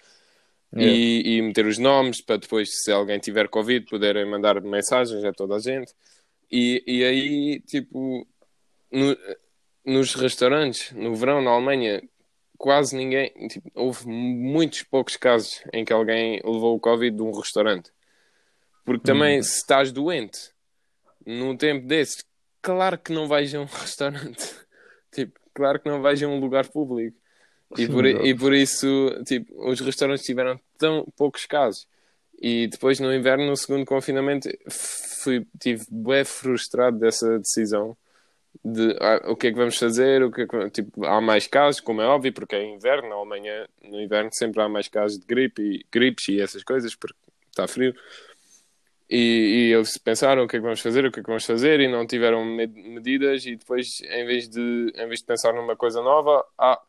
[0.74, 0.92] Yeah.
[0.92, 5.32] E, e meter os nomes para depois, se alguém tiver Covid, poderem mandar mensagens a
[5.32, 5.92] toda a gente.
[6.50, 8.26] E, e aí, tipo,
[8.90, 9.16] no-
[9.84, 12.02] nos restaurantes, no verão na Alemanha,
[12.58, 17.32] quase ninguém, tipo, houve muitos poucos casos em que alguém levou o Covid de um
[17.32, 17.90] restaurante.
[18.86, 20.50] Porque também, se estás doente,
[21.26, 22.24] num tempo desses,
[22.62, 24.54] claro que não vais a um restaurante.
[25.12, 27.18] Tipo, claro que não vais a um lugar público.
[27.76, 31.86] E por, e por isso, tipo, os restaurantes tiveram tão poucos casos.
[32.40, 37.96] E depois, no inverno, no segundo confinamento, fui, tive bem frustrado dessa decisão
[38.64, 41.46] de ah, o que é que vamos fazer, o que é que- tipo, há mais
[41.46, 45.18] casos, como é óbvio, porque é inverno, na Alemanha, no inverno sempre há mais casos
[45.18, 47.16] de gripe e gripes e essas coisas, porque
[47.48, 47.94] está frio.
[49.08, 51.44] E, e eles pensaram o que é que vamos fazer, o que é que vamos
[51.46, 55.52] fazer, e não tiveram med- medidas, e depois, em vez de, em vez de pensar
[55.52, 56.80] numa coisa nova, ah,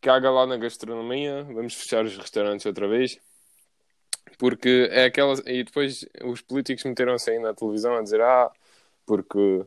[0.00, 3.18] caga lá na gastronomia, vamos fechar os restaurantes outra vez.
[4.38, 5.34] Porque é aquela.
[5.46, 8.50] E depois os políticos meteram-se aí na televisão a dizer: Ah,
[9.06, 9.64] porque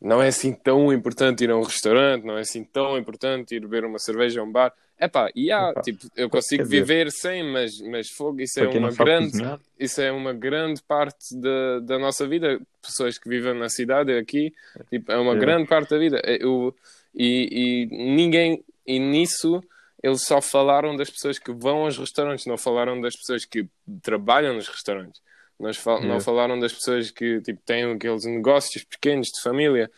[0.00, 3.60] não é assim tão importante ir a um restaurante, não é assim tão importante ir
[3.60, 4.72] beber uma cerveja a um bar.
[4.98, 8.66] Epá, e há, Epá, tipo, eu consigo dizer- viver sem, mas, mas fogo, isso é
[8.66, 12.58] uma grande, cozinhar, isso é uma grande parte da, da nossa vida.
[12.80, 14.54] Pessoas que vivem na cidade aqui,
[14.88, 15.38] tipo, é uma É.
[15.38, 16.22] grande parte da vida.
[16.24, 16.74] Eu,
[17.14, 19.62] e, e ninguém, e nisso
[20.02, 23.66] eles só falaram das pessoas que vão aos restaurantes, não falaram das pessoas que
[24.02, 25.20] trabalham nos restaurantes.
[25.58, 26.24] Nós fal- Não Yeah.
[26.24, 29.90] falaram das pessoas que tipo, têm aqueles negócios pequenos de família.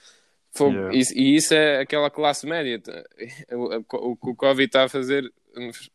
[0.61, 0.95] Yeah.
[0.97, 2.81] isso- e isso é aquela classe média.
[3.53, 5.31] O, o- o que o Covid está a fazer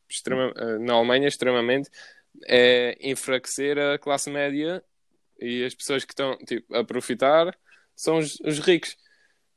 [0.10, 1.90] extrema- na Alemanha, extremamente,
[2.48, 4.84] é enfraquecer a classe média
[5.40, 7.56] e as pessoas que estão tipo, a profitar
[7.96, 8.96] são os, os ricos.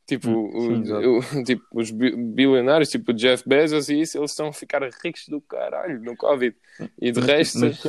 [0.07, 4.17] Tipo, Hum, sim, o- o- tipo, os bi- bilionários, tipo o Jeff Bezos e isso,
[4.19, 6.55] eles estão a ficar ricos do caralho no Covid.
[7.01, 7.83] E de resto, mas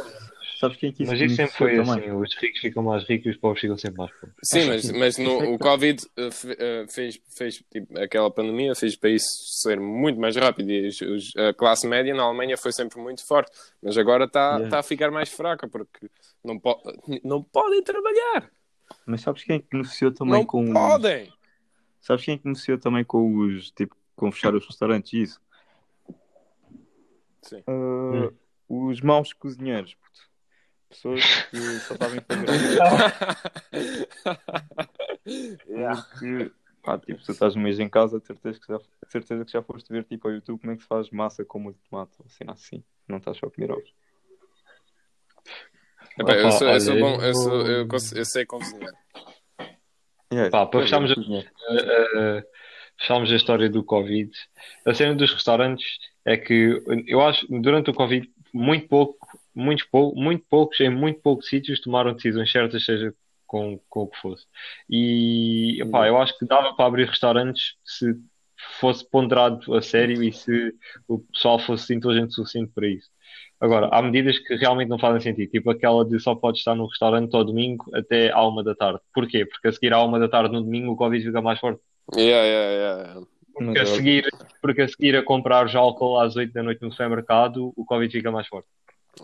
[0.59, 1.99] sabes quem é que isso Mas isso sempre foi também?
[1.99, 4.35] assim: os ricos ficam mais ricos e os pobres ficam sempre mais pobres.
[4.43, 8.29] sim, acho mas, que- mas no, o Covid uh, fe- uh, fez, fez tipo, aquela
[8.31, 9.27] pandemia fez para isso
[9.61, 13.25] ser muito mais rápido e os- os- a classe média na Alemanha foi sempre muito
[13.25, 13.51] forte,
[13.81, 14.69] mas agora está Yeah.
[14.69, 16.09] tá a ficar mais fraca porque
[16.43, 16.81] não, po
[17.23, 18.51] não podem trabalhar.
[19.05, 20.71] Mas sabes quem é que beneficiou também não com os...
[20.73, 21.31] podem.
[21.99, 25.41] Sabes quem é que beneficiou também com os, tipo, com fechar os restaurantes e isso?
[27.41, 27.63] Sim.
[27.67, 28.31] Ah,
[28.69, 30.19] Os maus cozinheiros, puto.
[30.89, 32.47] Pessoas que só sabem fazer
[35.67, 36.05] Yeah.
[36.81, 38.79] Pá, tipo, tu estás um mês em casa, certeza que já,
[39.09, 41.59] certeza que já foste ver, tipo, ao YouTube como é que se faz massa com
[41.59, 42.83] molho de tomate, assim, assim.
[43.07, 43.93] Não estás só a comer ovos.
[46.17, 48.93] Epá, eu, sou, eu sou bom, eu, sou, eu, eu sei cozinhar.
[50.31, 52.43] Yeah, Pá, para fecharmos a- uh,
[52.97, 54.31] fechámos a história do Covid.
[54.85, 55.85] A cena dos restaurantes
[56.25, 59.16] é que eu acho durante o Covid muito pouco,
[59.57, 63.13] muito pouco, muito poucos em muito poucos sítios tomaram decisões certas, seja
[63.45, 64.45] com, com o que fosse.
[64.89, 68.13] E epá, eu acho que dava para abrir restaurantes se
[68.79, 70.73] fosse ponderado a sério e se
[71.07, 73.09] o pessoal fosse inteligente o suficiente para isso.
[73.59, 76.85] Agora, há medidas que realmente não fazem sentido, tipo aquela de só podes estar no
[76.85, 78.99] restaurante ao domingo até à uma da tarde.
[79.13, 79.45] Porquê?
[79.45, 81.81] Porque a seguir à uma da tarde no domingo o Covid fica mais forte.
[82.15, 83.21] Yeah, yeah, yeah.
[83.53, 84.27] Porque a é seguir,
[84.61, 88.11] porque a seguir a comprar já álcool às 8 da noite no supermercado, o Covid
[88.11, 88.67] fica mais forte.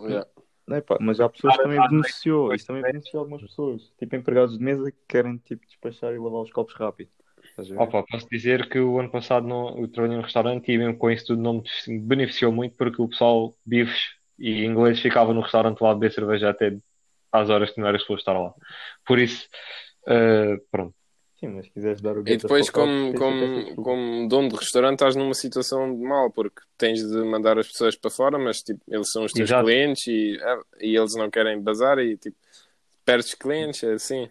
[0.02, 0.26] Yeah.
[0.70, 3.92] É, pá, mas há pessoas que também beneficiou, isso também beneficiou algumas pessoas.
[3.98, 7.10] Tipo, empregados de mesa que querem, tipo, despachar e lavar os copos rápido.
[7.76, 11.10] Opa, posso dizer que o ano passado não, eu trabalhei num restaurante e mesmo com
[11.10, 15.80] isso tudo não me beneficiou muito porque o pessoal bifes e inglês ficava no restaurante
[15.80, 16.76] lá a beber cerveja até
[17.30, 18.52] às horas que não era suposto estar lá.
[19.06, 19.48] Por isso,
[20.08, 20.94] eh, pronto.
[21.44, 24.94] Sim, mas se quiseres dar o E depois, focar, como, como, como dono de restaurante,
[24.94, 28.80] estás numa situação de mal, porque tens de mandar as pessoas para fora, mas tipo,
[28.88, 29.64] eles são os teus Exato.
[29.66, 32.36] clientes e, ah, e eles não querem bazar e tipo,
[33.04, 34.28] perdes clientes, é assim.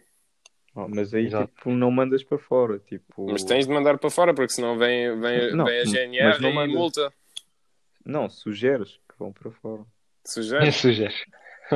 [0.76, 1.54] Oh, mas aí, Exato.
[1.54, 3.30] tipo, não mandas para fora, tipo...
[3.30, 6.54] Mas tens de mandar para fora, porque senão vem, vem, Não, vem a GNR e
[6.54, 6.76] mandas.
[6.76, 7.14] multa.
[8.04, 9.86] Não, sugeres que vão para fora.
[10.26, 10.68] Sugere.
[10.68, 11.14] É sugere.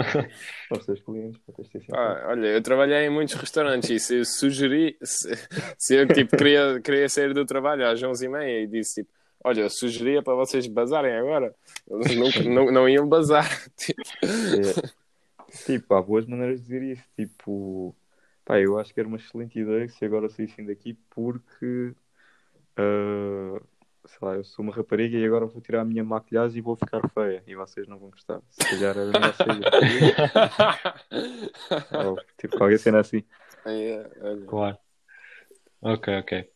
[0.70, 1.88] Para os teus clientes, para sincero.
[1.88, 5.30] Pá, olha, eu trabalhei em muitos restaurantes e se eu sugeri, se,
[5.78, 9.12] se eu tipo, queria, queria sair do trabalho às 11h30 e disse tipo,
[9.44, 11.56] olha, eu sugeria para vocês bazarem agora,
[11.90, 13.48] eles nunca, não, não iam bazar.
[13.78, 14.02] Tipo,
[14.52, 14.76] É,
[15.66, 17.04] tipo, há boas maneiras de dizer isso.
[17.16, 17.96] Tipo,
[18.46, 21.96] pá, eu acho que era uma excelente ideia se agora saíssem daqui porque,
[22.78, 23.62] ah,
[24.08, 26.76] sei lá, eu sou uma rapariga e agora vou tirar a minha maquilhagem e vou
[26.76, 28.42] ficar feia e vocês não vão gostar.
[28.50, 29.62] Se calhar era melhor sair.
[32.06, 33.24] Ou, tipo, qualquer cena assim.
[33.66, 34.10] É.
[34.48, 34.78] Claro.
[35.82, 36.50] Ok, ok.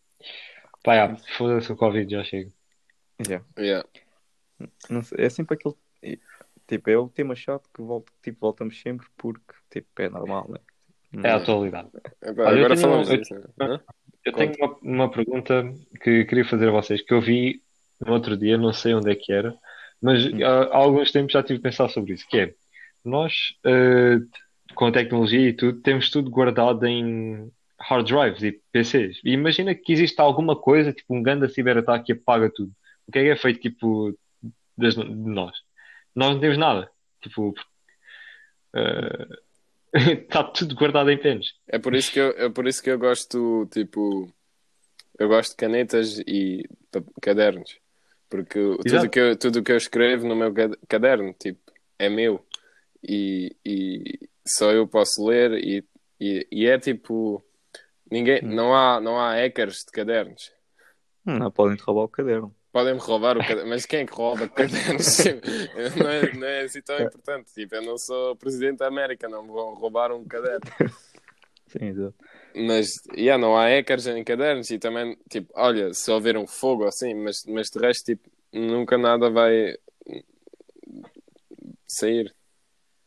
[0.84, 2.52] Pá, já, foda-se o Covid, já chega.
[3.28, 3.46] Yeah.
[3.58, 3.88] Yeah.
[4.90, 5.76] Não sei, é sempre aquele.
[6.68, 10.60] Tipo, é o tema chato que volta, tipo, voltamos sempre porque tipo, é normal, né?
[11.24, 11.90] É a atualidade.
[12.22, 13.36] Epá, Olha, agora falamos eu- disso.
[13.58, 13.80] né?
[14.26, 15.64] Eu tenho uma, uma pergunta
[16.04, 17.62] que queria fazer a vocês, que eu vi
[18.00, 19.56] no outro dia, não sei onde é que era,
[20.02, 20.44] mas Hum.
[20.44, 22.54] ah, há alguns tempos já tive a pensar sobre isso, que é,
[23.04, 23.34] nós,
[23.66, 24.20] ah,
[24.76, 29.20] com a tecnologia e tudo, temos tudo guardado em hard drives e PCs.
[29.24, 32.72] E imagina que existe alguma coisa, tipo um grande ciberataque que apaga tudo.
[33.08, 34.18] O que é que é feito, tipo,
[34.78, 35.58] das- de nós?
[36.16, 36.90] Nós não temos nada.
[37.22, 37.54] Tipo,
[39.94, 41.54] está tudo guardado em penas.
[41.68, 44.32] É por isso que eu, é por isso que eu gosto, tipo,
[45.20, 46.64] eu gosto de canetas e
[47.22, 47.80] cadernos.
[48.30, 49.10] Porque tudo Exato.
[49.10, 51.60] que, eu, tudo que eu escrevo no meu cad- caderno, tipo,
[52.00, 52.46] é meu.
[53.04, 55.84] E, e só eu posso ler e,
[56.20, 57.44] e, e é tipo,
[58.10, 60.52] ninguém, não há, não há hackers de cadernos.
[61.26, 62.56] Hum, Não podem te roubar o caderno.
[62.72, 65.18] Podem-me roubar o caderno, mas quem é que rouba cadernos?
[65.98, 67.54] Não, é, não é assim tão importante.
[67.54, 70.62] Tipo, eu não sou presidente da América, não me vão roubar um caderno.
[71.68, 72.16] Sim, exato.
[72.56, 76.86] Mas, yeah, não há hackers em cadernos e também, tipo, olha, se houver um fogo
[76.86, 79.76] assim, mas, mas de resto, tipo, nunca nada vai
[81.88, 82.34] sair.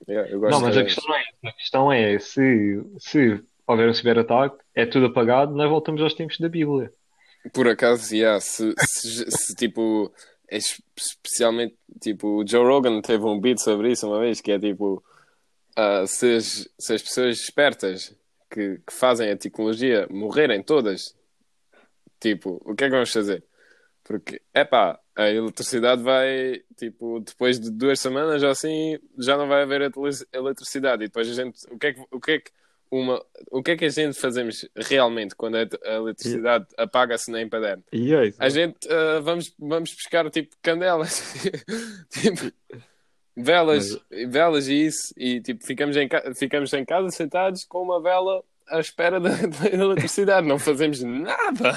[0.08, 0.94] Yeah, eu gosto Não, de mas a cadernos.
[0.94, 1.22] questão é.
[1.48, 6.38] A questão é se, se houver um ciberataque, é tudo apagado, nós voltamos aos tempos
[6.38, 6.92] da Bíblia.
[7.52, 10.12] Por acaso, yeah, se, se, se, tipo,
[10.50, 14.58] es- especialmente, tipo, o Joe Rogan teve um beat sobre isso uma vez, que é
[14.58, 15.04] tipo,
[15.76, 18.14] ah, se, as, se as pessoas espertas
[18.50, 21.14] que, que fazem a tecnologia morrerem todas,
[22.20, 23.44] tipo, o que é que vamos fazer?
[24.04, 29.62] Porque, epá, a eletricidade vai, tipo, depois de duas semanas ou assim, já não vai
[29.62, 29.92] haver ele-
[30.32, 31.04] eletricidade.
[31.04, 32.50] E depois a gente, o que é que, o que é que
[33.00, 37.82] uma, o que é que a gente fazemos realmente quando a, eletricidade apaga-se na empaderna?
[37.92, 38.42] E é isso.
[38.42, 41.34] A gente ah, vamos, vamos buscar tipo candelas,
[42.10, 42.52] tipo
[43.36, 43.98] velas,
[44.28, 48.42] velas e isso, e tipo ficamos em, ca- ficamos em casa sentados com uma vela
[48.68, 51.72] à espera da, da eletricidade, não fazemos nada.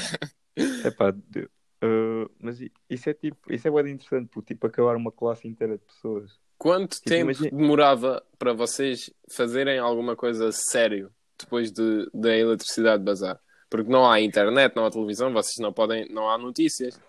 [0.86, 1.50] Epá, de-
[1.84, 5.48] uh, mas i- isso é tipo, isso é bem interessante, porque tipo acabar uma classe
[5.48, 6.32] inteira de pessoas.
[6.58, 13.04] Quanto Tipo, tempo imagina- demorava para vocês fazerem alguma coisa sério depois de, da eletricidade
[13.04, 13.40] bazar?
[13.70, 17.00] Porque não há internet, não há televisão, vocês não podem, não há notícias.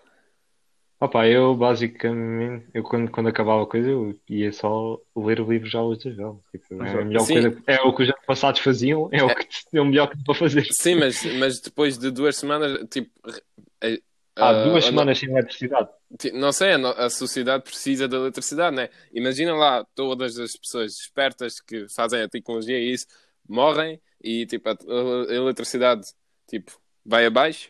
[1.01, 5.65] Opa, eu basicamente, eu quando, quando acabava a coisa, eu ia só ler o livro
[5.69, 6.35] já das velas.
[6.51, 7.05] Tipo, é, a Exato.
[7.05, 7.33] melhor Sim.
[7.33, 9.47] coisa, é o que os passados faziam, é o, que,
[9.77, 10.67] é o melhor que para fazer.
[10.73, 13.09] Sim, mas, mas depois de duas semanas, tipo.
[14.39, 15.89] Eh, Há ah, duas semanas sem eletricidade.
[16.33, 18.89] Não sei, a sociedade precisa da eletricidade, né?
[19.13, 23.05] Imagina lá todas as pessoas espertas que fazem a tecnologia e isso
[23.47, 26.07] morrem e tipo a, a eletricidade
[26.47, 27.69] tipo vai abaixo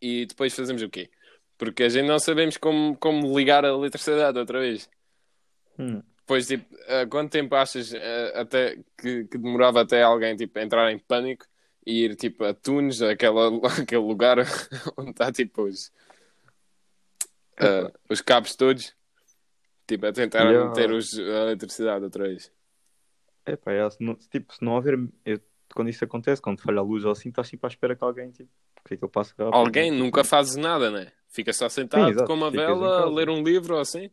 [0.00, 1.10] e depois fazemos o quê?
[1.56, 4.88] Porque a gente não sabemos como, como ligar a eletricidade outra vez.
[5.78, 6.02] Hum.
[6.18, 6.64] Depois, tipo,
[7.10, 11.44] quanto tempo achas ah, até que, que demorava até alguém tipo, entrar em pânico
[11.86, 13.48] e ir tipo a Tunes, aquela,
[13.80, 14.38] aquele lugar
[14.96, 15.90] onde está tipo os,
[17.60, 18.94] ah, os cabos todos,
[19.86, 20.68] tipo, a tentar Yeah.
[20.68, 22.52] meter os, a eletricidade outra vez.
[23.46, 24.98] Epá, é, se não, tipo, se não houver.
[25.24, 25.40] eu-
[25.74, 28.30] quando isso acontece, quando falha a luz ou assim, estás sempre à espera que alguém,
[28.32, 28.50] tipo,
[28.84, 29.54] que aquilo passe rápido.
[29.54, 31.12] Alguém Tipo, nunca faz nada, né?
[31.28, 34.10] Fica só sentado Sim, com uma vela ler um livro ou assim.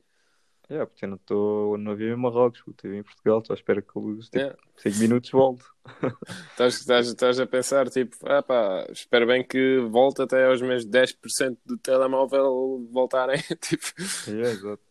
[0.69, 1.77] É, porque eu não estou.
[1.77, 4.57] Não vivo em Marrocos, estou em Portugal, estou à espera que luz, tipo, Yeah.
[4.77, 5.63] 5 minutos volte.
[6.59, 11.77] Estás, a pensar, tipo, ah pá, espero bem que volte até aos meus 10% do
[11.77, 13.41] telemóvel voltarem.
[13.61, 13.85] tipo,
[14.27, 14.83] É, exato.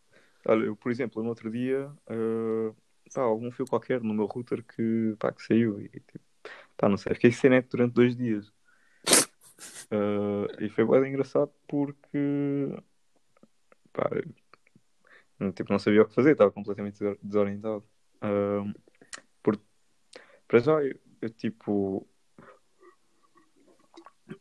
[0.47, 2.75] Olha, eu, por exemplo, no outro dia, uh,
[3.13, 6.19] pá, algum fio qualquer no meu router que, pá, que saiu e, tipo,
[6.75, 8.47] pá, não sei, fiquei sem net durante dois dias.
[9.91, 12.17] Uh, e foi bem engraçado porque,
[13.93, 14.23] pá, eu,
[15.53, 17.83] tipo, não sabia o que fazer, estava completamente desor- desorientado.
[18.17, 18.73] Uh,
[19.43, 19.59] por,
[20.47, 22.07] para já, eu, eu, tipo,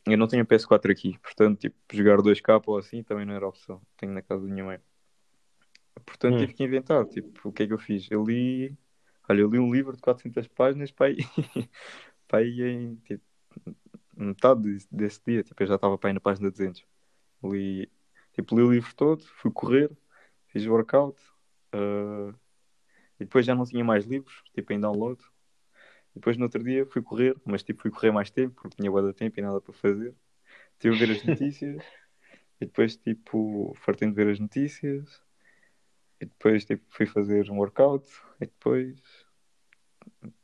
[0.06, 3.46] eu não tenho a PS4 aqui, portanto, tipo, jogar 2K ou assim também não era
[3.46, 3.80] opção.
[3.96, 4.80] Tenho na casa da minha mãe.
[6.04, 6.38] Portanto, Hum.
[6.38, 7.04] tive que inventar.
[7.06, 8.08] Tipo, o que é que eu fiz?
[8.10, 8.76] Eu li.
[9.28, 11.16] Olha, eu li um livro de 400 páginas para aí,
[12.28, 13.24] para aí em tipo,
[14.16, 15.42] metade desse, desse dia.
[15.42, 16.84] Tipo, eu já estava para aí na página 200.
[17.42, 17.90] Li,
[18.32, 19.90] tipo, li o livro todo, fui correr,
[20.56, 21.20] fiz workout
[21.72, 22.32] ah,
[23.20, 25.22] e depois já não tinha mais livros, tipo, em download.
[26.14, 29.02] Depois no outro dia fui correr, mas tipo, fui correr mais tempo porque tinha boa
[29.02, 30.14] de tempo e nada para fazer.
[30.72, 31.82] Estive a ver as notícias
[32.60, 35.22] e depois, tipo, fartei de ver as notícias.
[36.18, 38.10] E depois tipo, fui fazer um workout
[38.40, 38.98] e depois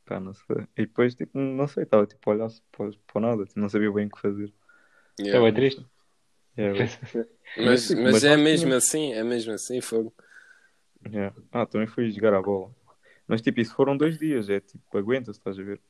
[0.05, 0.67] pá, não sei.
[0.77, 3.91] E depois tipo, não sei, estava tipo a olhar para, para nada, tipo, não sabia
[3.91, 4.53] bem o que fazer.
[5.19, 5.43] É yeah.
[5.43, 5.83] bem triste.
[6.57, 6.79] Yeah,
[7.57, 10.13] Mas, Mas, mas é mesmo assim, é mesmo assim, fogo.
[11.09, 11.35] yeah.
[11.51, 12.73] Ah, também fui jogar a bola.
[13.27, 15.81] Mas tipo, isso foram dois dias, é tipo, aguenta-se, estás a ver?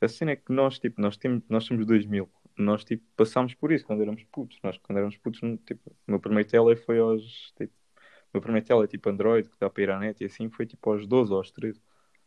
[0.00, 2.28] A cena é que nós, tipo, nós, temos, nós somos 2000.
[2.56, 4.58] Nós, tipo, passámos por isso quando éramos putos.
[4.62, 7.72] Nós, quando éramos putos, tipo, o meu primeiro tele foi aos, tipo,
[8.02, 10.66] o meu primeiro tele, tipo, Android, que dá para ir à net e assim, foi
[10.66, 11.80] tipo aos 12 ou aos 13.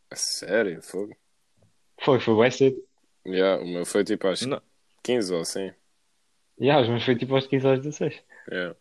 [0.10, 1.16] A Sério, fogo.
[2.02, 2.84] Foi, foi bem cedo.
[3.26, 4.62] Yeah, o meu foi tipo às Não,
[5.04, 5.72] 15 ou assim.
[6.62, 8.24] Yeah, mas foi tipo aos 15 aos 16.
[8.50, 8.76] Yeah.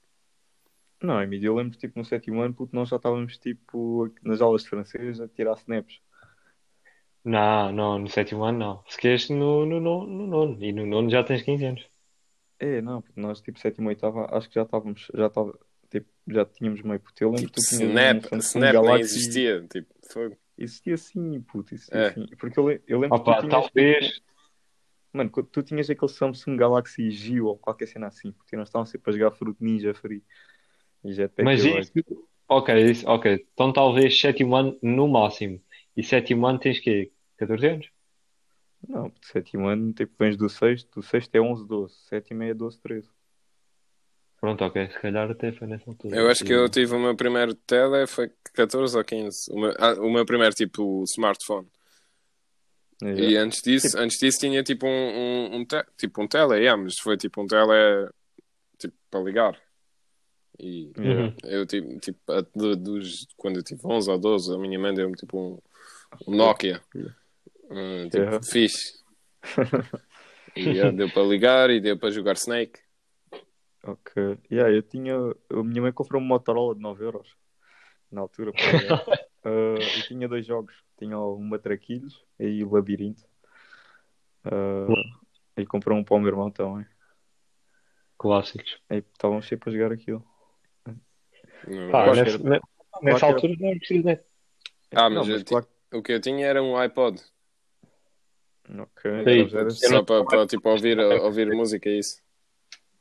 [1.02, 4.62] Não, Emílio, eu lembro tipo no sétimo ano, porque nós já estávamos tipo nas aulas
[4.64, 5.98] de francês a tirar snaps.
[7.24, 8.84] Não, não, no sétimo ano não.
[8.86, 10.62] Se queres no, no, no, no nono.
[10.62, 11.90] E no nono já tens 15 anos.
[12.58, 15.58] É, não, porque nós tipo sétimo, oitava, acho que já estávamos, já estava,
[15.90, 17.24] tipo, já tínhamos meio puto.
[17.24, 19.66] Eu lembro Tipo, que tu Snap, um Snap nem existia.
[19.70, 20.36] Tipo, fogo.
[20.58, 22.12] Existia sim, puto, existia É.
[22.12, 22.26] sim.
[22.38, 24.22] Porque eu, eu lembro que tu Opa, tinhas, talvez.
[25.12, 28.90] Mano, quando tu tinhas aquele Samsung Galaxy Geo ou qualquer cena assim, porque nós estávamos
[28.90, 30.22] sempre a jogar Fruit Ninja Free
[31.04, 31.92] e Jetpack Mas isso.
[32.48, 33.46] Ok, isso, ok.
[33.54, 35.60] Então talvez sétimo ano no máximo.
[35.96, 37.12] E sétimo ano tens quê?
[37.36, 37.90] 14 anos?
[38.88, 42.80] Não, sétimo ano, tipo, vens do sexto, do sexto é 11, 12, sétimo é 12,
[42.80, 43.08] 13.
[44.40, 46.16] Pronto, ok, se calhar até foi nessa altura.
[46.16, 49.52] Eu acho que eu tive o meu primeiro tele, foi 14 ou 15.
[49.52, 51.68] O meu, ah, o meu primeiro, tipo, smartphone.
[53.02, 56.80] E antes disso, antes disso tinha tipo um, um, um te, tipo um tele, yeah,
[56.80, 58.10] mas foi tipo um tele
[58.78, 59.60] tipo, para ligar.
[60.58, 61.34] E Uhum.
[61.44, 62.20] eu tipo, tipo
[62.54, 65.58] do- dos, quando eu tive 11 ou 12, a minha mãe deu-me tipo um,
[66.28, 66.82] um Nokia.
[67.70, 68.40] Um, tipo, Yeah.
[68.42, 69.00] fixe.
[70.56, 72.80] E yeah, deu para ligar e deu para jogar Snake.
[73.84, 74.36] Ok.
[74.50, 75.14] Yeah, eu tinha.
[75.48, 77.36] A minha mãe comprou um Motorola de 9 euros
[78.10, 78.52] na altura.
[78.52, 78.60] para
[79.44, 79.78] ligar.
[79.80, 80.74] Ah, e tinha dois jogos.
[80.98, 83.24] Tinha o Matraquilhos e o Labirinto.
[84.44, 84.86] Ah,
[85.56, 86.86] e comprou um para o meu irmão também.
[88.18, 88.78] Clássicos.
[88.88, 90.24] Aí estavam sempre a jogar aquilo.
[91.66, 92.38] Não, Pá, nessa, era?
[92.38, 92.60] ne-
[93.02, 94.24] nessa altura não era preciso net.
[94.92, 95.66] Ah, Não, mas, eu ti- claro.
[95.92, 97.20] o que eu tinha era um iPod.
[98.78, 99.02] Ok.
[99.24, 99.56] Sim.
[99.56, 102.22] era- Eu Só não- para, para tipo, ouvir, ouvir música e isso.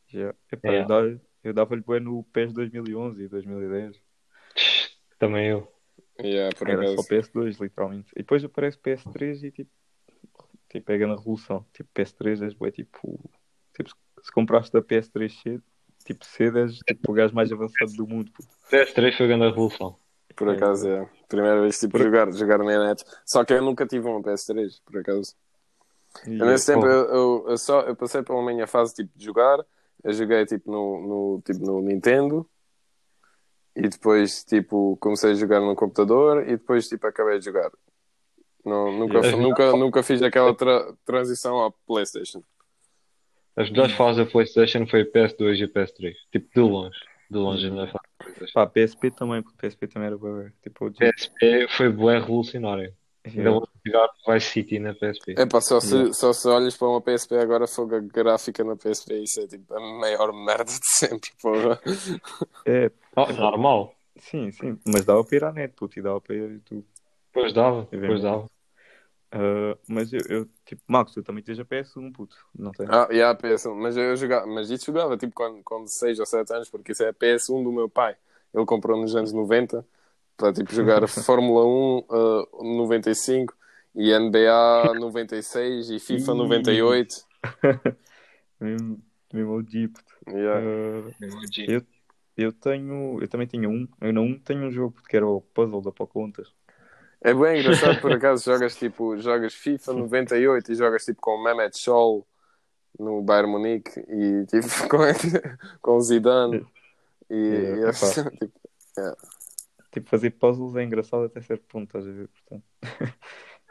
[0.08, 0.82] já- epá, É.
[0.82, 4.00] Eu dava- eu dava-lhe bem no PES 2011 e 2010.
[5.18, 5.72] Também eu.
[6.22, 7.08] Yeah, por Era só acaso.
[7.08, 8.12] PS2, literalmente.
[8.16, 9.72] E depois aparece PS3 e tipo.
[10.70, 11.66] Tipo, pega na revolução.
[11.74, 13.20] Tipo, PS3 és bué, tipo.
[13.74, 13.90] Tipo,
[14.22, 15.64] se compraste a PS3 cedo,
[16.06, 18.32] tipo, cedo és tipo, o gajo mais avançado do mundo.
[18.32, 18.50] puto.
[18.72, 19.98] PS3 foi a grande revolução.
[20.36, 21.10] Por acaso, é.
[21.28, 23.04] Primeira vez tipo, Por- jogar, jogar na net.
[23.26, 25.36] Só que eu nunca tive uma PS3, por acaso.
[26.28, 29.26] E, Eu, nesse tempo eu, eu, eu só, eu passei pela minha fase tipo, de
[29.26, 29.64] jogar.
[30.04, 32.50] Eu joguei tipo no, no, tipo, no Nintendo.
[33.80, 37.72] E depois tipo, comecei a jogar no computador e depois tipo, acabei de jogar.
[38.66, 39.38] Não, nunca, Yeah.
[39.42, 42.44] nunca, nunca fiz aquela tra- transição à Playstation.
[43.56, 46.14] As melhores fases da PlayStation foi PS2 e PS3.
[46.32, 47.00] Tipo, de longe.
[47.30, 47.92] De longe, a melhor
[48.54, 52.94] fase PSP também, porque PSP também era bué, tipo, PSP foi bem revolucionário.
[53.38, 55.34] Ainda jogar Vice City na PSP.
[55.38, 59.24] Epá, só se, só se olhas para uma PSP agora, fogo a gráfica na PSP,
[59.24, 61.80] isso é tipo a maior merda de sempre, porra.
[62.66, 63.96] É, Oh, normal.
[64.18, 66.86] sim, sim, mas dava para ir à net, puto, e dava para ir ao YouTube.
[67.34, 68.50] Pois dava, É pois dava.
[69.32, 72.90] Ah, mas eu, eu, tipo, Max, tu também tens a PS1, puto, não tens?
[72.90, 76.52] Ah, yeah, PS1, mas eu jogava, mas isso jogava tipo quando, com 6 ou 7
[76.54, 78.16] anos, porque isso é a PS1 do meu pai.
[78.54, 79.86] Ele comprou nos anos 90
[80.40, 83.54] para tipo jogar Fórmula 1 ah, 95
[83.94, 86.36] e NBA 96 e FIFA Ih.
[86.38, 87.16] 98.
[88.60, 89.02] Mesmo.
[90.28, 90.60] Yeah.
[90.60, 91.14] Ah,
[91.68, 91.82] eu,
[92.38, 95.42] eu tenho, eu também tinha um, eu não tenho um jogo, puto, que era o
[95.42, 96.48] Puzzle da Pocahontas.
[97.22, 101.44] É bem engraçado, por acaso jogas tipo, jogas FIFA 98 e jogas tipo com o
[101.44, 102.26] Mehmet Scholl
[102.98, 104.98] no Bayern Munique e tipo com,
[105.82, 106.66] com o Zidane
[107.30, 108.32] e, Yeah, e esse- epá.
[108.32, 108.60] tipo,
[109.92, 112.30] Tipo, fazer puzzles é engraçado até certo ponto, estás a ver?
[112.30, 112.66] Portanto,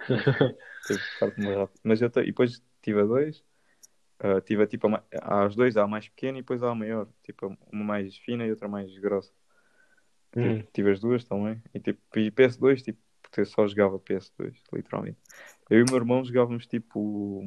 [0.86, 1.70] tipo.
[1.82, 3.44] Mas eu e depois tive a dois,
[4.20, 6.70] ah, tive a tipo, a há as dois, há a mais pequena e depois há
[6.70, 9.32] a maior, tipo, uma mais fina e outra mais grossa.
[10.36, 10.58] Hum.
[10.58, 11.62] Tipo, tive as duas também.
[11.72, 15.18] E, tipo, e PS2, tipo, porque eu só jogava PS2, literalmente.
[15.70, 17.44] Eu e o meu irmão jogávamos tipo.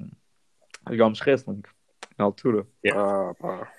[0.89, 1.61] Jogávamos wrestling
[2.18, 2.68] na altura.
[2.93, 3.72] ah, pá.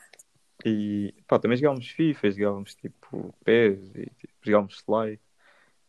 [0.64, 5.18] E pá, também jogávamos FIFA, jogávamos tipo PES e tipo, jogávamos Sly.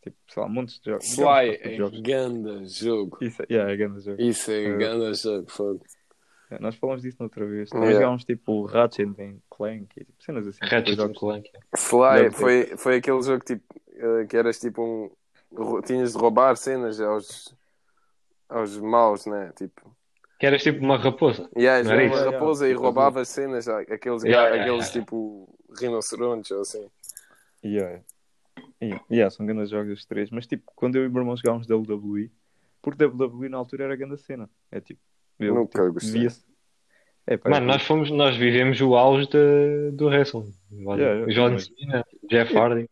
[0.01, 1.05] Tipo, sei lá, montes de jogos.
[1.13, 1.99] Sly é jogos.
[2.01, 3.17] ganda jogo.
[3.21, 4.21] Isso, yeah, é grande jogo.
[4.21, 5.81] Isso é Eh, ganda jogo, fogo.
[6.51, 7.69] É, Nós falamos disso noutra vez.
[7.69, 7.99] Também Yeah.
[8.01, 10.59] jogávamos tipo Ratchet and Clank e tipo, cenas assim.
[10.61, 11.49] Ratchet and Clank.
[11.75, 13.63] Sly foi, foi aquele jogo tipo
[13.95, 15.81] eh, que eras tipo um.
[15.85, 17.55] Tinhas de roubar cenas aos,
[18.49, 19.53] aos maus, né?
[19.55, 19.95] Tipo.
[20.43, 21.49] Que eras tipo uma raposa.
[21.55, 22.29] E Não era uma isso?
[22.31, 24.99] raposa Yeah, e roubava cenas, a- aqueles, Yeah, yeah, aqueles yeah.
[24.99, 26.85] tipo rinocerontes ou assim.
[27.63, 28.01] Yeah.
[28.81, 30.29] Yeah, yeah, são grandes jogos os três.
[30.31, 32.29] Mas tipo, quando eu e o meu irmão jogávamos WWE,
[32.81, 34.49] porque WWE na altura era grande cena.
[34.69, 34.99] É tipo,
[35.39, 36.19] eu Nunca tipo, gostei.
[36.19, 36.43] via-se-
[37.25, 40.53] É, pá, Mano, é, nós fomos, nós vivemos o auge de, do wrestling.
[40.73, 41.57] Yeah, yeah, John.
[41.57, 42.89] Cena, Jeff Hardy.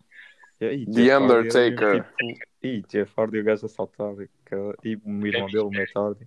[0.62, 1.90] Yeah, e The Jeff Hardy Undertaker.
[1.90, 4.22] mesmo, tipo, e Jeff Hardy, o gajo assaltado.
[4.24, 6.26] E o irmão dele, o Matt Hardy.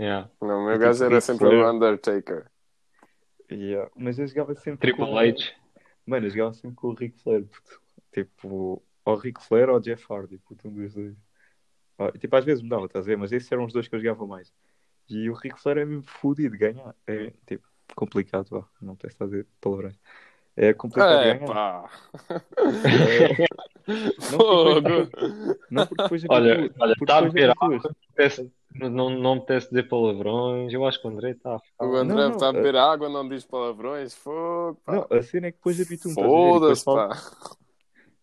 [0.00, 0.30] Yeah.
[0.40, 1.70] Não, o meu E gajo era sempre o.
[1.70, 2.50] Undertaker.
[3.52, 3.90] Yeah.
[3.94, 5.18] Mas eu jogava sempre Triple com...
[5.18, 5.52] H.
[6.06, 7.44] Mano, eu jogava sempre com o Ric Flair.
[7.44, 7.80] puto.
[8.10, 10.38] Tipo, ou Ric Flair ou Jeff Hardy.
[10.38, 11.14] Puto, um dos dois.
[12.18, 13.18] Tipo, às vezes mudava, estás a ver?
[13.18, 14.50] Mas esses eram os dois que eu jogava mais.
[15.06, 16.94] E o Ric Flair é mesmo fodido de ganhar.
[17.06, 18.66] É, tipo, complicado, vá.
[18.80, 19.98] Não tens de fazer palavrões.
[20.62, 21.90] É complicado de É pá.
[23.88, 24.88] É, Fogo.
[25.70, 27.46] não, porque depois Olha, habitua- olha, porque
[27.82, 27.94] tá.
[28.14, 30.72] Peço- não, não me peço dizer palavrões.
[30.72, 31.84] Eu acho que o André está a O ficar.
[31.86, 34.14] André Não, não, está a é- beber água, não diz palavrões.
[34.14, 34.92] Fogo, pá.
[34.92, 36.12] Não, a cena é que depois habituo-me.
[36.12, 37.56] E depois Foda-se, falo- pá.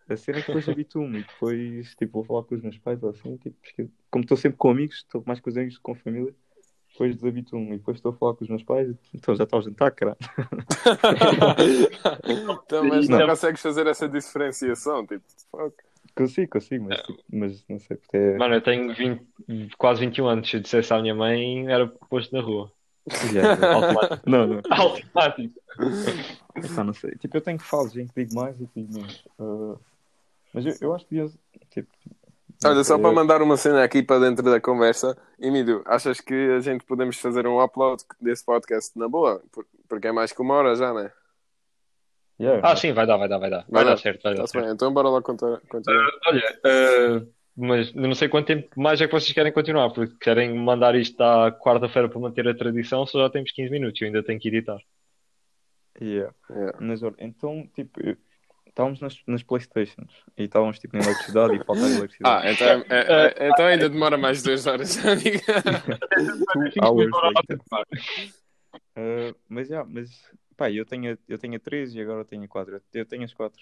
[0.10, 3.02] a cena é que depois habituo-me e depois, tipo, vou falar com os meus pais
[3.04, 5.82] ou assim, tipo, porque como estou sempre com amigos, estou mais com os amigos que
[5.84, 6.34] com a família,
[6.98, 9.62] depois desabituo-me e depois estou a falar com os meus pais, então já está a
[9.62, 10.18] jantar, caralho.
[12.26, 13.28] então, mas não Não.
[13.28, 15.76] consegues fazer essa diferenciação, tipo, fuck.
[16.16, 18.38] Consigo, consigo, mas, tipo, mas não sei, porque é...
[18.38, 19.24] Mano, eu tenho 20,
[19.78, 20.50] quase 21 anos.
[20.50, 22.72] Se eu dissesse à minha mãe, era posto na rua.
[23.76, 24.30] Automático.
[24.30, 24.62] Não, não.
[24.72, 25.62] Automático.
[26.56, 27.12] Epá, não sei.
[27.12, 29.24] Tipo, eu tenho fases em que digo mais e que digo menos.
[29.40, 29.76] Ah,
[30.52, 31.32] mas eu, eu acho que devia,
[31.70, 31.90] tipo...
[32.64, 36.34] não Olha, só para mandar uma cena aqui para dentro da conversa, Emílio, achas que
[36.34, 39.42] a gente podemos fazer um upload desse podcast na boa?
[39.52, 41.12] Por- Porque é mais que uma hora já, né?
[42.40, 43.60] Yeah, Ah, sim, vai dar, vai dar, vai dar.
[43.62, 43.98] Vai, Vai dar dar.
[43.98, 44.64] certo, vai dar certo.
[44.66, 45.60] bem, então bora lá contar.
[45.70, 46.10] continuar.
[46.28, 47.22] Olha, eh,
[47.56, 51.20] mas não sei quanto tempo mais é que vocês querem continuar, porque querem mandar isto
[51.22, 54.40] à quarta-feira para manter a tradição, só já temos 15 minutos e eu ainda tenho
[54.40, 54.78] que editar.
[56.00, 56.32] Yeah.
[56.50, 56.78] Yeah.
[56.80, 58.00] Mas olha, então, tipo,
[58.78, 62.48] estávamos nas, nas Playstations e estávamos tipo em eletricidade e faltava eletricidade.
[62.48, 65.42] Ah, então, é- é- então ainda demora mais duas horas, amiga.
[66.84, 67.60] Hours later.
[68.96, 70.12] Ah, mas já, mas
[70.56, 72.80] pá, eu tenho, a- eu tenho a 3 e agora tenho a 4.
[72.94, 73.60] Eu tenho as 4.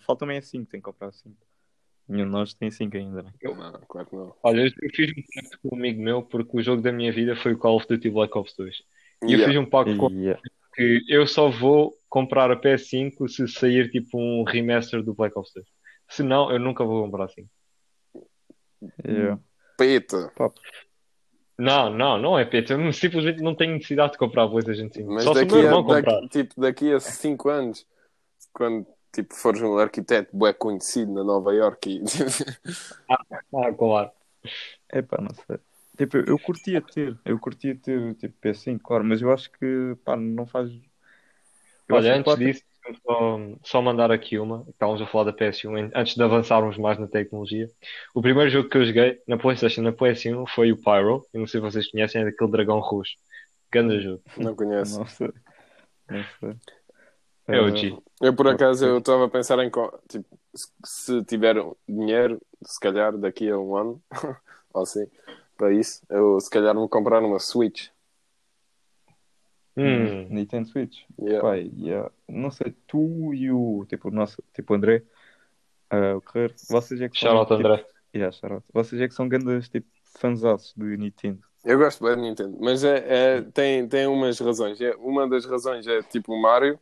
[0.00, 1.36] Falta-me a 5, tenho que comprar 5.
[2.08, 3.32] Nenhum de nós tem 5 ainda, né?
[3.42, 4.34] Não, claro que não.
[4.42, 7.34] Olha, eu fiz um pacto com um amigo meu porque o jogo da minha vida
[7.36, 8.76] foi o Call of Duty Black Ops 2.
[9.22, 9.46] E eu Yeah.
[9.46, 10.40] fiz um pacto com Yeah.
[10.76, 15.52] Que eu só vou comprar a PS5 se sair tipo um remaster do Black Ops
[15.54, 15.66] 2.
[16.08, 17.48] Se não, eu nunca vou comprar assim.
[19.04, 19.40] Yeah.
[19.76, 20.30] Peta.
[21.58, 22.74] Não, não, não é PT.
[22.74, 25.10] Eu simplesmente não tenho necessidade de comprar a PlayStation 5.
[25.10, 26.02] Mas Só se o daqui meu a, irmão comprar.
[26.02, 27.86] daqui, tipo, daqui a cinco anos,
[28.52, 32.02] quando tipo, fores um arquiteto bué conhecido na Nova York e
[33.08, 34.10] Ah, claro.
[34.90, 35.58] É pá, não sei.
[35.96, 40.16] Tipo, eu, curtia ter, eu curtia ter tipo PS5, claro, mas eu acho que pá,
[40.16, 40.70] não faz.
[41.88, 42.62] Eu Olha, antes disso,
[43.04, 44.64] só, só mandar aqui uma.
[44.68, 47.70] Estávamos a falar da PS1, an- antes de avançarmos mais na tecnologia.
[48.14, 51.24] O primeiro jogo que eu joguei na PlayStation, na PS1, foi o Pyro.
[51.32, 53.14] Eu não sei se vocês conhecem, é daquele dragão roxo.
[53.70, 54.22] Grande jogo.
[54.36, 54.98] não conheço.
[54.98, 55.32] Não sei.
[56.10, 56.56] Não sei.
[57.48, 57.96] É o Ah, G.
[58.20, 59.70] Eu por acaso eu estava a pensar em
[60.08, 61.56] tipo, se- se tiver
[61.88, 64.02] dinheiro, se calhar daqui a um ano
[64.74, 65.06] ou assim,
[65.56, 67.88] para isso, eu se calhar vou comprar uma Switch.
[69.76, 70.26] Hum.
[70.30, 71.02] Nintendo Switch.
[71.20, 71.42] Yeah.
[71.42, 72.10] Pai, yeah.
[72.28, 75.02] Não sei, tu e o tipo o nosso, tipo André,
[75.90, 77.40] ah, o Carreiro, vocês é que são.
[77.44, 77.86] Tipo, André.
[78.14, 78.36] yeah.
[78.72, 79.86] Vocês é que são grandes tipo
[80.18, 81.40] fanzaços de Nintendo.
[81.64, 83.04] Eu gosto bem de Nintendo, mas é,
[83.38, 84.80] é- tem, tem umas razões.
[84.80, 86.78] É, uma das razões é tipo o Mario,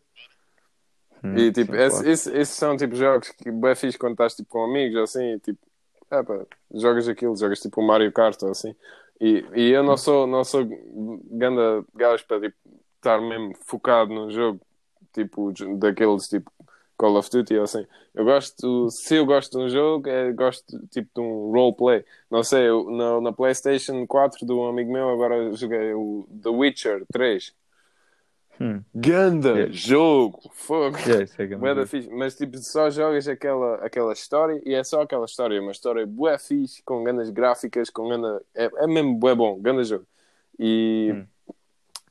[1.24, 2.10] Hum, e tipo, sim, claro.
[2.10, 5.38] esses são tipo jogos que é fixe quando estás tipo, com amigos ou assim, e,
[5.40, 5.58] tipo,
[6.18, 8.74] é, pá, jogas aquilo, jogas tipo o Mario Kart ou assim.
[9.20, 10.66] E, e eu não sou, não sou
[11.30, 12.56] ganda gajo para tipo,
[12.96, 14.60] estar mesmo focado num jogo
[15.12, 16.50] tipo daqueles tipo
[16.96, 17.86] Call of Duty ou assim.
[18.14, 22.04] Eu gosto, se eu gosto de um jogo, é, gosto tipo de um roleplay.
[22.30, 26.50] Não sei, eu, na, na PlayStation 4 de um amigo meu, agora joguei o The
[26.50, 27.52] Witcher 3.
[28.60, 28.82] Hum.
[28.94, 29.72] Ganda Yeah.
[29.72, 30.40] jogo!
[30.52, 30.96] Fogo!
[30.98, 31.86] Yeah, é grande Bué da jogo.
[31.88, 36.06] fixe, mas tipo, só jogas aquela, aquela história e é só aquela história, uma história
[36.06, 38.42] bué fixe, com grandes gráficas, com ganda...
[38.54, 40.06] É, é mesmo bué bom, grande jogo.
[40.58, 41.26] E Hum.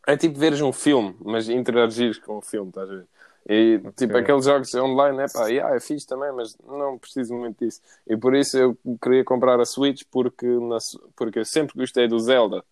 [0.06, 3.06] é tipo veres um filme, mas interagires com o filme, estás a ver?
[3.50, 7.64] E tipo, aqueles jogos online, é pá, yeah, é fixe também, mas não preciso muito
[7.64, 7.82] disso.
[8.08, 10.78] E por isso eu queria comprar a Switch porque, na,
[11.16, 12.64] porque eu sempre gostei do Zelda.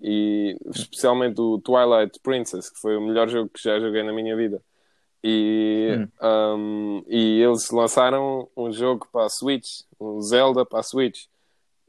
[0.00, 4.36] E especialmente do Twilight Princess, que foi o melhor jogo que já joguei na minha
[4.36, 4.62] vida.
[5.22, 11.24] E, um, e eles lançaram um jogo para a Switch, um Zelda para a Switch,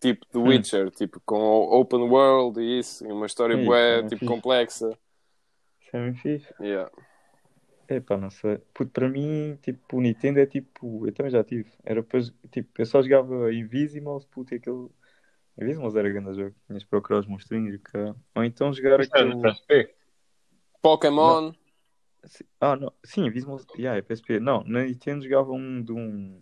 [0.01, 4.03] tipo The Witcher, tipo com open world e isso, e uma história Ih, bué, é
[4.03, 4.25] tipo fixe.
[4.25, 4.97] complexa.
[5.81, 6.53] Isso é muito fixe.
[6.59, 6.91] Yeah.
[7.87, 8.59] Epá, não sei.
[8.73, 11.07] Puto, para mim, tipo, o Nintendo é tipo.
[11.07, 11.71] Eu também já tive.
[11.83, 14.89] Era depois, tipo, eu só jogava Invisimals, puto, e aquele.
[15.59, 16.55] Invisimals era grande jogo.
[16.67, 18.15] Tinhas que procurar os monstrinhos e cá.
[18.35, 19.95] Ou então jogar Isto é PSP.
[20.81, 21.53] Pokémon,
[22.25, 22.93] Si- Ah, não.
[23.03, 23.65] Sim, Invisimals.
[23.77, 24.39] Yeah, é PSP.
[24.39, 26.41] Não, na Nintendo jogava um de um.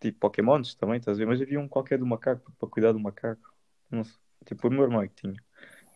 [0.00, 1.26] Tipo Pokémons também, estás a ver?
[1.26, 3.54] Mas havia um qualquer do macaco, para cuidar do macaco.
[3.90, 4.14] Não sei.
[4.44, 5.34] Tipo, o meu irmão é que tinha.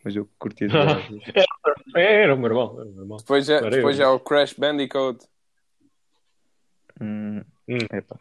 [0.04, 0.28] Mas eu.
[1.34, 1.44] É,
[2.22, 2.80] Era o meu irmão.
[2.80, 3.16] Era o meu irmão.
[3.18, 5.26] depois já, Parei, depois eu- já o Crash Bandicoot.
[7.00, 7.86] Hum, Hum.
[7.92, 8.18] epá.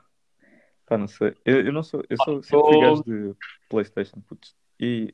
[0.89, 1.35] Pá, não sei.
[1.45, 2.03] Eu, eu não sou.
[2.09, 3.35] Eu sou, sempre tô- gajo de
[3.69, 4.55] PlayStation, putz.
[4.79, 5.13] E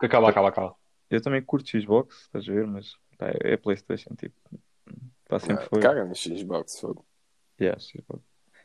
[0.00, 0.76] Acaba, acaba, acaba.
[1.10, 2.66] eu também curto Xbox, estás a ver?
[2.66, 4.34] Mas pá, é PlayStation, tipo.
[5.28, 5.80] Pá, sempre Ah, foi.
[5.80, 7.06] Caga no Xbox, fogo.
[7.60, 8.22] Yeah, Xbox.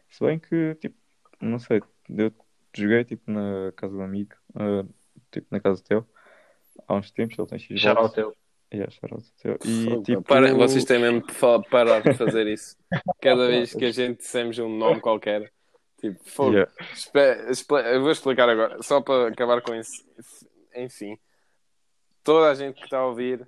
[0.10, 0.96] Se bem que, tipo,
[1.42, 1.82] não sei.
[2.10, 2.32] Eu
[2.76, 4.36] joguei, tipo, na casa do amigo.
[4.56, 4.86] ah,
[5.32, 6.08] tipo, na casa do Teo.
[6.88, 7.82] Há uns tempos ele tem Xbox.
[7.82, 8.36] Shout out teu.
[8.74, 9.60] Yeah.
[9.66, 10.22] E Fogo, tipo.
[10.24, 11.34] para- vocês têm mesmo de
[11.70, 12.76] parar de fazer isso.
[13.22, 15.52] Cada vez que a gente dissemos um nome qualquer,
[16.00, 16.54] tipo, fogo.
[16.54, 16.72] Yeah.
[17.92, 20.04] Eu vou explicar agora, só para acabar com isso.
[20.76, 21.18] Enfim,
[22.24, 23.48] toda a gente que está a ouvir,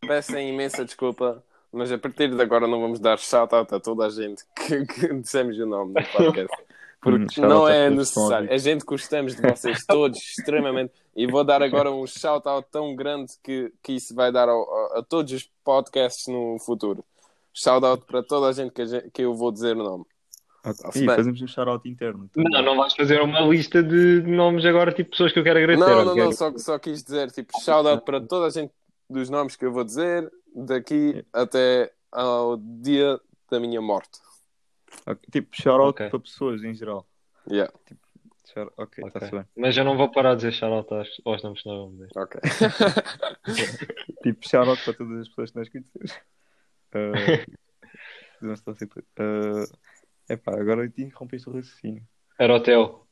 [0.00, 4.10] peçam imensa desculpa, mas a partir de agora não vamos dar shout-out a toda a
[4.10, 6.56] gente que, que dissemos o nome no podcast.
[7.04, 8.52] Hum, Porque shout-out não é necessário.
[8.52, 10.92] A gente gostamos de vocês todos extremamente.
[11.16, 15.00] E vou dar agora um shout-out tão grande que, que isso vai dar ao- a,
[15.00, 17.04] a todos os podcasts no futuro.
[17.52, 20.04] Shout-out para toda a gente que, a gente- que eu vou dizer o nome.
[20.62, 21.16] Tá-se Ih, bem.
[21.16, 22.30] fazemos um shout-out interno.
[22.36, 25.90] Não, não vais fazer uma lista de nomes agora, tipo pessoas que eu quero agradecer.
[25.90, 28.72] Não, não, quero- não, só, só quis dizer, tipo, shout-out para toda a gente
[29.10, 33.20] dos nomes que eu vou dizer daqui até ao dia
[33.50, 34.20] da minha morte.
[35.06, 36.08] Ok, Tipo, shout-out Ok.
[36.10, 37.06] para pessoas em geral.
[37.50, 37.72] Yeah,
[38.52, 39.06] Shout- Ok, Ok.
[39.08, 39.44] está-se bem.
[39.56, 42.10] Mas eu não vou parar de dizer shout-out aos, aos nomes que nós vamos dizer.
[42.16, 42.40] ok.
[44.22, 46.12] Tipo, shout-out para todas as pessoas que nós conhecemos.
[46.94, 47.56] Uh,
[48.42, 48.54] não.
[48.54, 49.78] Uh,
[50.28, 52.06] epá, agora te interrompeste o raciocínio.
[52.38, 53.06] Era o teu.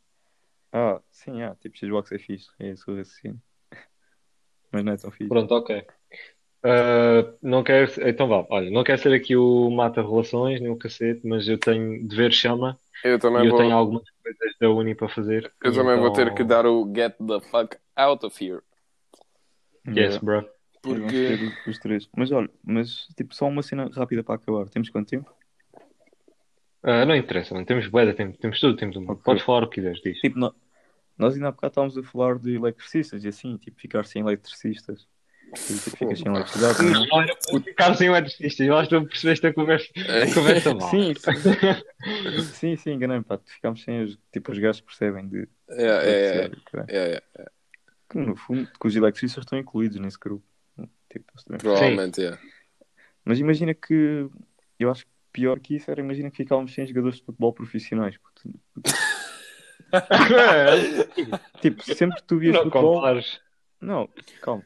[0.73, 2.48] Ah, sim, ah, tipo, Xbox é fixe.
[2.59, 3.40] É esse o raciocínio.
[4.73, 5.28] Mas não é tão fixe.
[5.28, 5.86] Pronto, ok.
[6.62, 10.77] Uh, não quero, então vá, olha, não quero ser aqui o mata relações, nem o
[10.77, 14.70] cacete, mas eu tenho dever chama Eu e também, eu vou, tenho algumas coisas da
[14.70, 15.51] Uni para fazer.
[15.65, 18.61] eu também vou ter Então, que dar o get the fuck out of here.
[19.89, 20.47] Yes, bro.
[20.82, 22.09] Porque os- três.
[22.15, 24.69] Mas olha, mas tipo, só uma cena rápida para acabar.
[24.69, 25.32] Temos quanto tempo?
[26.82, 29.12] Uh, não interessa, não temos tempo, temos todo o tempo do mundo.
[29.12, 29.23] Ok.
[29.24, 30.19] Podes falar o que quiseres, diz.
[30.20, 30.53] Tipo, nó-
[31.16, 35.07] nós ainda há bocado estávamos a falar de eletricistas e assim, tipo, ficar sem eletricistas.
[35.56, 36.82] Ficas sem eletricidade.
[36.82, 37.06] não é?
[37.09, 40.74] Não era para ficar sem eletricista, eu acho que não percebeste a conversa, a conversa
[40.74, 40.90] mal.
[40.90, 41.14] Sim,
[42.55, 43.39] sim, sim, enganei-me, pá.
[43.44, 46.51] Ficámos sem os, tipo, os gajos que percebem de é, é, é,
[46.89, 47.47] é, é,
[48.09, 50.44] Que no fundo, que os eletricistas estão incluídos nesse grupo.
[51.09, 52.39] Tipo, provavelmente é.
[53.24, 54.28] Mas imagina que,
[54.78, 58.16] eu acho que pior que isso era, imagina que ficávamos sem jogadores de futebol profissionais.
[58.16, 58.59] puto.
[61.60, 63.40] Tipo, sempre que tu vias não futebol, compares.
[63.81, 64.09] Não,
[64.40, 64.64] calma.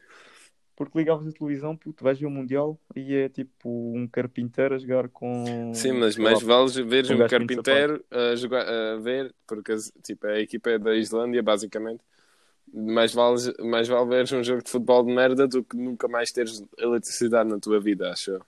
[0.77, 4.79] Porque ligavas a televisão, puto, vais ver o Mundial e é tipo um carpinteiro a
[4.79, 5.73] jogar com.
[5.73, 9.73] Sim, mas mais lá, vale veres um um carpinteiro a, jogar, a ver, porque
[10.03, 12.01] tipo, a equipa é da Islândia, basicamente.
[12.73, 16.33] Mais vale, mais vale veres um jogo de futebol de merda do que nunca mais
[16.33, 18.43] teres eletricidade na tua vida, acho eu.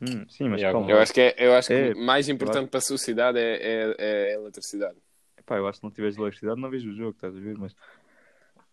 [0.00, 0.90] Hum, sim, mas calma.
[0.90, 3.94] Eu acho que, é, eu acho É, que mais importante para a sociedade é, é,
[3.98, 4.96] é a eletricidade.
[5.38, 7.56] Epá, eu acho que não tiveres eletricidade, não vejo o jogo, estás a ver?
[7.56, 7.76] Mas.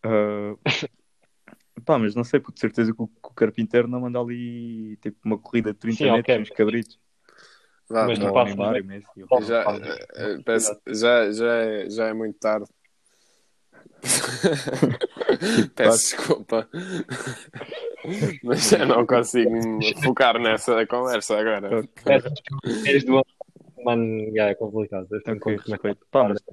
[0.04, 0.56] ah,
[1.86, 5.18] Pá, mas não sei, por certeza que o, que o carpinteiro não manda ali tipo
[5.26, 6.42] uma corrida de 30 Sim, metros, ok.
[6.42, 7.00] uns cabritos.
[7.90, 9.08] Vá, Mas não o passa Neymar Messi.
[9.48, 12.68] Já, eh, eh, peço- já, já, é, já é muito tarde.
[15.76, 16.68] Peço desculpa.
[18.44, 21.70] Mas eu não consigo focar nessa conversa agora.
[22.84, 23.26] Desde do ano,
[23.84, 25.08] mano, já é complicado.
[25.12, 26.06] Eu tenho Ok, que começar respeito.
[26.08, 26.30] a Pá, falar.
[26.34, 26.44] mas,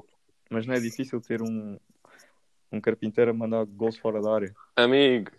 [0.50, 1.78] mas não é difícil ter um,
[2.72, 4.54] um carpinteiro a mandar gols fora da área.
[4.74, 5.30] Amigo,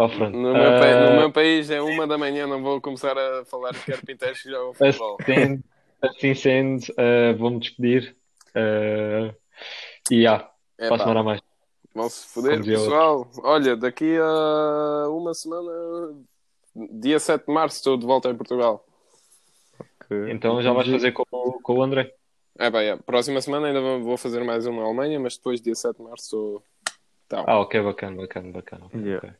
[0.00, 3.18] Oh, no meu, pa- no Ah, meu país é uma da manhã, não vou começar
[3.18, 5.16] a falar de carpinteiros que jogam futebol.
[5.20, 5.62] Assim,
[6.00, 8.16] assim sendo, ah, vou-me despedir.
[8.54, 9.34] Ah,
[10.08, 11.40] e já, para a mais.
[11.92, 13.28] vão se foder, pessoal.
[13.42, 15.68] Olha, daqui a uma semana,
[17.00, 18.86] dia 7 de março, estou de volta em Portugal.
[20.06, 21.24] Que- Então já vais fazer com,
[21.60, 22.14] com o André.
[22.58, 22.96] É, bem, é.
[22.96, 26.62] próxima semana ainda vou- fazer mais uma na Alemanha, mas depois, dia 7 de março.
[27.28, 27.44] Tá.
[27.46, 28.86] Ah, ok, bacana, bacana, bacana.
[28.94, 29.18] Yeah.
[29.28, 29.30] Ok.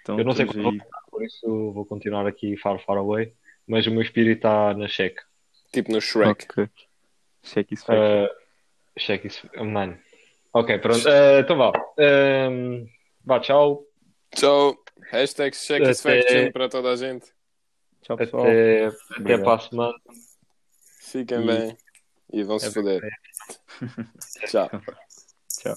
[0.00, 0.62] Então, Eu não sei quando aí.
[0.62, 3.34] vou ficar, por isso vou continuar aqui far, far away.
[3.66, 5.20] Mas o meu espírito está na cheque.
[5.72, 6.44] Tipo no Shrek.
[6.50, 6.68] Ok.
[7.42, 7.98] Check isso fake.
[8.00, 8.28] Uh,
[9.00, 9.98] cheque isso, mano.
[10.54, 11.00] Ok, pronto.
[11.08, 11.72] Uh, então vá.
[11.98, 12.86] Um,
[13.24, 13.84] vá, tchau.
[14.34, 14.76] Tchau.
[15.10, 17.26] Hashtag Checkisfaction Até- para toda a gente.
[18.02, 18.44] Tchau, pessoal.
[18.44, 19.94] Até, até para a semana.
[21.00, 21.76] Fiquem E- bem.
[22.32, 23.02] E vão se É foder.
[24.46, 24.68] Tchau.
[25.48, 25.76] Tchau.